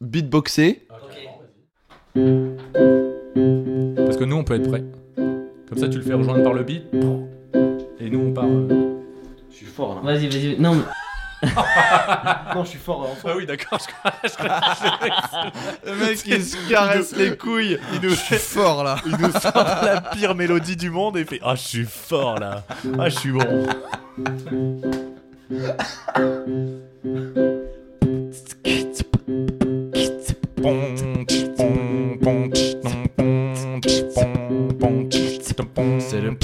beatboxé. 0.00 0.86
Parce 3.96 4.16
que 4.16 4.24
nous, 4.24 4.36
on 4.36 4.44
peut 4.44 4.54
être 4.54 4.68
prêts. 4.68 4.84
Comme 5.68 5.78
ça, 5.78 5.88
tu 5.88 5.98
le 5.98 6.04
fais 6.04 6.14
rejoindre 6.14 6.42
par 6.42 6.52
le 6.54 6.64
beat. 6.64 6.82
Et 8.00 8.08
nous, 8.10 8.20
on 8.20 8.32
part. 8.32 8.46
euh, 8.46 8.96
Je 9.50 9.56
suis 9.56 9.66
fort, 9.66 9.94
là. 9.94 10.00
Vas-y, 10.02 10.28
vas-y. 10.28 10.58
Non, 10.58 10.74
mais- 10.74 10.82
Non, 12.54 12.64
je 12.64 12.70
suis 12.70 12.78
fort, 12.78 13.02
là. 13.02 13.08
Ah 13.24 13.32
oui, 13.36 13.46
d'accord. 13.46 13.78
Le 15.84 15.94
mec, 15.94 16.20
il 16.26 16.44
se 16.44 16.56
caresse 16.68 17.14
les 17.16 17.36
couilles. 17.36 17.78
Il 17.94 18.00
nous, 18.00 18.14
fort 18.14 18.84
là. 18.84 18.96
il 19.06 19.16
nous 19.16 19.32
sort 19.32 19.52
la 19.82 20.00
pire 20.00 20.34
mélodie 20.34 20.76
du 20.76 20.90
monde 20.90 21.16
et 21.16 21.24
fait 21.24 21.40
Ah, 21.42 21.54
je 21.54 21.62
suis 21.62 21.84
fort 21.86 22.38
là. 22.38 22.64
Ah, 22.98 23.08
je 23.08 23.18
suis 23.18 23.32
bon. 23.32 23.66
C'est 36.00 36.20
le 36.20 36.34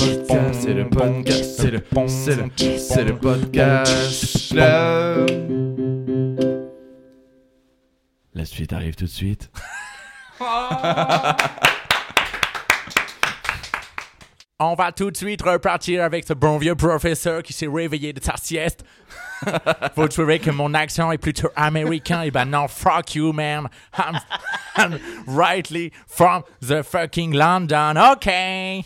podcast, 0.88 1.60
c'est 1.60 1.70
le 1.70 1.80
podcast, 1.80 2.24
c'est 2.24 2.36
le, 2.36 2.50
c'est 2.78 3.04
le, 3.04 3.16
podcast. 3.16 4.54
La 8.34 8.44
suite 8.44 8.72
arrive 8.72 8.94
tout 8.94 9.04
de 9.04 9.10
suite. 9.10 9.50
On 14.58 14.74
va 14.74 14.90
tout 14.90 15.10
de 15.10 15.16
suite 15.16 15.42
repartir 15.42 16.02
avec 16.02 16.26
ce 16.26 16.32
bon 16.32 16.56
vieux 16.56 16.74
professeur 16.74 17.42
qui 17.42 17.52
s'est 17.52 17.66
réveillé 17.66 18.14
de 18.14 18.22
sa 18.22 18.38
sieste. 18.38 18.84
Vous 19.96 20.08
trouvez 20.08 20.38
que 20.38 20.50
mon 20.50 20.72
accent 20.72 21.12
est 21.12 21.18
plutôt 21.18 21.50
américain? 21.56 22.22
Eh 22.24 22.30
ben 22.30 22.46
non, 22.46 22.66
fuck 22.66 23.14
you, 23.14 23.34
man. 23.34 23.68
I'm, 23.98 24.18
I'm 24.76 24.98
rightly 25.26 25.92
from 26.06 26.42
the 26.62 26.82
fucking 26.82 27.32
London. 27.32 27.96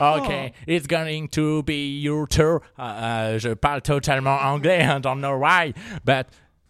Okay. 0.00 0.20
Okay, 0.24 0.52
it's 0.66 0.86
going 0.86 1.28
to 1.28 1.62
be 1.62 2.00
your 2.02 2.26
tour. 2.28 2.60
Euh, 2.78 3.38
je 3.38 3.54
parle 3.54 3.80
totalement 3.82 4.38
anglais, 4.42 4.84
I 4.84 5.00
don't 5.00 5.20
know 5.20 5.36
why, 5.38 5.72
but 6.04 6.26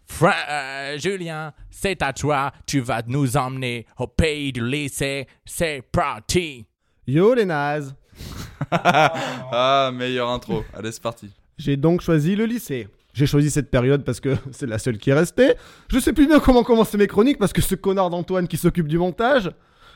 Fra- 0.09 0.33
euh, 0.49 0.97
Julien, 0.97 1.51
c'est 1.69 2.01
à 2.01 2.13
toi. 2.13 2.51
Tu 2.65 2.79
vas 2.79 3.01
nous 3.07 3.35
emmener 3.35 3.85
au 3.99 4.07
pays 4.07 4.53
du 4.53 4.65
lycée. 4.65 5.27
C'est 5.45 5.81
parti. 5.91 6.65
Yo, 7.05 7.33
les 7.33 7.43
nazes 7.45 7.93
Ah, 8.71 9.91
meilleure 9.93 10.29
intro. 10.29 10.63
Allez, 10.73 10.91
c'est 10.91 11.01
parti. 11.01 11.29
J'ai 11.57 11.75
donc 11.77 12.01
choisi 12.01 12.35
le 12.35 12.45
lycée. 12.45 12.87
J'ai 13.13 13.25
choisi 13.25 13.49
cette 13.49 13.69
période 13.71 14.03
parce 14.03 14.19
que 14.19 14.35
c'est 14.51 14.67
la 14.67 14.77
seule 14.79 14.97
qui 14.97 15.09
est 15.09 15.13
restée. 15.13 15.55
Je 15.89 15.99
sais 15.99 16.13
plus 16.13 16.27
bien 16.27 16.39
comment 16.39 16.63
commencer 16.63 16.97
mes 16.97 17.07
chroniques 17.07 17.37
parce 17.39 17.53
que 17.53 17.61
ce 17.61 17.75
connard 17.75 18.09
d'Antoine 18.09 18.47
qui 18.47 18.57
s'occupe 18.57 18.87
du 18.87 18.97
montage 18.97 19.51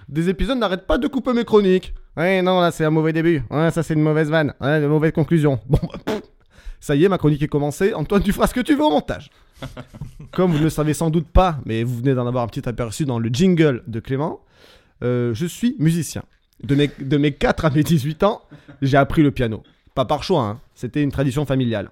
des 0.10 0.30
épisodes 0.30 0.58
n'arrête 0.58 0.88
pas 0.88 0.98
de 0.98 1.08
couper 1.08 1.32
mes 1.34 1.46
chroniques. 1.46 1.94
Ouais, 2.17 2.41
non, 2.41 2.60
là 2.60 2.71
c'est 2.71 2.86
un 2.86 2.89
mauvais 2.89 3.13
début. 3.13 3.43
Ouais, 3.50 3.71
ça 3.71 3.84
c'est 3.84 3.93
une 3.93 4.02
mauvaise 4.02 4.30
vanne. 4.30 4.54
Ouais, 4.60 4.80
une 4.82 4.88
mauvaise 4.88 5.12
conclusion. 5.12 5.60
Bon, 5.67 5.80
pff. 6.06 6.21
ça 6.80 6.95
y 6.95 7.06
est, 7.06 7.10
ma 7.10 7.17
chronique 7.17 7.41
est 7.41 7.47
commencée. 7.47 7.93
Antoine, 7.93 8.21
tu 8.21 8.34
feras 8.34 8.47
ce 8.47 8.54
que 8.54 8.60
tu 8.60 8.76
veux 8.76 8.84
au 8.84 8.89
montage. 8.89 9.30
Comme 10.32 10.52
vous 10.52 10.60
ne 10.60 10.63
le 10.63 10.69
savez 10.69 10.93
sans 10.93 11.10
doute 11.10 11.28
pas, 11.28 11.60
mais 11.65 11.84
vous 11.84 11.97
venez 11.97 12.13
d'en 12.13 12.28
avoir 12.28 12.43
un 12.43 12.47
petit 12.47 12.68
aperçu 12.68 13.05
dans 13.05 13.20
le 13.20 13.30
jingle 13.30 13.84
de 13.88 13.99
Clément, 13.99 14.41
euh, 15.03 15.34
je 15.34 15.45
suis 15.45 15.76
musicien. 15.80 16.24
De 16.64 16.76
mes, 16.76 16.91
de 16.99 17.18
mes 17.18 17.32
4 17.32 17.66
à 17.66 17.70
mes 17.72 17.84
18 17.84 18.24
ans, 18.24 18.41
j'ai 18.82 18.97
appris 18.97 19.24
le 19.24 19.32
piano. 19.32 19.64
Pas 19.95 20.05
par 20.05 20.24
choix, 20.24 20.43
hein. 20.43 20.59
c'était 20.76 21.01
une 21.01 21.12
tradition 21.12 21.45
familiale. 21.45 21.89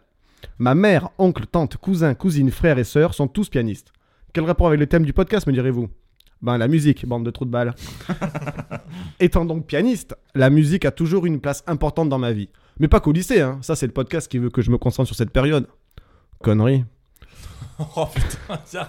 Ma 0.58 0.76
mère, 0.76 1.10
oncle, 1.18 1.46
tante, 1.46 1.78
cousin, 1.78 2.14
cousine, 2.14 2.52
frère 2.52 2.78
et 2.78 2.84
sœur 2.84 3.14
sont 3.14 3.28
tous 3.28 3.50
pianistes. 3.50 3.92
Quel 4.34 4.44
rapport 4.44 4.68
avec 4.68 4.80
le 4.80 4.88
thème 4.88 5.06
du 5.06 5.14
podcast, 5.14 5.48
me 5.48 5.54
direz-vous? 5.54 5.90
Ben 6.42 6.58
la 6.58 6.68
musique, 6.68 7.06
bande 7.06 7.26
de 7.26 7.32
trous 7.32 7.46
de 7.46 7.52
balles. 7.52 7.74
Étant 9.20 9.46
donc 9.46 9.66
pianiste, 9.68 10.16
la 10.36 10.50
musique 10.50 10.86
a 10.86 10.92
toujours 10.92 11.26
une 11.26 11.40
place 11.42 11.64
importante 11.68 12.10
dans 12.10 12.18
ma 12.20 12.32
vie. 12.32 12.50
Mais 12.80 12.88
pas 12.88 13.00
qu'au 13.02 13.12
lycée, 13.12 13.42
hein. 13.42 13.60
ça 13.62 13.76
c'est 13.76 13.88
le 13.88 13.92
podcast 13.94 14.30
qui 14.32 14.38
veut 14.38 14.50
que 14.50 14.62
je 14.62 14.72
me 14.72 14.78
concentre 14.78 15.08
sur 15.08 15.16
cette 15.16 15.32
période. 15.32 15.68
Connerie. 16.42 16.86
Oh 17.96 18.06
putain, 18.14 18.60
ça- 18.66 18.88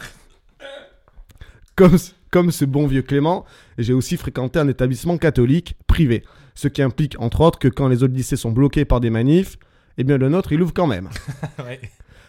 Comme, 1.77 1.97
comme 2.31 2.51
ce 2.51 2.65
bon 2.65 2.87
vieux 2.89 3.03
Clément, 3.03 3.45
j'ai 3.79 3.93
aussi 3.93 4.17
fréquenté 4.17 4.59
un 4.59 4.67
établissement 4.69 5.17
catholique 5.17 5.77
privé. 5.87 6.25
Ce 6.57 6.67
qui 6.69 6.83
implique 6.83 7.15
entre 7.21 7.41
autres 7.43 7.59
que 7.61 7.69
quand 7.69 7.87
les 7.89 8.03
autres 8.03 8.15
lycées 8.15 8.37
sont 8.37 8.51
bloqués 8.51 8.85
par 8.85 9.01
des 9.01 9.11
manifs, 9.11 9.59
Eh 9.99 10.05
bien, 10.05 10.19
le 10.19 10.29
nôtre, 10.29 10.53
il 10.53 10.63
ouvre 10.63 10.73
quand 10.75 10.87
même. 10.87 11.09
Ouais. 11.65 11.81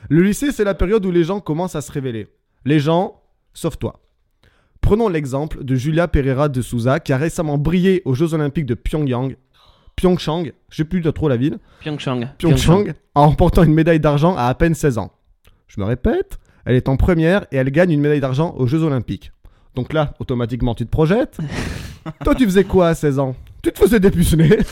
Le 0.10 0.22
lycée, 0.24 0.52
c'est 0.52 0.64
la 0.64 0.74
période 0.76 1.06
où 1.06 1.12
les 1.12 1.24
gens 1.24 1.40
commencent 1.40 1.76
à 1.76 1.82
se 1.82 1.92
révéler. 1.92 2.28
Les 2.66 2.80
gens, 2.80 3.22
sauf 3.54 3.78
toi. 3.78 4.00
Prenons 4.82 5.08
l'exemple 5.08 5.64
de 5.64 5.76
Julia 5.76 6.08
Pereira 6.08 6.50
de 6.50 6.62
Souza, 6.62 7.00
qui 7.00 7.14
a 7.14 7.18
récemment 7.18 7.58
brillé 7.58 8.02
aux 8.06 8.14
Jeux 8.14 8.34
Olympiques 8.34 8.66
de 8.66 8.74
Pyongyang. 8.74 9.36
Pyeongchang, 9.96 10.52
je 10.70 10.78
sais 10.78 10.86
plus 10.86 11.02
trop 11.02 11.30
la 11.30 11.38
ville. 11.38 11.60
Pyeongchang. 11.82 12.28
Pyeongchang, 12.38 12.94
en 13.14 13.28
remportant 13.28 13.64
une 13.64 13.74
médaille 13.74 14.00
d'argent 14.00 14.36
à 14.36 14.46
à 14.46 14.54
peine 14.56 14.74
16 14.74 14.98
ans. 14.98 15.12
Je 15.68 15.80
me 15.80 15.86
répète, 15.86 16.40
elle 16.66 16.76
est 16.76 16.90
en 16.90 16.98
première 16.98 17.46
et 17.52 17.58
elle 17.58 17.70
gagne 17.72 17.92
une 17.92 18.02
médaille 18.02 18.20
d'argent 18.20 18.56
aux 18.58 18.68
Jeux 18.68 18.84
Olympiques. 18.84 19.32
Donc 19.76 19.94
là, 19.94 20.14
automatiquement, 20.20 20.76
tu 20.76 20.86
te 20.86 20.92
projettes. 20.92 21.38
Toi, 22.24 22.36
tu 22.36 22.46
faisais 22.46 22.64
quoi 22.64 22.90
à 22.90 22.96
16 22.96 23.20
ans? 23.20 23.36
Tu 23.62 23.72
te 23.72 23.80
faisais 23.80 24.00
dépuceler. 24.00 24.58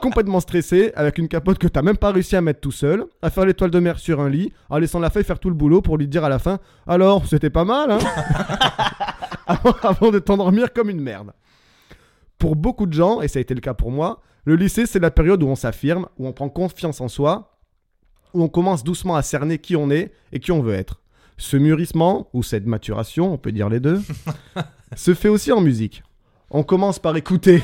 Complètement 0.00 0.40
stressé, 0.40 0.92
avec 0.94 1.18
une 1.18 1.28
capote 1.28 1.58
que 1.58 1.66
t'as 1.66 1.82
même 1.82 1.96
pas 1.96 2.12
réussi 2.12 2.36
à 2.36 2.40
mettre 2.40 2.60
tout 2.60 2.72
seul, 2.72 3.06
à 3.22 3.30
faire 3.30 3.44
l'étoile 3.44 3.70
de 3.70 3.80
mer 3.80 3.98
sur 3.98 4.20
un 4.20 4.28
lit, 4.28 4.52
en 4.70 4.78
laissant 4.78 5.00
la 5.00 5.10
feuille 5.10 5.24
faire 5.24 5.38
tout 5.38 5.48
le 5.48 5.54
boulot 5.54 5.82
pour 5.82 5.96
lui 5.98 6.06
dire 6.08 6.24
à 6.24 6.28
la 6.28 6.38
fin 6.38 6.58
Alors, 6.86 7.26
c'était 7.26 7.50
pas 7.50 7.64
mal, 7.64 7.90
hein? 7.90 7.98
Avant, 9.48 9.76
avant 9.82 10.10
de 10.10 10.18
t'endormir 10.18 10.72
comme 10.72 10.90
une 10.90 11.00
merde. 11.00 11.32
Pour 12.36 12.56
beaucoup 12.56 12.86
de 12.86 12.92
gens, 12.92 13.20
et 13.20 13.28
ça 13.28 13.38
a 13.38 13.42
été 13.42 13.54
le 13.54 13.60
cas 13.60 13.74
pour 13.74 13.92
moi, 13.92 14.20
le 14.44 14.56
lycée, 14.56 14.86
c'est 14.86 14.98
la 14.98 15.12
période 15.12 15.42
où 15.42 15.46
on 15.46 15.54
s'affirme, 15.54 16.08
où 16.18 16.26
on 16.26 16.32
prend 16.32 16.48
confiance 16.48 17.00
en 17.00 17.06
soi, 17.06 17.56
où 18.34 18.42
on 18.42 18.48
commence 18.48 18.82
doucement 18.82 19.16
à 19.16 19.22
cerner 19.22 19.58
qui 19.58 19.76
on 19.76 19.90
est 19.90 20.12
et 20.32 20.40
qui 20.40 20.50
on 20.50 20.62
veut 20.62 20.74
être. 20.74 21.00
Ce 21.38 21.56
mûrissement, 21.56 22.28
ou 22.32 22.42
cette 22.42 22.66
maturation, 22.66 23.32
on 23.32 23.38
peut 23.38 23.52
dire 23.52 23.68
les 23.68 23.80
deux, 23.80 24.02
se 24.96 25.14
fait 25.14 25.28
aussi 25.28 25.52
en 25.52 25.60
musique. 25.60 26.02
On 26.50 26.62
commence 26.62 26.98
par 26.98 27.16
écouter. 27.16 27.62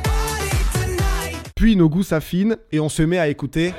Party 0.00 0.56
tonight. 0.72 1.52
Puis 1.54 1.76
nos 1.76 1.88
goûts 1.88 2.02
s'affinent 2.02 2.56
et 2.72 2.80
on 2.80 2.88
se 2.88 3.02
met 3.02 3.18
à 3.18 3.28
écouter. 3.28 3.72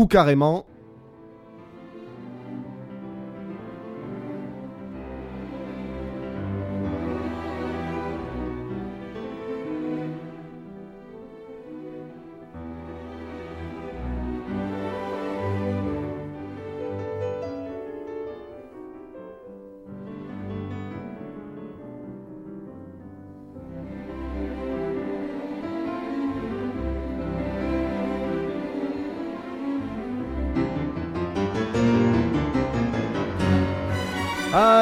Ou 0.00 0.06
carrément. 0.06 0.64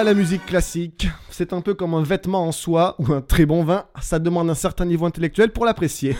Ah, 0.01 0.05
la 0.05 0.15
musique 0.15 0.47
classique, 0.47 1.09
c'est 1.29 1.53
un 1.53 1.61
peu 1.61 1.75
comme 1.75 1.93
un 1.93 2.05
vêtement 2.05 2.47
en 2.47 2.53
soie 2.53 2.95
ou 3.01 3.13
un 3.13 3.21
très 3.21 3.47
bon 3.47 3.65
vin, 3.65 3.87
ça 4.01 4.21
demande 4.21 4.49
un 4.49 4.55
certain 4.55 4.85
niveau 4.85 5.07
intellectuel 5.07 5.51
pour 5.51 5.65
l'apprécier. 5.65 6.17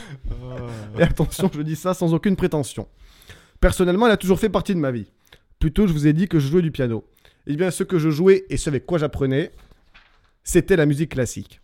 Et 0.99 1.03
attention, 1.05 1.49
je 1.55 1.63
dis 1.63 1.77
ça 1.77 1.95
sans 1.95 2.13
aucune 2.13 2.35
prétention. 2.35 2.89
Personnellement, 3.61 4.07
elle 4.07 4.13
a 4.15 4.17
toujours 4.17 4.41
fait 4.41 4.49
partie 4.49 4.75
de 4.75 4.81
ma 4.81 4.91
vie. 4.91 5.13
Plutôt, 5.61 5.87
je 5.87 5.93
vous 5.93 6.09
ai 6.09 6.13
dit 6.13 6.27
que 6.27 6.41
je 6.41 6.49
jouais 6.49 6.61
du 6.61 6.73
piano. 6.73 7.05
Eh 7.47 7.55
bien, 7.55 7.71
ce 7.71 7.85
que 7.85 8.01
je 8.01 8.11
jouais 8.11 8.47
et 8.51 8.57
ce 8.57 8.69
avec 8.69 8.85
quoi 8.85 8.99
j'apprenais, 8.99 9.53
c'était 10.43 10.75
la 10.75 10.85
musique 10.85 11.13
classique. 11.13 11.61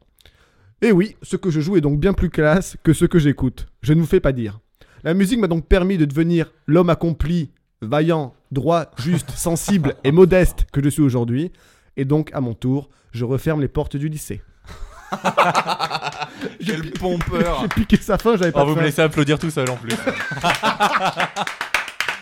Et 0.82 0.92
oui, 0.92 1.16
ce 1.20 1.34
que 1.34 1.50
je 1.50 1.60
joue 1.60 1.76
est 1.76 1.80
donc 1.80 1.98
bien 1.98 2.12
plus 2.12 2.30
classe 2.30 2.76
que 2.84 2.92
ce 2.92 3.06
que 3.06 3.18
j'écoute. 3.18 3.66
Je 3.82 3.92
ne 3.92 3.98
vous 3.98 4.06
fais 4.06 4.20
pas 4.20 4.30
dire. 4.30 4.60
La 5.02 5.14
musique 5.14 5.40
m'a 5.40 5.48
donc 5.48 5.66
permis 5.66 5.98
de 5.98 6.04
devenir 6.04 6.52
l'homme 6.68 6.90
accompli, 6.90 7.50
vaillant, 7.82 8.36
droit, 8.52 8.92
juste, 8.98 9.30
sensible 9.30 9.96
et 10.04 10.12
modeste 10.12 10.66
que 10.72 10.80
je 10.80 10.88
suis 10.88 11.02
aujourd'hui. 11.02 11.50
Et 11.97 12.05
donc, 12.05 12.30
à 12.32 12.40
mon 12.40 12.55
tour, 12.55 12.90
je 13.12 13.24
referme 13.24 13.61
les 13.61 13.68
portes 13.68 13.97
du 13.97 14.09
lycée. 14.09 14.42
Quel 16.64 16.90
pompeur 16.92 17.61
J'ai 17.62 17.68
piqué 17.68 17.97
sa 17.97 18.18
fin, 18.18 18.36
j'avais 18.36 18.53
pas 18.53 18.62
Oh, 18.62 18.66
de 18.66 18.70
vous 18.70 18.76
me 18.76 18.82
laissez 18.82 19.03
applaudir 19.03 19.38
tout 19.38 19.51
seul 19.51 19.70
en 19.70 19.76
plus. 19.76 19.95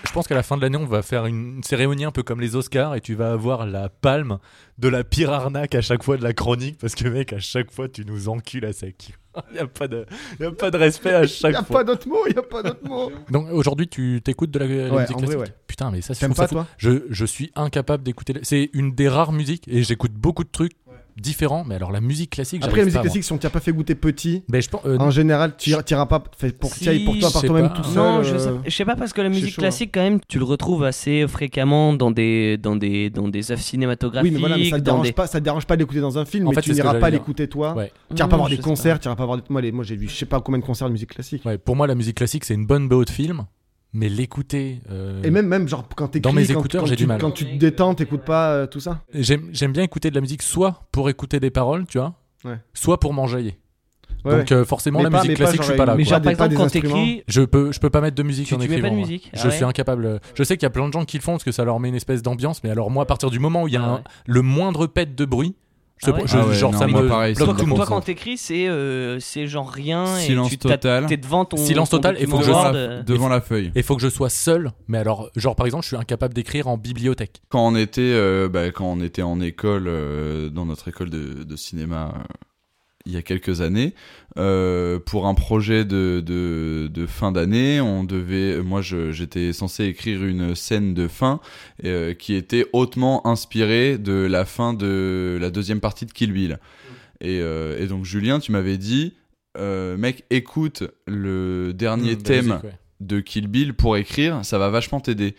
Je 0.07 0.13
pense 0.13 0.27
qu'à 0.27 0.35
la 0.35 0.43
fin 0.43 0.57
de 0.57 0.63
l'année, 0.63 0.77
on 0.77 0.85
va 0.87 1.01
faire 1.03 1.27
une 1.27 1.63
cérémonie 1.63 2.05
un 2.05 2.11
peu 2.11 2.23
comme 2.23 2.41
les 2.41 2.55
Oscars 2.57 2.95
et 2.95 3.01
tu 3.01 3.15
vas 3.15 3.33
avoir 3.33 3.67
la 3.67 3.89
palme 3.89 4.39
de 4.79 4.89
la 4.89 5.05
pire 5.05 5.33
arnaque 5.33 5.75
à 5.75 5.81
chaque 5.81 6.03
fois 6.03 6.17
de 6.17 6.23
la 6.23 6.33
chronique 6.33 6.77
parce 6.79 6.95
que 6.95 7.09
mec, 7.09 7.33
à 7.33 7.39
chaque 7.39 7.71
fois, 7.71 7.89
tu 7.89 8.05
nous 8.05 8.29
encules 8.29 8.65
à 8.67 8.73
sec. 8.73 9.15
Il 9.51 9.55
n'y 9.55 9.61
a, 9.61 9.67
pas 9.67 9.89
de- 9.89 10.05
y 10.41 10.45
a 10.45 10.51
pas 10.51 10.71
de 10.71 10.77
respect 10.77 11.15
à 11.15 11.23
Il 11.23 11.29
chaque 11.29 11.53
y 11.55 11.57
a 11.57 11.63
fois. 11.63 11.79
pas 11.79 11.85
d'autre 11.85 12.07
mot, 12.07 12.19
il 12.29 12.35
y 12.35 12.39
a 12.39 12.43
pas 12.43 12.63
d'autre 12.63 12.87
mot. 12.87 13.11
Donc 13.31 13.47
aujourd'hui, 13.51 13.89
tu 13.89 14.21
t'écoutes 14.23 14.51
de 14.51 14.59
la, 14.59 14.67
la 14.67 14.93
Ouais, 14.93 15.01
musique 15.03 15.17
classique 15.17 15.39
ouais. 15.39 15.47
Putain, 15.67 15.91
mais 15.91 16.03
ça, 16.03 16.15
trouve 16.15 16.37
ça 16.37 16.49
toi? 16.49 16.67
Je, 16.77 17.05
je 17.09 17.25
suis 17.25 17.51
incapable 17.57 18.03
d'écouter. 18.03 18.35
la- 18.35 18.41
C'est 18.43 18.69
une 18.75 18.93
des 18.95 19.09
rares 19.09 19.33
musiques 19.33 19.67
et 19.69 19.83
j'écoute 19.85 20.13
beaucoup 20.13 20.45
de 20.45 20.51
trucs 20.51 20.73
différents. 21.21 21.65
Mais 21.65 21.75
alors, 21.75 21.93
la 21.93 22.01
musique 22.01 22.31
classique, 22.31 22.63
Après, 22.65 22.79
la 22.79 22.85
musique 22.85 22.99
pas, 22.99 23.03
classique, 23.03 23.25
si 23.25 23.33
on 23.33 23.39
t'a 23.39 23.51
pas 23.51 23.61
fait 23.61 23.73
goûter 23.73 23.95
petit, 23.95 24.43
Ben, 24.49 24.61
je 24.63 24.69
pense, 24.69 24.81
euh, 24.87 24.97
en 24.99 25.11
général, 25.11 25.55
tu 25.57 25.71
iras- 25.71 26.07
pas 26.07 26.23
fait 26.37 26.57
pour, 26.57 26.71
Si, 26.73 26.89
pour 27.05 27.19
toi 27.19 27.31
par 27.33 27.43
toi-même 27.43 27.73
tout 27.75 27.85
seul. 27.85 27.95
Non, 27.97 28.23
je 28.23 28.35
euh, 28.35 28.39
sais, 28.39 28.51
je 28.71 28.71
sais 28.77 28.85
pas 28.85 28.97
parce 28.97 29.13
que 29.13 29.21
la 29.21 29.29
musique 29.29 29.51
chaud, 29.55 29.61
hein. 29.61 29.65
classique 29.65 29.91
quand 29.95 30.03
même, 30.03 30.19
tu 30.29 30.39
le 30.39 30.45
retrouves 30.45 30.85
assez 30.85 31.27
fréquemment 31.29 31.93
dans 31.93 32.11
des 32.11 32.59
dans 32.59 32.77
des 32.77 33.11
dans 33.11 33.29
des 33.29 33.51
œuvres 33.53 33.61
cinématographiques. 33.63 34.31
Oui, 34.31 34.35
mais 34.35 34.41
voilà, 34.41 34.57
mais 34.57 34.71
ça 34.71 34.79
te 34.79 34.85
dérange 34.85 35.07
des- 35.07 35.13
pas, 35.13 35.27
ça 35.27 35.39
te 35.39 35.45
dérange 35.45 35.67
pas 35.67 35.77
d'écouter 35.77 36.01
dans 36.01 36.19
un 36.19 36.25
film, 36.25 36.47
En 36.47 36.51
mais 36.51 36.57
fait, 36.57 36.63
tu 36.63 36.73
n'iras 36.73 36.95
pas 36.95 37.11
l'écouter 37.11 37.49
toi. 37.49 37.75
Ouais. 37.75 37.93
Tu 38.11 38.17
iras 38.17 38.27
Hmm, 38.27 38.31
pas 38.31 38.37
voir 38.37 38.49
des 38.49 38.59
concerts, 38.59 38.99
tu 39.01 39.07
iras 39.07 39.17
pas 39.17 39.27
voir 39.27 39.39
des... 39.39 39.45
Moi, 39.49 39.63
moi 39.73 39.85
j'ai 39.85 39.97
vu 39.97 40.09
je 40.09 40.15
sais 40.17 40.27
pas 40.27 40.41
combien 40.41 40.59
de 40.61 40.65
concerts 40.65 40.89
de 40.89 40.93
musique 40.93 41.11
classique. 41.11 41.43
Pour 41.65 41.77
moi, 41.77 41.87
la 41.87 41.95
musique 41.95 42.17
classique, 42.17 42.45
c'est 42.45 42.55
une 42.55 42.67
bonne 42.67 42.89
BO 42.89 43.05
de 43.05 43.11
film, 43.11 43.45
mais 43.93 44.09
l'écouter. 44.09 44.81
euh, 44.91 45.23
Et 45.23 45.31
même, 45.31 45.47
même 45.47 45.69
genre 45.69 45.87
quand 45.95 46.09
t'écris, 46.09 46.21
Dans 46.23 46.33
mes 46.33 46.47
quand- 46.47 46.53
écouteurs, 46.61 46.87
j'ai 46.87 46.97
tu- 46.97 47.03
du 47.03 47.07
mal. 47.07 47.21
Quand 47.21 47.31
tu 47.31 47.45
te 47.45 47.57
détends, 47.57 47.95
t'écoutes 47.95 48.25
pas 48.25 48.53
euh, 48.53 48.67
tout 48.67 48.81
ça? 48.81 49.03
J'aime 49.15 49.49
j'aime 49.53 49.73
bien 49.73 49.83
écouter 49.83 50.11
de 50.11 50.15
la 50.15 50.21
musique 50.21 50.43
soit 50.43 50.83
pour 50.93 51.09
écouter 51.11 51.41
des 51.41 51.51
paroles, 51.51 51.87
tu 51.87 51.99
vois, 51.99 52.15
Ouais. 52.45 52.59
soit 52.75 52.99
pour 53.01 53.13
m'enjailler. 53.15 53.59
Ouais, 54.25 54.39
Donc 54.39 54.53
euh, 54.53 54.65
forcément, 54.65 54.99
Mais 54.99 55.05
la 55.05 55.11
pas- 55.11 55.17
musique 55.19 55.31
mais 55.31 55.35
pas 55.35 55.39
classique, 55.45 55.63
je 55.63 55.67
suis 55.67 55.77
pas 55.77 55.85
là. 55.85 55.97
Mais 55.97 56.05
Quoi. 56.05 56.11
genre, 56.11 56.23
par 56.23 56.31
exemple, 56.31 56.55
quand 56.55 56.69
t'écris, 56.69 57.25
Je 57.27 57.43
peux, 57.43 57.73
je 57.73 57.81
peux 57.81 57.91
pas 57.91 58.01
mettre 58.01 58.15
de 58.17 58.23
musique 58.23 58.47
Tu- 58.47 58.55
en 58.55 58.59
tu 58.59 58.69
mets 58.69 58.75
écrivant. 58.77 58.89
pas 58.91 58.95
de 58.95 59.01
musique 59.01 59.31
Ah 59.33 59.37
Je 59.39 59.49
ouais 59.49 59.51
suis 59.55 59.65
incapable. 59.65 60.21
Je 60.37 60.43
sais 60.45 60.57
qu'il 60.57 60.63
y 60.63 60.67
a 60.67 60.71
plein 60.71 60.87
de 60.87 60.93
gens 60.93 61.05
qui 61.05 61.17
le 61.17 61.23
font 61.23 61.33
parce 61.33 61.43
que 61.45 61.51
ça 61.51 61.65
leur 61.65 61.81
met 61.81 61.89
une 61.89 61.97
espèce 61.97 62.23
d'ambiance, 62.23 62.63
mais 62.63 62.71
alors 62.71 62.89
moi, 62.91 63.03
à 63.03 63.07
partir 63.07 63.31
du 63.31 63.41
moment 63.41 63.65
où 63.65 63.69
il 63.69 63.75
y 63.75 63.77
a 63.77 63.83
Ah 63.83 63.89
un- 63.89 63.95
ouais. 63.97 64.01
le 64.27 64.43
moindre 64.43 64.87
pet 64.87 65.13
de 65.17 65.25
bruit, 65.25 65.57
je, 66.05 66.11
Ah 66.11 66.15
ouais 66.15 66.23
je- 66.27 66.37
Ah 66.37 66.47
ouais, 66.47 66.55
genre 66.55 66.73
non, 66.73 66.79
ça 66.79 66.87
moi, 66.87 67.03
me 67.03 67.09
pareil, 67.09 67.35
bloque 67.35 67.57
tout 67.59 67.67
le 67.67 67.75
toi, 67.75 67.87
quand 67.87 68.01
t'écris, 68.01 68.37
c'est 68.37 68.67
euh, 68.69 69.19
c'est 69.21 69.47
genre 69.47 69.69
rien. 69.71 70.07
Silence 70.19 70.49
et 70.49 70.51
tu 70.51 70.59
total. 70.59 71.07
T'es 71.07 71.17
devant 71.17 71.45
ton. 71.45 71.57
Silence 71.57 71.91
ton 71.91 71.99
total, 71.99 72.17
et 72.19 72.27
faut 72.27 72.39
que 72.39 72.45
je 72.45 72.51
la, 72.51 72.73
euh, 72.75 73.03
devant 73.03 73.29
la 73.29 73.41
feuille. 73.41 73.67
Et 73.75 73.81
il 73.81 73.83
faut 73.83 73.97
que 73.97 74.03
je 74.03 74.09
sois 74.09 74.31
seul, 74.31 74.73
mais 74.89 74.99
alors, 74.99 75.31
genre 75.37 75.55
par 75.57 75.67
exemple, 75.67 75.83
je 75.85 75.89
suis 75.89 75.97
incapable 75.97 76.35
d'écrire 76.35 76.67
en 76.69 76.77
bibliothèque. 76.77 77.43
Quand 77.49 77.67
on 77.67 77.77
était, 77.77 78.01
euh, 78.03 78.49
bah, 78.49 78.71
quand 78.71 78.87
on 78.87 79.01
était 79.01 79.23
en 79.23 79.41
école, 79.41 79.85
euh, 79.87 80.49
dans 80.51 80.67
notre 80.67 80.89
école 80.89 81.11
de, 81.11 81.45
de 81.45 81.57
cinéma, 81.57 82.13
euh, 82.17 82.23
il 83.05 83.13
y 83.13 83.17
a 83.17 83.23
quelques 83.23 83.61
années, 83.61 83.95
euh, 84.39 84.99
pour 84.99 85.27
un 85.27 85.35
projet 85.35 85.85
de, 85.85 86.23
de, 86.25 86.89
de 86.93 87.07
fin 87.07 87.33
d'année, 87.33 87.81
on 87.81 88.05
devait, 88.05 88.63
moi, 88.63 88.81
j'étais 88.83 89.53
censé 89.53 89.85
écrire 89.85 90.25
une 90.25 90.55
scène 90.55 90.95
de 90.95 91.09
fin 91.09 91.41
euh, 91.85 92.15
qui 92.15 92.35
était 92.35 92.67
hautement 92.73 93.27
inspirée 93.27 93.99
de 93.99 94.13
la 94.13 94.45
fin 94.45 94.73
de 94.73 95.37
la 95.41 95.51
deuxième 95.51 95.81
partie 95.81 96.07
de 96.07 96.13
Kill 96.13 96.33
Bill. 96.33 96.59
Et, 97.21 97.41
euh, 97.41 97.79
et 97.83 97.87
donc 97.87 98.05
Julien, 98.05 98.39
tu 98.39 98.53
m'avais 98.53 98.79
dit, 98.79 99.15
mec, 99.59 100.25
écoute 100.31 100.85
le 101.07 101.73
dernier 101.75 102.13
Mmh, 102.13 102.17
de 102.19 102.23
thème 102.23 102.47
musique, 102.47 102.63
ouais. 102.65 102.79
de 103.01 103.21
Kill 103.21 103.49
Bill 103.49 103.75
pour 103.75 103.97
écrire, 103.97 104.45
ça 104.45 104.59
va 104.59 104.71
vachement 104.71 105.01
t'aider. 105.01 105.35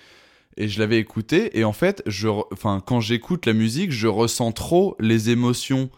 Et 0.56 0.68
je 0.68 0.80
l'avais 0.80 1.00
écouté, 1.00 1.58
et 1.58 1.64
en 1.64 1.74
fait, 1.74 2.04
je, 2.06 2.28
re- 2.28 2.46
enfin, 2.54 2.80
quand 2.86 3.00
j'écoute 3.00 3.48
la 3.48 3.54
musique, 3.54 3.92
je 3.92 4.08
ressens 4.08 4.52
trop 4.52 4.96
les 5.00 5.32
émotions 5.32 5.90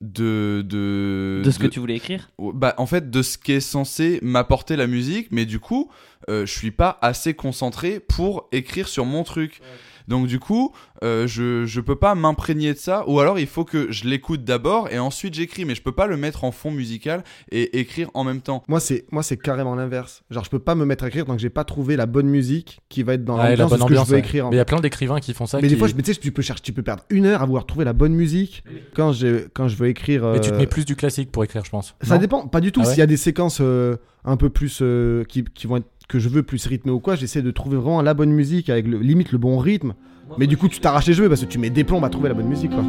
de 0.00 0.62
de, 0.64 1.42
De 1.44 1.50
ce 1.50 1.58
que 1.58 1.66
tu 1.66 1.80
voulais 1.80 1.96
écrire 1.96 2.30
bah, 2.38 2.74
en 2.78 2.86
fait, 2.86 3.10
de 3.10 3.22
ce 3.22 3.36
qui 3.36 3.52
est 3.52 3.60
censé 3.60 4.20
m'apporter 4.22 4.76
la 4.76 4.86
musique, 4.86 5.28
mais 5.30 5.44
du 5.44 5.58
coup, 5.58 5.90
euh, 6.28 6.46
je 6.46 6.52
suis 6.52 6.70
pas 6.70 6.98
assez 7.02 7.34
concentré 7.34 8.00
pour 8.00 8.48
écrire 8.52 8.88
sur 8.88 9.04
mon 9.04 9.24
truc. 9.24 9.60
Donc 10.08 10.26
du 10.26 10.40
coup, 10.40 10.72
euh, 11.04 11.26
je, 11.28 11.64
je 11.66 11.80
peux 11.80 11.94
pas 11.96 12.14
m'imprégner 12.14 12.72
de 12.72 12.78
ça, 12.78 13.04
ou 13.08 13.20
alors 13.20 13.38
il 13.38 13.46
faut 13.46 13.64
que 13.64 13.92
je 13.92 14.08
l'écoute 14.08 14.42
d'abord 14.42 14.88
et 14.90 14.98
ensuite 14.98 15.34
j'écris, 15.34 15.64
mais 15.64 15.74
je 15.74 15.82
peux 15.82 15.92
pas 15.92 16.06
le 16.06 16.16
mettre 16.16 16.44
en 16.44 16.50
fond 16.50 16.70
musical 16.70 17.22
et 17.52 17.78
écrire 17.78 18.10
en 18.14 18.24
même 18.24 18.40
temps. 18.40 18.62
Moi, 18.68 18.80
c'est 18.80 19.04
moi 19.12 19.22
c'est 19.22 19.36
carrément 19.36 19.74
l'inverse. 19.74 20.22
Genre, 20.30 20.42
je 20.44 20.50
peux 20.50 20.58
pas 20.58 20.74
me 20.74 20.84
mettre 20.84 21.04
à 21.04 21.08
écrire 21.08 21.26
tant 21.26 21.34
que 21.36 21.40
j'ai 21.42 21.50
pas 21.50 21.64
trouvé 21.64 21.96
la 21.96 22.06
bonne 22.06 22.26
musique 22.26 22.80
qui 22.88 23.02
va 23.02 23.14
être 23.14 23.24
dans 23.24 23.36
Ouais, 23.36 23.42
la 23.44 23.50
l'ambiance 23.50 23.70
de 23.72 23.76
bonne 23.76 23.80
ce 23.80 23.88
que 23.88 23.94
je 23.94 23.98
ambiance. 24.00 24.08
veux 24.08 24.14
ouais. 24.14 24.20
écrire. 24.20 24.44
Mais 24.48 24.56
il 24.56 24.58
y 24.58 24.60
a 24.60 24.64
plein 24.64 24.80
d'écrivains 24.80 25.20
qui 25.20 25.34
font 25.34 25.46
ça. 25.46 25.58
Mais 25.58 25.68
qui- 25.68 25.74
des 25.74 25.78
fois, 25.78 25.88
je- 25.88 25.94
mais 25.94 26.02
tu 26.02 26.12
sais, 26.14 26.18
tu 26.20 26.32
peux 26.32 26.42
chercher, 26.42 26.62
tu 26.62 26.72
peux 26.72 26.82
perdre 26.82 27.04
une 27.10 27.26
heure 27.26 27.42
à 27.42 27.46
vouloir 27.46 27.66
trouver 27.66 27.84
la 27.84 27.92
bonne 27.92 28.14
musique 28.14 28.64
quand 28.94 29.12
je 29.12 29.46
quand 29.54 29.68
je 29.68 29.76
veux 29.76 29.88
écrire. 29.88 30.24
Mais 30.32 30.40
tu 30.40 30.48
te 30.50 30.54
euh, 30.54 30.58
mets 30.58 30.66
plus 30.66 30.84
du 30.86 30.96
classique 30.96 31.30
pour 31.30 31.44
écrire, 31.44 31.64
je 31.64 31.70
pense. 31.70 31.94
Ça 32.02 32.14
Non 32.14 32.20
dépend, 32.20 32.46
pas 32.48 32.60
du 32.60 32.72
tout. 32.72 32.80
Ah 32.82 32.86
ouais 32.86 32.90
S'il 32.92 32.98
y 33.00 33.02
a 33.02 33.06
des 33.06 33.16
séquences 33.18 33.58
euh, 33.60 33.96
un 34.24 34.36
peu 34.36 34.48
plus 34.48 34.78
euh, 34.82 35.24
qui, 35.24 35.44
qui 35.44 35.66
vont 35.66 35.76
être 35.76 35.86
que 36.08 36.18
je 36.18 36.28
veux 36.28 36.42
plus 36.42 36.66
rythmées 36.66 36.90
ou 36.90 37.00
quoi, 37.00 37.14
j'essaie 37.14 37.42
de 37.42 37.50
trouver 37.50 37.76
vraiment 37.76 38.02
la 38.02 38.14
bonne 38.14 38.30
musique 38.30 38.70
avec 38.70 38.86
le, 38.88 38.98
limite 38.98 39.30
le 39.30 39.38
bon 39.38 39.58
rythme. 39.58 39.92
Mais 40.38 40.46
du 40.46 40.56
coup, 40.56 40.68
tu 40.68 40.80
t'arraches 40.80 41.06
les 41.06 41.14
cheveux 41.14 41.28
parce 41.28 41.42
que 41.42 41.46
tu 41.46 41.58
mets 41.58 41.70
des 41.70 41.84
plombs 41.84 42.02
à 42.02 42.08
trouver 42.10 42.28
la 42.28 42.34
bonne 42.34 42.48
musique. 42.48 42.70
Quoi. 42.70 42.82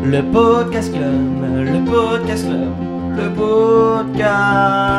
Le 0.05 0.23
podcast 0.33 0.93
club, 0.93 1.45
le 1.65 1.85
podcast 1.85 2.47
club, 2.47 2.73
le 3.17 3.29
podcast. 4.15 4.91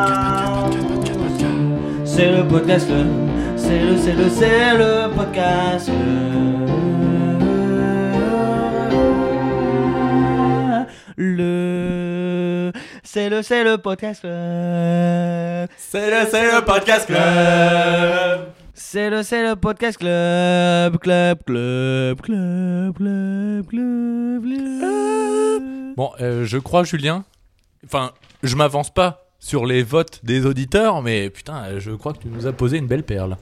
C'est 2.22 2.30
le 2.30 2.46
podcast 2.46 2.86
club, 2.86 3.08
c'est 3.56 3.80
le, 3.80 3.96
c'est 3.98 4.12
le, 4.12 4.30
c'est 4.30 4.74
le 4.78 5.12
podcast 5.12 5.86
club. 5.86 6.68
Le, 11.16 12.70
c'est 13.02 13.28
le, 13.28 13.42
c'est 13.42 13.64
le 13.64 13.76
podcast 13.78 14.20
club. 14.20 15.68
C'est 15.76 16.10
le, 16.10 16.26
c'est 16.30 16.52
le 16.52 16.64
podcast 16.64 17.06
club. 17.06 18.52
C'est 18.72 19.10
le, 19.10 19.22
c'est 19.24 19.42
le 19.42 19.56
podcast 19.56 19.98
club, 19.98 20.98
club, 20.98 21.42
club, 21.44 22.20
club, 22.20 22.94
club, 22.94 23.66
club, 23.66 24.42
club. 24.44 25.62
Bon, 25.96 26.12
euh, 26.20 26.44
je 26.44 26.58
crois, 26.58 26.84
Julien. 26.84 27.24
Enfin, 27.84 28.12
je 28.44 28.54
m'avance 28.54 28.90
pas 28.94 29.22
sur 29.42 29.66
les 29.66 29.82
votes 29.82 30.20
des 30.22 30.46
auditeurs, 30.46 31.02
mais 31.02 31.28
putain, 31.28 31.80
je 31.80 31.90
crois 31.90 32.12
que 32.12 32.18
tu 32.18 32.28
nous 32.28 32.46
as 32.46 32.52
posé 32.52 32.78
une 32.78 32.86
belle 32.86 33.02
perle. 33.02 33.32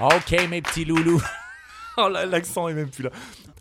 ok, 0.00 0.48
mes 0.48 0.62
petits 0.62 0.86
loulous. 0.86 1.20
oh 1.98 2.08
là, 2.08 2.24
l'accent 2.24 2.68
est 2.68 2.74
même 2.74 2.88
plus 2.88 3.04
là. 3.04 3.10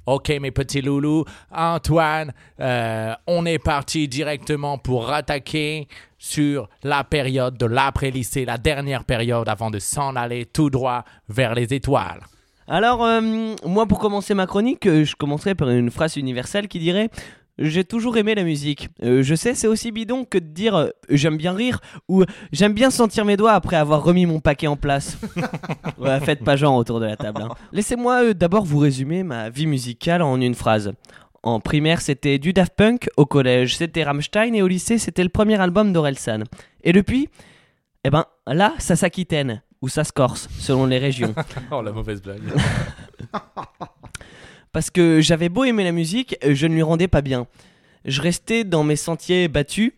Ok, 0.05 0.29
mes 0.39 0.51
petits 0.51 0.81
loulous. 0.81 1.25
Antoine, 1.51 2.31
euh, 2.61 3.13
on 3.27 3.45
est 3.45 3.59
parti 3.59 4.07
directement 4.07 4.77
pour 4.77 5.11
attaquer 5.11 5.89
sur 6.17 6.69
la 6.81 7.03
période 7.03 7.57
de 7.57 7.65
l'après-lycée, 7.65 8.45
la 8.45 8.57
dernière 8.57 9.03
période 9.03 9.49
avant 9.49 9.69
de 9.69 9.79
s'en 9.79 10.15
aller 10.15 10.45
tout 10.45 10.69
droit 10.69 11.03
vers 11.27 11.55
les 11.55 11.73
étoiles. 11.73 12.21
Alors, 12.67 13.03
euh, 13.03 13.55
moi, 13.65 13.85
pour 13.85 13.99
commencer 13.99 14.33
ma 14.33 14.47
chronique, 14.47 14.85
euh, 14.85 15.03
je 15.03 15.17
commencerai 15.17 15.55
par 15.55 15.69
une 15.69 15.91
phrase 15.91 16.15
universelle 16.15 16.69
qui 16.69 16.79
dirait 16.79 17.09
J'ai 17.59 17.83
toujours 17.83 18.17
aimé 18.17 18.33
la 18.33 18.43
musique. 18.43 18.89
Euh, 19.03 19.21
je 19.23 19.35
sais, 19.35 19.53
c'est 19.53 19.67
aussi 19.67 19.91
bidon 19.91 20.25
que 20.25 20.37
de 20.37 20.45
dire 20.47 20.75
euh, 20.75 20.89
J'aime 21.09 21.37
bien 21.37 21.53
rire 21.53 21.79
ou 22.07 22.23
J'aime 22.51 22.73
bien 22.73 22.89
sentir 22.89 23.23
mes 23.25 23.37
doigts 23.37 23.53
après 23.53 23.75
avoir 23.75 24.03
remis 24.03 24.25
mon 24.25 24.39
paquet 24.39 24.67
en 24.67 24.77
place. 24.77 25.17
ouais, 25.99 26.19
faites 26.21 26.43
pas 26.43 26.55
genre 26.55 26.75
autour 26.75 26.99
de 26.99 27.05
la 27.05 27.17
table. 27.17 27.41
hein. 27.43 27.49
Laissez-moi 27.71 28.23
euh, 28.23 28.33
d'abord 28.33 28.63
vous 28.65 28.79
résumer 28.79 29.23
ma 29.23 29.49
vie 29.49 29.67
musicale 29.67 30.21
en 30.21 30.39
une 30.41 30.55
phrase. 30.55 30.93
En 31.43 31.59
primaire, 31.59 32.01
c'était 32.01 32.37
du 32.39 32.53
Daft 32.53 32.73
Punk, 32.75 33.09
au 33.17 33.25
collège, 33.25 33.75
c'était 33.77 34.03
Rammstein 34.03 34.53
et 34.53 34.61
au 34.61 34.67
lycée, 34.67 34.97
c'était 34.97 35.23
le 35.23 35.29
premier 35.29 35.59
album 35.59 35.91
d'Orelsan. 35.91 36.43
Et 36.83 36.93
depuis, 36.93 37.29
eh 38.03 38.09
ben 38.11 38.25
là, 38.47 38.73
ça 38.77 38.95
s'aquitaine 38.95 39.61
ou 39.81 39.89
ça 39.89 40.03
se 40.03 40.11
corse, 40.13 40.47
selon 40.59 40.85
les 40.85 40.99
régions. 40.99 41.33
Oh, 41.71 41.81
la 41.81 41.91
mauvaise 41.91 42.21
blague. 42.21 42.41
Parce 44.71 44.89
que 44.89 45.19
j'avais 45.19 45.49
beau 45.49 45.63
aimer 45.65 45.83
la 45.83 45.91
musique, 45.91 46.37
euh, 46.43 46.55
je 46.55 46.67
ne 46.67 46.73
lui 46.73 46.81
rendais 46.81 47.07
pas 47.07 47.21
bien. 47.21 47.47
Je 48.05 48.21
restais 48.21 48.63
dans 48.63 48.83
mes 48.83 48.95
sentiers 48.95 49.47
battus 49.47 49.91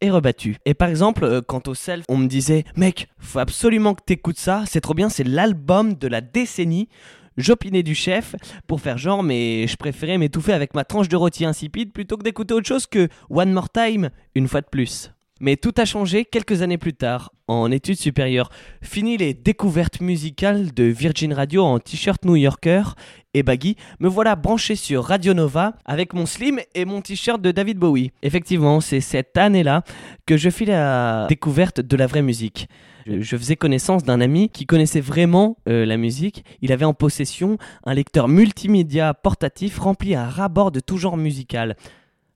et 0.00 0.10
rebattus. 0.10 0.56
Et 0.66 0.74
par 0.74 0.88
exemple, 0.88 1.24
euh, 1.24 1.40
quant 1.40 1.62
au 1.66 1.74
self, 1.74 2.04
on 2.08 2.18
me 2.18 2.26
disait 2.26 2.64
Mec, 2.76 3.08
faut 3.18 3.38
absolument 3.38 3.94
que 3.94 4.02
t'écoutes 4.04 4.38
ça, 4.38 4.64
c'est 4.66 4.80
trop 4.80 4.94
bien, 4.94 5.08
c'est 5.08 5.24
l'album 5.24 5.94
de 5.94 6.08
la 6.08 6.20
décennie. 6.20 6.88
J'opinais 7.36 7.82
du 7.82 7.94
chef 7.94 8.36
pour 8.68 8.80
faire 8.80 8.98
genre, 8.98 9.22
mais 9.22 9.66
je 9.66 9.76
préférais 9.76 10.18
m'étouffer 10.18 10.52
avec 10.52 10.74
ma 10.74 10.84
tranche 10.84 11.08
de 11.08 11.16
rôti 11.16 11.44
insipide 11.44 11.92
plutôt 11.92 12.16
que 12.16 12.22
d'écouter 12.22 12.54
autre 12.54 12.68
chose 12.68 12.86
que 12.86 13.08
One 13.28 13.52
More 13.52 13.70
Time, 13.70 14.10
une 14.36 14.46
fois 14.46 14.60
de 14.60 14.68
plus. 14.70 15.13
Mais 15.44 15.58
tout 15.58 15.74
a 15.76 15.84
changé 15.84 16.24
quelques 16.24 16.62
années 16.62 16.78
plus 16.78 16.94
tard, 16.94 17.30
en 17.48 17.70
études 17.70 17.98
supérieures. 17.98 18.48
Fini 18.80 19.18
les 19.18 19.34
découvertes 19.34 20.00
musicales 20.00 20.72
de 20.72 20.84
Virgin 20.84 21.34
Radio 21.34 21.62
en 21.62 21.78
t-shirt 21.78 22.24
new-yorker 22.24 22.94
et 23.34 23.42
baggy, 23.42 23.76
me 24.00 24.08
voilà 24.08 24.36
branché 24.36 24.74
sur 24.74 25.04
Radio 25.04 25.34
Nova 25.34 25.74
avec 25.84 26.14
mon 26.14 26.24
slim 26.24 26.60
et 26.74 26.86
mon 26.86 27.02
t-shirt 27.02 27.42
de 27.42 27.50
David 27.50 27.76
Bowie. 27.76 28.10
Effectivement, 28.22 28.80
c'est 28.80 29.02
cette 29.02 29.36
année-là 29.36 29.84
que 30.24 30.38
je 30.38 30.48
fis 30.48 30.64
la 30.64 31.26
découverte 31.28 31.82
de 31.82 31.94
la 31.94 32.06
vraie 32.06 32.22
musique. 32.22 32.66
Je, 33.06 33.36
faisais 33.36 33.56
connaissance 33.56 34.02
d'un 34.02 34.22
ami 34.22 34.48
qui 34.48 34.64
connaissait 34.64 35.02
vraiment 35.02 35.58
euh, 35.68 35.84
la 35.84 35.98
musique. 35.98 36.42
Il 36.62 36.72
avait 36.72 36.86
en 36.86 36.94
possession 36.94 37.58
un 37.84 37.92
lecteur 37.92 38.28
multimédia 38.28 39.12
portatif 39.12 39.78
rempli 39.78 40.14
à 40.14 40.26
ras-bord 40.26 40.70
de 40.70 40.80
tout 40.80 40.96
genre 40.96 41.18
musical. 41.18 41.76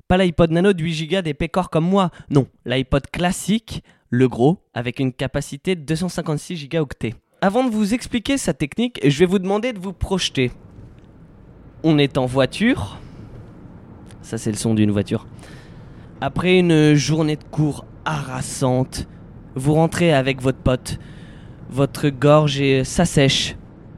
Pas 0.09 0.17
l'iPod 0.17 0.51
Nano 0.51 0.73
de 0.73 0.83
8 0.83 1.07
Go 1.07 1.21
des 1.21 1.35
pécores 1.35 1.69
comme 1.69 1.85
moi, 1.85 2.11
non, 2.31 2.47
l'iPod 2.65 3.07
classique, 3.13 3.85
le 4.09 4.27
gros, 4.27 4.57
avec 4.73 5.01
une 5.01 5.13
capacité 5.13 5.77
de 5.77 5.83
256 5.83 6.57
gigaoctets. 6.57 7.15
Avant 7.43 7.63
de 7.63 7.71
vous 7.71 7.93
expliquer 7.93 8.39
sa 8.39 8.55
technique, 8.55 9.01
je 9.05 9.19
vais 9.19 9.27
vous 9.27 9.39
demander 9.39 9.75
de 9.75 9.79
vous 9.79 9.93
projeter. 9.93 10.51
On 11.83 11.99
est 11.99 12.17
en 12.17 12.25
voiture. 12.25 12.99
Ça, 14.23 14.39
c'est 14.39 14.51
le 14.51 14.57
son 14.57 14.73
d'une 14.73 14.93
voiture. 14.93 15.27
Après 16.23 16.59
une 16.59 16.95
journée 16.95 17.37
de 17.37 17.45
cours 17.45 17.85
harassante, 18.07 19.07
vous 19.57 19.75
rentrez 19.75 20.15
avec 20.15 20.41
votre 20.41 20.59
pote. 20.59 20.99
Votre 21.69 22.09
gorge 22.09 22.83
s'assèche 22.83 23.57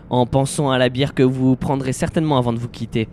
en 0.08 0.26
pensant 0.26 0.72
à 0.72 0.78
la 0.78 0.88
bière 0.88 1.14
que 1.14 1.22
vous 1.22 1.54
prendrez 1.54 1.92
certainement 1.92 2.36
avant 2.36 2.52
de 2.52 2.58
vous 2.58 2.68
quitter. 2.68 3.06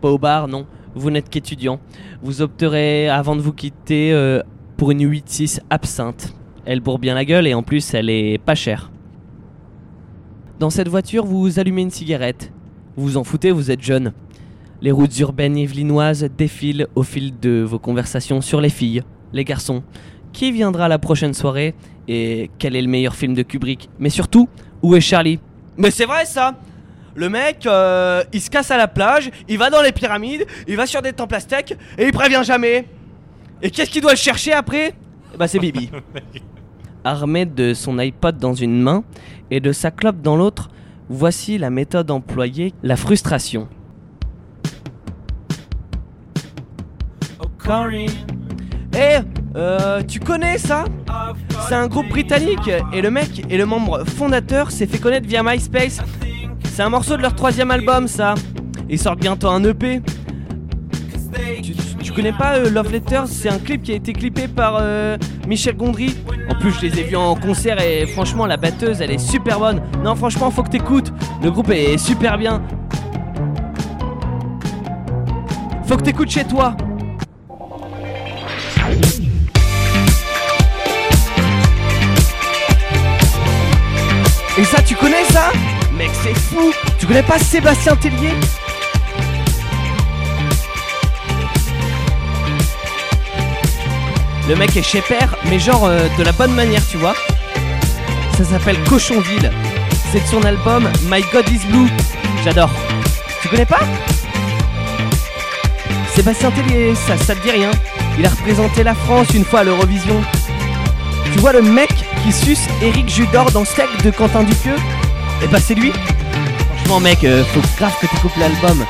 Pas 0.00 0.10
au 0.10 0.18
bar, 0.18 0.48
non. 0.48 0.66
Vous 0.94 1.10
n'êtes 1.10 1.30
qu'étudiant. 1.30 1.80
Vous 2.22 2.42
opterez 2.42 3.08
avant 3.08 3.36
de 3.36 3.40
vous 3.40 3.52
quitter 3.52 4.12
euh, 4.12 4.42
pour 4.76 4.90
une 4.90 5.08
8-6 5.08 5.60
absinthe. 5.70 6.34
Elle 6.64 6.80
bourre 6.80 6.98
bien 6.98 7.14
la 7.14 7.24
gueule 7.24 7.46
et 7.46 7.54
en 7.54 7.62
plus 7.62 7.94
elle 7.94 8.10
est 8.10 8.38
pas 8.38 8.54
chère. 8.54 8.90
Dans 10.58 10.70
cette 10.70 10.88
voiture, 10.88 11.24
vous 11.24 11.58
allumez 11.58 11.82
une 11.82 11.90
cigarette. 11.90 12.52
Vous 12.96 13.04
vous 13.04 13.16
en 13.16 13.24
foutez, 13.24 13.50
vous 13.50 13.70
êtes 13.70 13.82
jeune. 13.82 14.12
Les 14.80 14.90
routes 14.90 15.18
urbaines 15.18 15.56
yvelinoises 15.56 16.28
défilent 16.36 16.86
au 16.94 17.02
fil 17.02 17.38
de 17.40 17.62
vos 17.62 17.78
conversations 17.78 18.40
sur 18.40 18.60
les 18.60 18.68
filles, 18.68 19.02
les 19.32 19.44
garçons. 19.44 19.82
Qui 20.32 20.52
viendra 20.52 20.88
la 20.88 20.98
prochaine 20.98 21.34
soirée? 21.34 21.74
Et 22.08 22.50
quel 22.58 22.76
est 22.76 22.82
le 22.82 22.88
meilleur 22.88 23.14
film 23.14 23.34
de 23.34 23.42
Kubrick? 23.42 23.88
Mais 23.98 24.10
surtout, 24.10 24.48
où 24.82 24.94
est 24.94 25.00
Charlie? 25.00 25.38
Mais 25.76 25.90
c'est 25.90 26.04
vrai 26.04 26.26
ça 26.26 26.54
Le 27.14 27.28
mec, 27.28 27.66
euh, 27.66 28.22
il 28.32 28.40
se 28.40 28.48
casse 28.48 28.70
à 28.70 28.76
la 28.76 28.88
plage, 28.88 29.30
il 29.48 29.58
va 29.58 29.68
dans 29.68 29.82
les 29.82 29.92
pyramides, 29.92 30.46
il 30.66 30.76
va 30.76 30.86
sur 30.86 31.02
des 31.02 31.12
temples 31.12 31.34
aztèques 31.34 31.76
et 31.98 32.06
il 32.06 32.12
prévient 32.12 32.42
jamais. 32.42 32.86
Et 33.60 33.70
qu'est-ce 33.70 33.90
qu'il 33.90 34.02
doit 34.02 34.12
le 34.12 34.16
chercher 34.16 34.52
après? 34.52 34.94
Bah 35.38 35.46
c'est 35.46 35.58
Bibi. 35.58 35.90
Armé 37.04 37.44
de 37.44 37.74
son 37.74 37.98
iPod 37.98 38.38
dans 38.38 38.54
une 38.54 38.80
main 38.80 39.04
et 39.50 39.60
de 39.60 39.72
sa 39.72 39.90
clope 39.90 40.22
dans 40.22 40.36
l'autre, 40.36 40.70
voici 41.08 41.58
la 41.58 41.70
méthode 41.70 42.10
employée, 42.10 42.72
la 42.82 42.96
frustration. 42.96 43.68
Eh, 48.94 49.18
euh, 49.56 50.02
tu 50.02 50.20
connais 50.20 50.58
ça? 50.58 50.84
C'est 51.68 51.74
un 51.74 51.86
groupe 51.86 52.08
britannique 52.08 52.70
et 52.92 53.00
le 53.00 53.10
mec 53.10 53.42
et 53.48 53.56
le 53.56 53.64
membre 53.66 54.04
fondateur 54.04 54.70
s'est 54.70 54.86
fait 54.86 54.98
connaître 54.98 55.26
via 55.26 55.42
MySpace. 55.42 56.00
C'est 56.74 56.80
un 56.80 56.88
morceau 56.88 57.18
de 57.18 57.22
leur 57.22 57.34
troisième 57.34 57.70
album, 57.70 58.08
ça. 58.08 58.34
Ils 58.88 58.98
sortent 58.98 59.20
bientôt 59.20 59.48
un 59.48 59.62
EP. 59.62 60.00
Tu, 62.02 62.12
connais 62.12 62.32
pas 62.32 62.56
euh, 62.56 62.70
Love 62.70 62.90
Letters? 62.90 63.26
C'est 63.26 63.50
un 63.50 63.58
clip 63.58 63.82
qui 63.82 63.92
a 63.92 63.94
été 63.94 64.14
clippé 64.14 64.48
par 64.48 64.78
euh, 64.80 65.18
Michel 65.46 65.76
Gondry. 65.76 66.16
En 66.48 66.54
plus, 66.54 66.70
je 66.72 66.80
les 66.80 66.98
ai 66.98 67.02
vus 67.02 67.16
en 67.16 67.34
concert 67.34 67.78
et 67.78 68.06
franchement, 68.06 68.46
la 68.46 68.56
batteuse, 68.56 69.02
elle 69.02 69.10
est 69.10 69.18
super 69.18 69.58
bonne. 69.58 69.82
Non, 70.02 70.14
franchement, 70.14 70.50
faut 70.50 70.62
que 70.62 70.70
t'écoutes. 70.70 71.12
Le 71.42 71.50
groupe 71.50 71.68
est 71.68 71.98
super 71.98 72.38
bien. 72.38 72.62
Faut 75.84 75.98
que 75.98 76.04
t'écoutes 76.04 76.30
chez 76.30 76.44
toi. 76.44 76.74
Et 84.58 84.64
ça, 84.64 84.80
tu 84.80 84.94
connais 84.94 85.24
ça? 85.24 85.50
Mec, 86.02 86.10
c'est 86.24 86.34
fou 86.34 86.72
Tu 86.98 87.06
connais 87.06 87.22
pas 87.22 87.38
Sébastien 87.38 87.94
Tellier? 87.94 88.34
Le 94.48 94.56
mec 94.56 94.76
est 94.76 94.82
chez 94.82 95.00
Père, 95.00 95.36
mais 95.48 95.60
genre 95.60 95.86
euh, 95.86 96.08
de 96.18 96.24
la 96.24 96.32
bonne 96.32 96.52
manière, 96.54 96.84
tu 96.88 96.96
vois. 96.96 97.14
Ça 98.36 98.42
s'appelle 98.42 98.82
Cochonville. 98.82 99.52
C'est 100.10 100.24
de 100.24 100.26
son 100.26 100.42
album 100.42 100.90
My 101.08 101.22
God 101.32 101.48
is 101.48 101.64
Blue. 101.68 101.88
J'adore. 102.42 102.70
Tu 103.40 103.48
connais 103.48 103.64
pas? 103.64 103.86
Sébastien 106.16 106.50
Tellier, 106.50 106.96
ça, 106.96 107.16
ça 107.16 107.36
te 107.36 107.42
dit 107.44 107.52
rien 107.52 107.70
Il 108.18 108.26
a 108.26 108.30
représenté 108.30 108.82
la 108.82 108.96
France 108.96 109.28
une 109.34 109.44
fois 109.44 109.60
à 109.60 109.64
l'Eurovision. 109.64 110.20
Tu 111.32 111.38
vois 111.38 111.52
le 111.52 111.62
mec 111.62 111.94
qui 112.24 112.32
suce 112.32 112.66
Eric 112.82 113.08
Judor 113.08 113.52
dans 113.52 113.64
Sec 113.64 113.86
de 114.02 114.10
Quentin 114.10 114.42
Dupieux? 114.42 114.74
Et 115.42 115.48
bah 115.48 115.58
c'est 115.60 115.74
lui 115.74 115.92
Franchement 116.76 117.00
mec, 117.00 117.24
euh, 117.24 117.44
faut 117.44 117.60
grave 117.76 117.92
que 118.00 118.06
tu 118.06 118.16
coupes 118.16 118.36
l'album. 118.36 118.84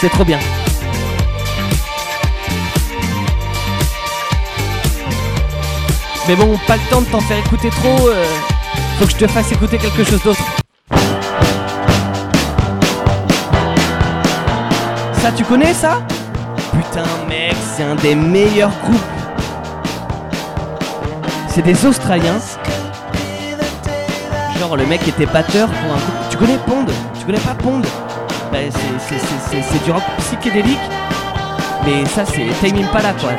C'est 0.00 0.10
trop 0.10 0.24
bien. 0.24 0.38
Mais 6.28 6.36
bon, 6.36 6.56
pas 6.66 6.76
le 6.76 6.82
temps 6.90 7.00
de 7.00 7.06
t'en 7.06 7.20
faire 7.20 7.38
écouter 7.38 7.70
trop. 7.70 8.08
euh, 8.08 8.24
faut 8.98 9.06
que 9.06 9.12
je 9.12 9.16
te 9.16 9.26
fasse 9.26 9.50
écouter 9.52 9.78
quelque 9.78 10.04
chose 10.04 10.22
d'autre. 10.22 10.42
Ça, 15.20 15.32
tu 15.36 15.44
connais 15.44 15.74
ça? 15.74 16.02
Putain, 16.72 17.04
mec, 17.28 17.56
c'est 17.76 17.82
un 17.84 17.94
des 17.96 18.14
meilleurs 18.14 18.72
groupes. 18.84 19.00
C'est 21.48 21.62
des 21.62 21.86
Australiens. 21.86 22.40
Le 24.70 24.86
mec 24.86 25.06
était 25.06 25.26
batteur 25.26 25.68
pour 25.68 25.92
un 25.92 25.96
groupe. 25.96 26.28
Tu 26.30 26.36
connais 26.36 26.56
Pond? 26.66 26.86
Tu 27.18 27.26
connais 27.26 27.38
pas 27.40 27.52
Pond? 27.54 27.82
Bah, 28.52 28.58
c'est- 28.70 29.84
du 29.84 29.90
rock 29.90 30.02
psychédélique. 30.18 30.78
Mais 31.84 32.06
ça, 32.06 32.22
c'est 32.24 32.46
Time 32.64 32.78
Impala, 32.84 33.12
quoi. 33.20 33.30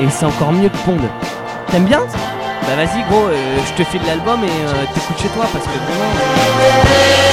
Et 0.00 0.08
c'est 0.10 0.26
encore 0.26 0.52
mieux 0.52 0.68
que 0.68 0.76
Pond. 0.78 0.98
T'aimes 1.70 1.86
bien? 1.86 2.00
Bah 2.62 2.74
vas-y 2.76 3.02
gros, 3.08 3.28
euh, 3.28 3.58
je 3.66 3.72
te 3.82 3.88
file 3.88 4.02
l'album 4.06 4.40
et 4.44 4.46
euh, 4.48 4.84
t'écoutes 4.92 5.18
chez 5.22 5.28
toi 5.28 5.46
parce 5.52 5.64
que 5.64 5.70
vraiment... 5.70 7.25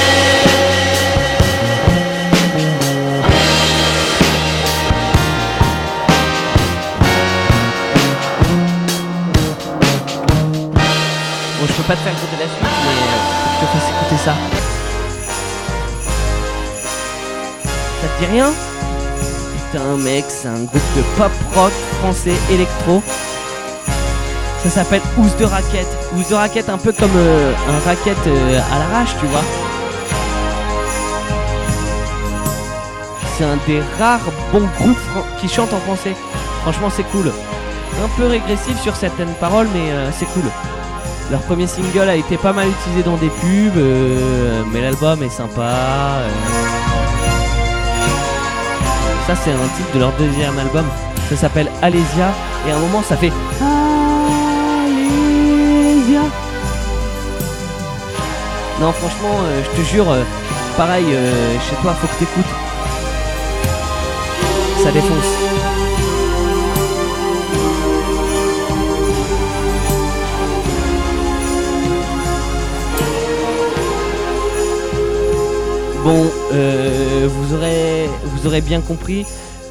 peux 11.84 11.92
pas 11.92 11.96
te 11.96 12.00
faire 12.00 12.12
écouter 12.12 12.36
la 12.40 12.48
suite 12.48 12.60
mais 12.62 12.68
euh, 12.68 13.20
je 13.54 13.60
te 13.60 13.66
fasse 13.72 13.90
écouter 13.90 14.16
ça. 14.24 14.34
Ça 18.00 18.08
te 18.08 18.24
dit 18.24 18.30
rien? 18.30 18.52
Putain 19.72 19.96
mec, 19.98 20.24
c'est 20.28 20.48
un 20.48 20.64
groupe 20.64 20.96
de 20.96 21.02
pop 21.16 21.32
rock 21.54 21.72
français 22.00 22.34
électro. 22.50 23.02
Ça 24.62 24.70
s'appelle 24.70 25.02
Housse 25.18 25.36
de 25.36 25.44
raquette. 25.44 25.88
Housse 26.14 26.28
de 26.28 26.34
raquette 26.34 26.68
un 26.70 26.78
peu 26.78 26.92
comme 26.92 27.16
euh, 27.16 27.52
un 27.68 27.86
raquette 27.86 28.26
euh, 28.26 28.60
à 28.72 28.78
l'arrache, 28.78 29.14
tu 29.20 29.26
vois. 29.26 29.42
C'est 33.36 33.44
un 33.44 33.58
des 33.66 33.82
rares 33.98 34.32
bons 34.52 34.68
groupes 34.78 34.96
qui 35.40 35.48
chantent 35.48 35.74
en 35.74 35.80
français. 35.80 36.14
Franchement, 36.62 36.88
c'est 36.88 37.02
cool. 37.04 37.30
Un 38.02 38.08
peu 38.16 38.26
régressif 38.26 38.80
sur 38.80 38.96
certaines 38.96 39.34
paroles, 39.34 39.68
mais 39.74 39.90
euh, 39.90 40.10
c'est 40.18 40.26
cool. 40.26 40.44
Leur 41.30 41.40
premier 41.42 41.66
single 41.66 42.08
a 42.08 42.16
été 42.16 42.36
pas 42.36 42.52
mal 42.52 42.68
utilisé 42.68 43.02
dans 43.02 43.16
des 43.16 43.28
pubs, 43.28 43.76
euh, 43.76 44.62
mais 44.72 44.82
l'album 44.82 45.22
est 45.22 45.30
sympa. 45.30 45.62
euh. 45.62 46.28
Ça, 49.26 49.34
c'est 49.34 49.50
un 49.52 49.68
titre 49.76 49.94
de 49.94 50.00
leur 50.00 50.12
deuxième 50.12 50.58
album. 50.58 50.84
Ça 51.30 51.36
s'appelle 51.36 51.70
Alésia. 51.82 52.32
Et 52.68 52.72
à 52.72 52.76
un 52.76 52.78
moment, 52.78 53.02
ça 53.02 53.16
fait 53.16 53.32
Alésia. 54.84 56.20
Non, 58.80 58.92
franchement, 58.92 59.40
euh, 59.44 59.62
je 59.64 59.70
te 59.80 59.86
jure, 59.88 60.06
pareil, 60.76 61.06
chez 61.68 61.76
toi, 61.76 61.94
faut 61.94 62.06
que 62.06 62.18
t'écoutes. 62.18 62.54
Ça 64.84 64.90
défonce. 64.92 65.53
Bon, 76.04 76.30
euh, 76.52 77.26
vous 77.30 77.54
aurez, 77.54 78.10
vous 78.24 78.46
aurez 78.46 78.60
bien 78.60 78.82
compris. 78.82 79.24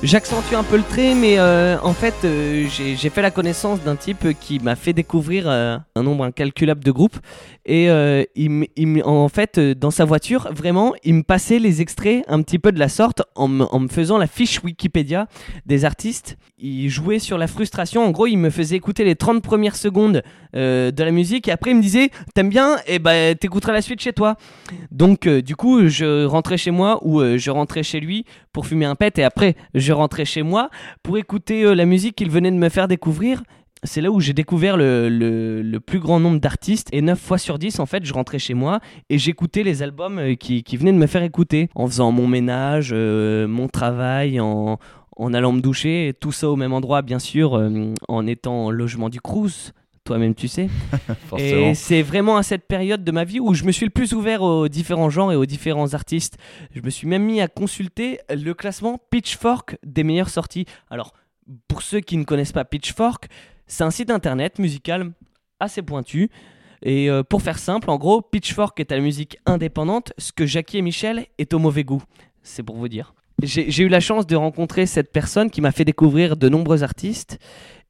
J'accentue 0.03 0.53
un 0.55 0.63
peu 0.63 0.75
le 0.75 0.83
trait, 0.83 1.15
mais 1.15 1.39
euh, 1.39 1.77
en 1.81 1.93
fait, 1.93 2.13
euh, 2.25 2.67
j'ai 2.67 3.09
fait 3.09 3.21
la 3.21 3.31
connaissance 3.31 3.81
d'un 3.83 3.95
type 3.95 4.37
qui 4.37 4.59
m'a 4.59 4.75
fait 4.75 4.91
découvrir 4.91 5.45
euh, 5.47 5.77
un 5.95 6.03
nombre 6.03 6.25
incalculable 6.25 6.83
de 6.83 6.91
groupes. 6.91 7.15
Et 7.65 7.85
il, 8.35 8.67
il 8.75 9.03
en 9.05 9.29
fait, 9.29 9.57
dans 9.57 9.89
sa 9.89 10.03
voiture, 10.03 10.49
vraiment, 10.53 10.93
il 11.05 11.13
me 11.13 11.23
passait 11.23 11.59
les 11.59 11.79
extraits 11.79 12.25
un 12.27 12.41
petit 12.41 12.59
peu 12.59 12.73
de 12.73 12.79
la 12.79 12.89
sorte 12.89 13.21
en 13.35 13.47
me, 13.47 13.87
faisant 13.87 14.17
la 14.17 14.27
fiche 14.27 14.61
Wikipédia 14.61 15.27
des 15.65 15.85
artistes. 15.85 16.37
Il 16.57 16.89
jouait 16.89 17.19
sur 17.19 17.37
la 17.37 17.47
frustration. 17.47 18.03
En 18.03 18.11
gros, 18.11 18.27
il 18.27 18.35
me 18.35 18.49
faisait 18.49 18.75
écouter 18.75 19.05
les 19.05 19.15
30 19.15 19.41
premières 19.41 19.77
secondes 19.77 20.23
de 20.53 21.03
la 21.03 21.11
musique 21.11 21.47
et 21.47 21.51
après, 21.53 21.71
il 21.71 21.77
me 21.77 21.81
disait 21.81 22.09
T'aimes 22.35 22.49
bien? 22.49 22.75
Et 22.85 22.99
ben, 22.99 23.33
t'écouteras 23.33 23.71
la 23.71 23.81
suite 23.81 24.01
chez 24.01 24.11
toi. 24.11 24.35
Donc, 24.91 25.29
du 25.29 25.55
coup, 25.55 25.87
je 25.87 26.25
rentrais 26.25 26.57
chez 26.57 26.71
moi 26.71 26.99
ou 27.01 27.21
je 27.37 27.49
rentrais 27.49 27.83
chez 27.83 28.01
lui 28.01 28.25
pour 28.51 28.67
fumer 28.67 28.85
un 28.85 28.95
pet 28.95 29.17
et 29.19 29.23
après, 29.23 29.55
je 29.73 29.92
rentrais 29.93 30.25
chez 30.25 30.43
moi 30.43 30.69
pour 31.03 31.17
écouter 31.17 31.63
euh, 31.63 31.73
la 31.75 31.85
musique 31.85 32.15
qu'il 32.15 32.29
venait 32.29 32.51
de 32.51 32.57
me 32.57 32.69
faire 32.69 32.87
découvrir. 32.87 33.43
C'est 33.85 33.99
là 33.99 34.11
où 34.11 34.21
j'ai 34.21 34.31
découvert 34.33 34.77
le, 34.77 35.09
le- 35.09 35.79
plus 35.81 35.99
grand 35.99 36.19
nombre 36.19 36.39
d'artistes 36.39 36.87
et 36.93 37.01
9 37.01 37.19
fois 37.19 37.37
sur 37.37 37.59
10 37.59 37.79
en 37.81 37.85
fait 37.85 38.05
je 38.05 38.13
rentrais 38.13 38.39
chez 38.39 38.53
moi 38.53 38.79
et 39.09 39.17
j'écoutais 39.17 39.61
les 39.63 39.83
albums 39.83 40.19
euh, 40.19 40.35
qui, 40.35 40.63
qui 40.63 40.77
venaient 40.77 40.93
de 40.93 40.97
me 40.97 41.07
faire 41.07 41.21
écouter 41.23 41.67
en 41.75 41.85
faisant 41.87 42.11
mon 42.13 42.25
ménage, 42.27 42.91
euh, 42.93 43.45
mon 43.47 43.67
travail, 43.67 44.39
en, 44.39 44.79
en 45.17 45.33
allant 45.33 45.51
me 45.51 45.59
doucher, 45.59 46.13
tout 46.19 46.31
ça 46.31 46.49
au 46.49 46.55
même 46.55 46.71
endroit 46.71 47.01
bien 47.01 47.19
sûr, 47.19 47.61
en 48.07 48.25
étant 48.27 48.65
en 48.67 48.71
logement 48.71 49.09
du 49.09 49.19
Crous, 49.19 49.73
toi-même 50.03 50.35
tu 50.35 50.47
sais. 50.47 50.69
Et 51.37 51.73
c'est 51.75 52.01
vraiment 52.01 52.37
à 52.37 52.43
cette 52.43 52.67
période 52.67 53.03
de 53.03 53.11
ma 53.11 53.23
vie 53.23 53.39
où 53.39 53.53
je 53.53 53.63
me 53.63 53.71
suis 53.71 53.85
le 53.85 53.91
plus 53.91 54.13
ouvert 54.13 54.41
aux 54.41 54.67
différents 54.67 55.09
genres 55.09 55.31
et 55.31 55.35
aux 55.35 55.45
différents 55.45 55.93
artistes. 55.93 56.37
Je 56.75 56.81
me 56.81 56.89
suis 56.89 57.07
même 57.07 57.23
mis 57.23 57.41
à 57.41 57.47
consulter 57.47 58.19
le 58.29 58.53
classement 58.53 58.99
Pitchfork 59.09 59.77
des 59.83 60.03
meilleures 60.03 60.29
sorties. 60.29 60.65
Alors, 60.89 61.13
pour 61.67 61.81
ceux 61.81 61.99
qui 61.99 62.17
ne 62.17 62.23
connaissent 62.23 62.51
pas 62.51 62.65
Pitchfork, 62.65 63.27
c'est 63.67 63.83
un 63.83 63.91
site 63.91 64.09
internet 64.09 64.59
musical 64.59 65.11
assez 65.59 65.81
pointu. 65.81 66.29
Et 66.81 67.09
euh, 67.09 67.23
pour 67.23 67.41
faire 67.41 67.59
simple, 67.59 67.89
en 67.89 67.97
gros, 67.97 68.21
Pitchfork 68.21 68.79
est 68.79 68.91
à 68.91 68.95
la 68.95 69.01
musique 69.01 69.37
indépendante, 69.45 70.13
ce 70.17 70.33
que 70.33 70.45
Jackie 70.45 70.77
et 70.77 70.81
Michel 70.81 71.27
est 71.37 71.53
au 71.53 71.59
mauvais 71.59 71.83
goût. 71.85 72.03
C'est 72.41 72.63
pour 72.63 72.75
vous 72.75 72.89
dire. 72.89 73.13
J'ai 73.41 73.71
j'ai 73.71 73.83
eu 73.83 73.87
la 73.87 74.01
chance 74.01 74.27
de 74.27 74.35
rencontrer 74.35 74.85
cette 74.85 75.11
personne 75.11 75.49
qui 75.49 75.61
m'a 75.61 75.71
fait 75.71 75.85
découvrir 75.85 76.35
de 76.35 76.49
nombreux 76.49 76.83
artistes. 76.83 77.39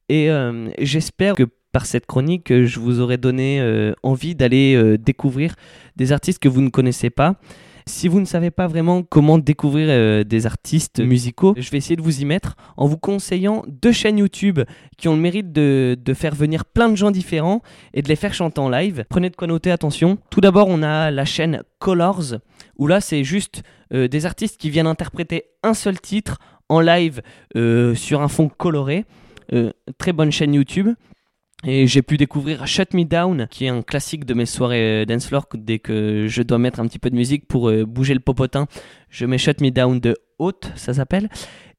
Et 0.08 0.30
euh, 0.30 0.70
j'espère 0.78 1.34
que 1.34 1.44
par 1.74 1.86
cette 1.86 2.06
chronique, 2.06 2.52
euh, 2.52 2.66
je 2.66 2.78
vous 2.78 3.00
aurai 3.00 3.16
donné 3.16 3.60
euh, 3.60 3.94
envie 4.04 4.36
d'aller 4.36 4.76
euh, 4.76 4.96
découvrir 4.96 5.56
des 5.96 6.12
artistes 6.12 6.38
que 6.38 6.48
vous 6.48 6.60
ne 6.60 6.68
connaissez 6.68 7.10
pas. 7.10 7.34
Si 7.84 8.06
vous 8.06 8.20
ne 8.20 8.24
savez 8.24 8.52
pas 8.52 8.68
vraiment 8.68 9.02
comment 9.02 9.38
découvrir 9.38 10.24
des 10.24 10.46
artistes 10.46 11.00
musicaux, 11.00 11.52
je 11.58 11.68
vais 11.70 11.76
essayer 11.76 11.96
de 11.96 12.00
vous 12.00 12.22
y 12.22 12.24
mettre 12.24 12.56
en 12.78 12.86
vous 12.86 12.96
conseillant 12.96 13.62
deux 13.68 13.92
chaînes 13.92 14.16
YouTube 14.16 14.60
qui 14.96 15.06
ont 15.08 15.14
le 15.14 15.20
mérite 15.20 15.52
de, 15.52 16.14
faire 16.14 16.34
venir 16.34 16.64
plein 16.64 16.88
de 16.88 16.94
gens 16.94 17.10
différents 17.10 17.60
et 17.92 18.00
de 18.00 18.08
les 18.08 18.16
faire 18.16 18.32
chanter 18.32 18.58
en 18.58 18.70
live. 18.70 19.04
Prenez 19.10 19.28
de 19.28 19.36
quoi 19.36 19.48
noter, 19.48 19.70
attention. 19.70 20.16
Tout 20.30 20.40
d'abord, 20.40 20.68
on 20.68 20.82
a 20.82 21.10
la 21.10 21.26
chaîne 21.26 21.62
Colors, 21.78 22.36
où 22.78 22.86
là, 22.86 23.02
c'est 23.02 23.22
juste 23.22 23.62
des 23.90 24.24
artistes 24.24 24.58
qui 24.58 24.70
viennent 24.70 24.86
interpréter 24.86 25.42
un 25.62 25.74
seul 25.74 26.00
titre 26.00 26.38
en 26.70 26.80
live 26.80 27.20
sur 27.54 28.22
un 28.22 28.28
fond 28.28 28.48
coloré. 28.48 29.04
Très 29.98 30.14
bonne 30.14 30.32
chaîne 30.32 30.54
YouTube. 30.54 30.88
Et 31.66 31.86
j'ai 31.86 32.02
pu 32.02 32.18
découvrir 32.18 32.66
Shut 32.66 32.92
Me 32.92 33.04
Down, 33.04 33.46
qui 33.50 33.64
est 33.64 33.68
un 33.68 33.80
classique 33.80 34.26
de 34.26 34.34
mes 34.34 34.44
soirées 34.44 35.02
euh, 35.02 35.04
dance 35.06 35.26
floor. 35.26 35.46
Dès 35.54 35.78
que 35.78 36.26
je 36.28 36.42
dois 36.42 36.58
mettre 36.58 36.78
un 36.78 36.86
petit 36.86 36.98
peu 36.98 37.08
de 37.08 37.16
musique 37.16 37.46
pour 37.46 37.70
euh, 37.70 37.86
bouger 37.86 38.12
le 38.12 38.20
popotin, 38.20 38.66
je 39.08 39.24
mets 39.24 39.38
Shut 39.38 39.62
Me 39.62 39.70
Down 39.70 39.98
de 39.98 40.14
Haute, 40.38 40.70
ça 40.76 40.92
s'appelle. 40.92 41.30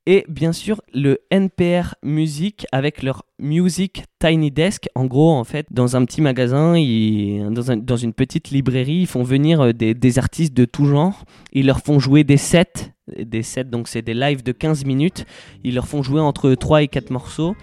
Et 0.07 0.25
bien 0.27 0.53
sûr, 0.53 0.81
le 0.93 1.19
NPR 1.31 1.95
Music 2.01 2.65
avec 2.71 3.03
leur 3.03 3.25
Music 3.37 4.03
Tiny 4.19 4.49
Desk. 4.49 4.87
En 4.95 5.05
gros, 5.05 5.31
en 5.31 5.43
fait, 5.43 5.67
dans 5.71 5.95
un 5.95 6.05
petit 6.05 6.21
magasin, 6.21 6.73
dans 6.73 7.97
une 7.97 8.13
petite 8.13 8.49
librairie, 8.49 9.01
ils 9.01 9.07
font 9.07 9.23
venir 9.23 9.61
euh, 9.61 9.71
des, 9.71 9.93
des 9.93 10.17
artistes 10.17 10.55
de 10.55 10.65
tout 10.65 10.85
genre. 10.85 11.25
Ils 11.53 11.67
leur 11.67 11.81
font 11.81 11.99
jouer 11.99 12.23
des 12.23 12.37
sets. 12.37 12.91
Des 13.19 13.43
sets, 13.43 13.65
donc 13.65 13.87
c'est 13.87 14.01
des 14.01 14.15
lives 14.15 14.41
de 14.41 14.51
15 14.51 14.83
minutes. 14.85 15.27
Ils 15.63 15.75
leur 15.75 15.87
font 15.87 16.01
jouer 16.01 16.21
entre 16.21 16.55
3 16.55 16.81
et 16.81 16.87
4 16.87 17.11
morceaux 17.11 17.55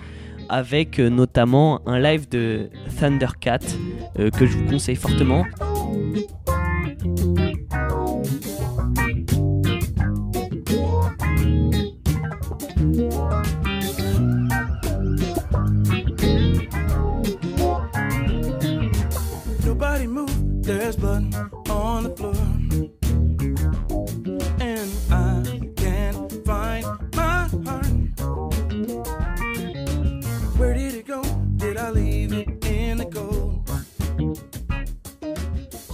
avec 0.52 1.00
euh, 1.00 1.08
notamment 1.08 1.80
un 1.86 1.98
live 1.98 2.28
de 2.28 2.68
Thundercat 3.00 3.58
euh, 4.18 4.30
que 4.30 4.46
je 4.46 4.58
vous 4.58 4.66
conseille 4.66 4.96
fortement. 4.96 5.44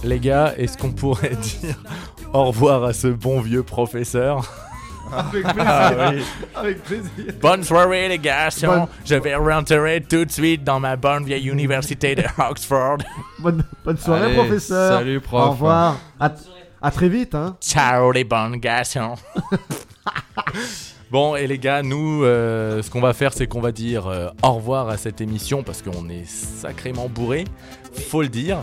Les 0.09 0.19
gars, 0.19 0.55
est-ce 0.57 0.75
qu'on 0.75 0.91
pourrait 0.91 1.35
dire 1.61 1.75
au 2.33 2.45
revoir 2.45 2.83
à 2.83 2.93
ce 2.93 3.07
bon 3.09 3.41
vieux 3.41 3.61
professeur? 3.61 4.41
Avec 5.11 5.43
plaisir. 5.43 5.63
Ah 5.67 5.91
oui. 6.11 6.23
Avec 6.55 6.83
plaisir. 6.83 7.09
Bonne 7.39 7.63
soirée 7.63 8.09
les 8.09 8.17
gars, 8.17 8.49
Bonne- 8.63 8.87
je 9.05 9.13
vais 9.15 9.35
rentrer 9.35 10.03
tout 10.07 10.25
de 10.25 10.31
suite 10.31 10.63
dans 10.63 10.79
ma 10.79 10.95
bonne 10.95 11.25
vieille 11.25 11.47
université 11.49 12.15
de 12.15 12.23
Oxford. 12.49 12.97
Bonne, 13.37 13.63
bonne 13.85 13.97
soirée, 13.97 14.25
Allez, 14.25 14.35
professeur. 14.35 14.97
salut, 14.99 15.19
prof. 15.19 15.47
Au 15.47 15.51
revoir. 15.51 15.97
À, 16.19 16.31
à 16.81 16.89
très 16.91 17.09
vite. 17.09 17.35
Hein. 17.35 17.55
Ciao 17.61 18.11
les 18.11 18.23
bonnes 18.23 18.55
garçons. 18.57 19.13
Bon, 21.11 21.35
et 21.35 21.47
les 21.47 21.57
gars, 21.57 21.81
nous, 21.81 22.23
euh, 22.23 22.83
ce 22.83 22.91
qu'on 22.91 23.01
va 23.01 23.13
faire, 23.13 23.33
c'est 23.33 23.47
qu'on 23.47 23.61
va 23.61 23.71
dire 23.71 24.05
euh, 24.05 24.27
au 24.43 24.51
revoir 24.53 24.89
à 24.89 24.97
cette 24.97 25.21
émission 25.21 25.63
parce 25.63 25.81
qu'on 25.81 26.07
est 26.07 26.25
sacrément 26.29 27.09
bourré, 27.09 27.45
faut 27.93 28.21
le 28.21 28.29
dire. 28.29 28.57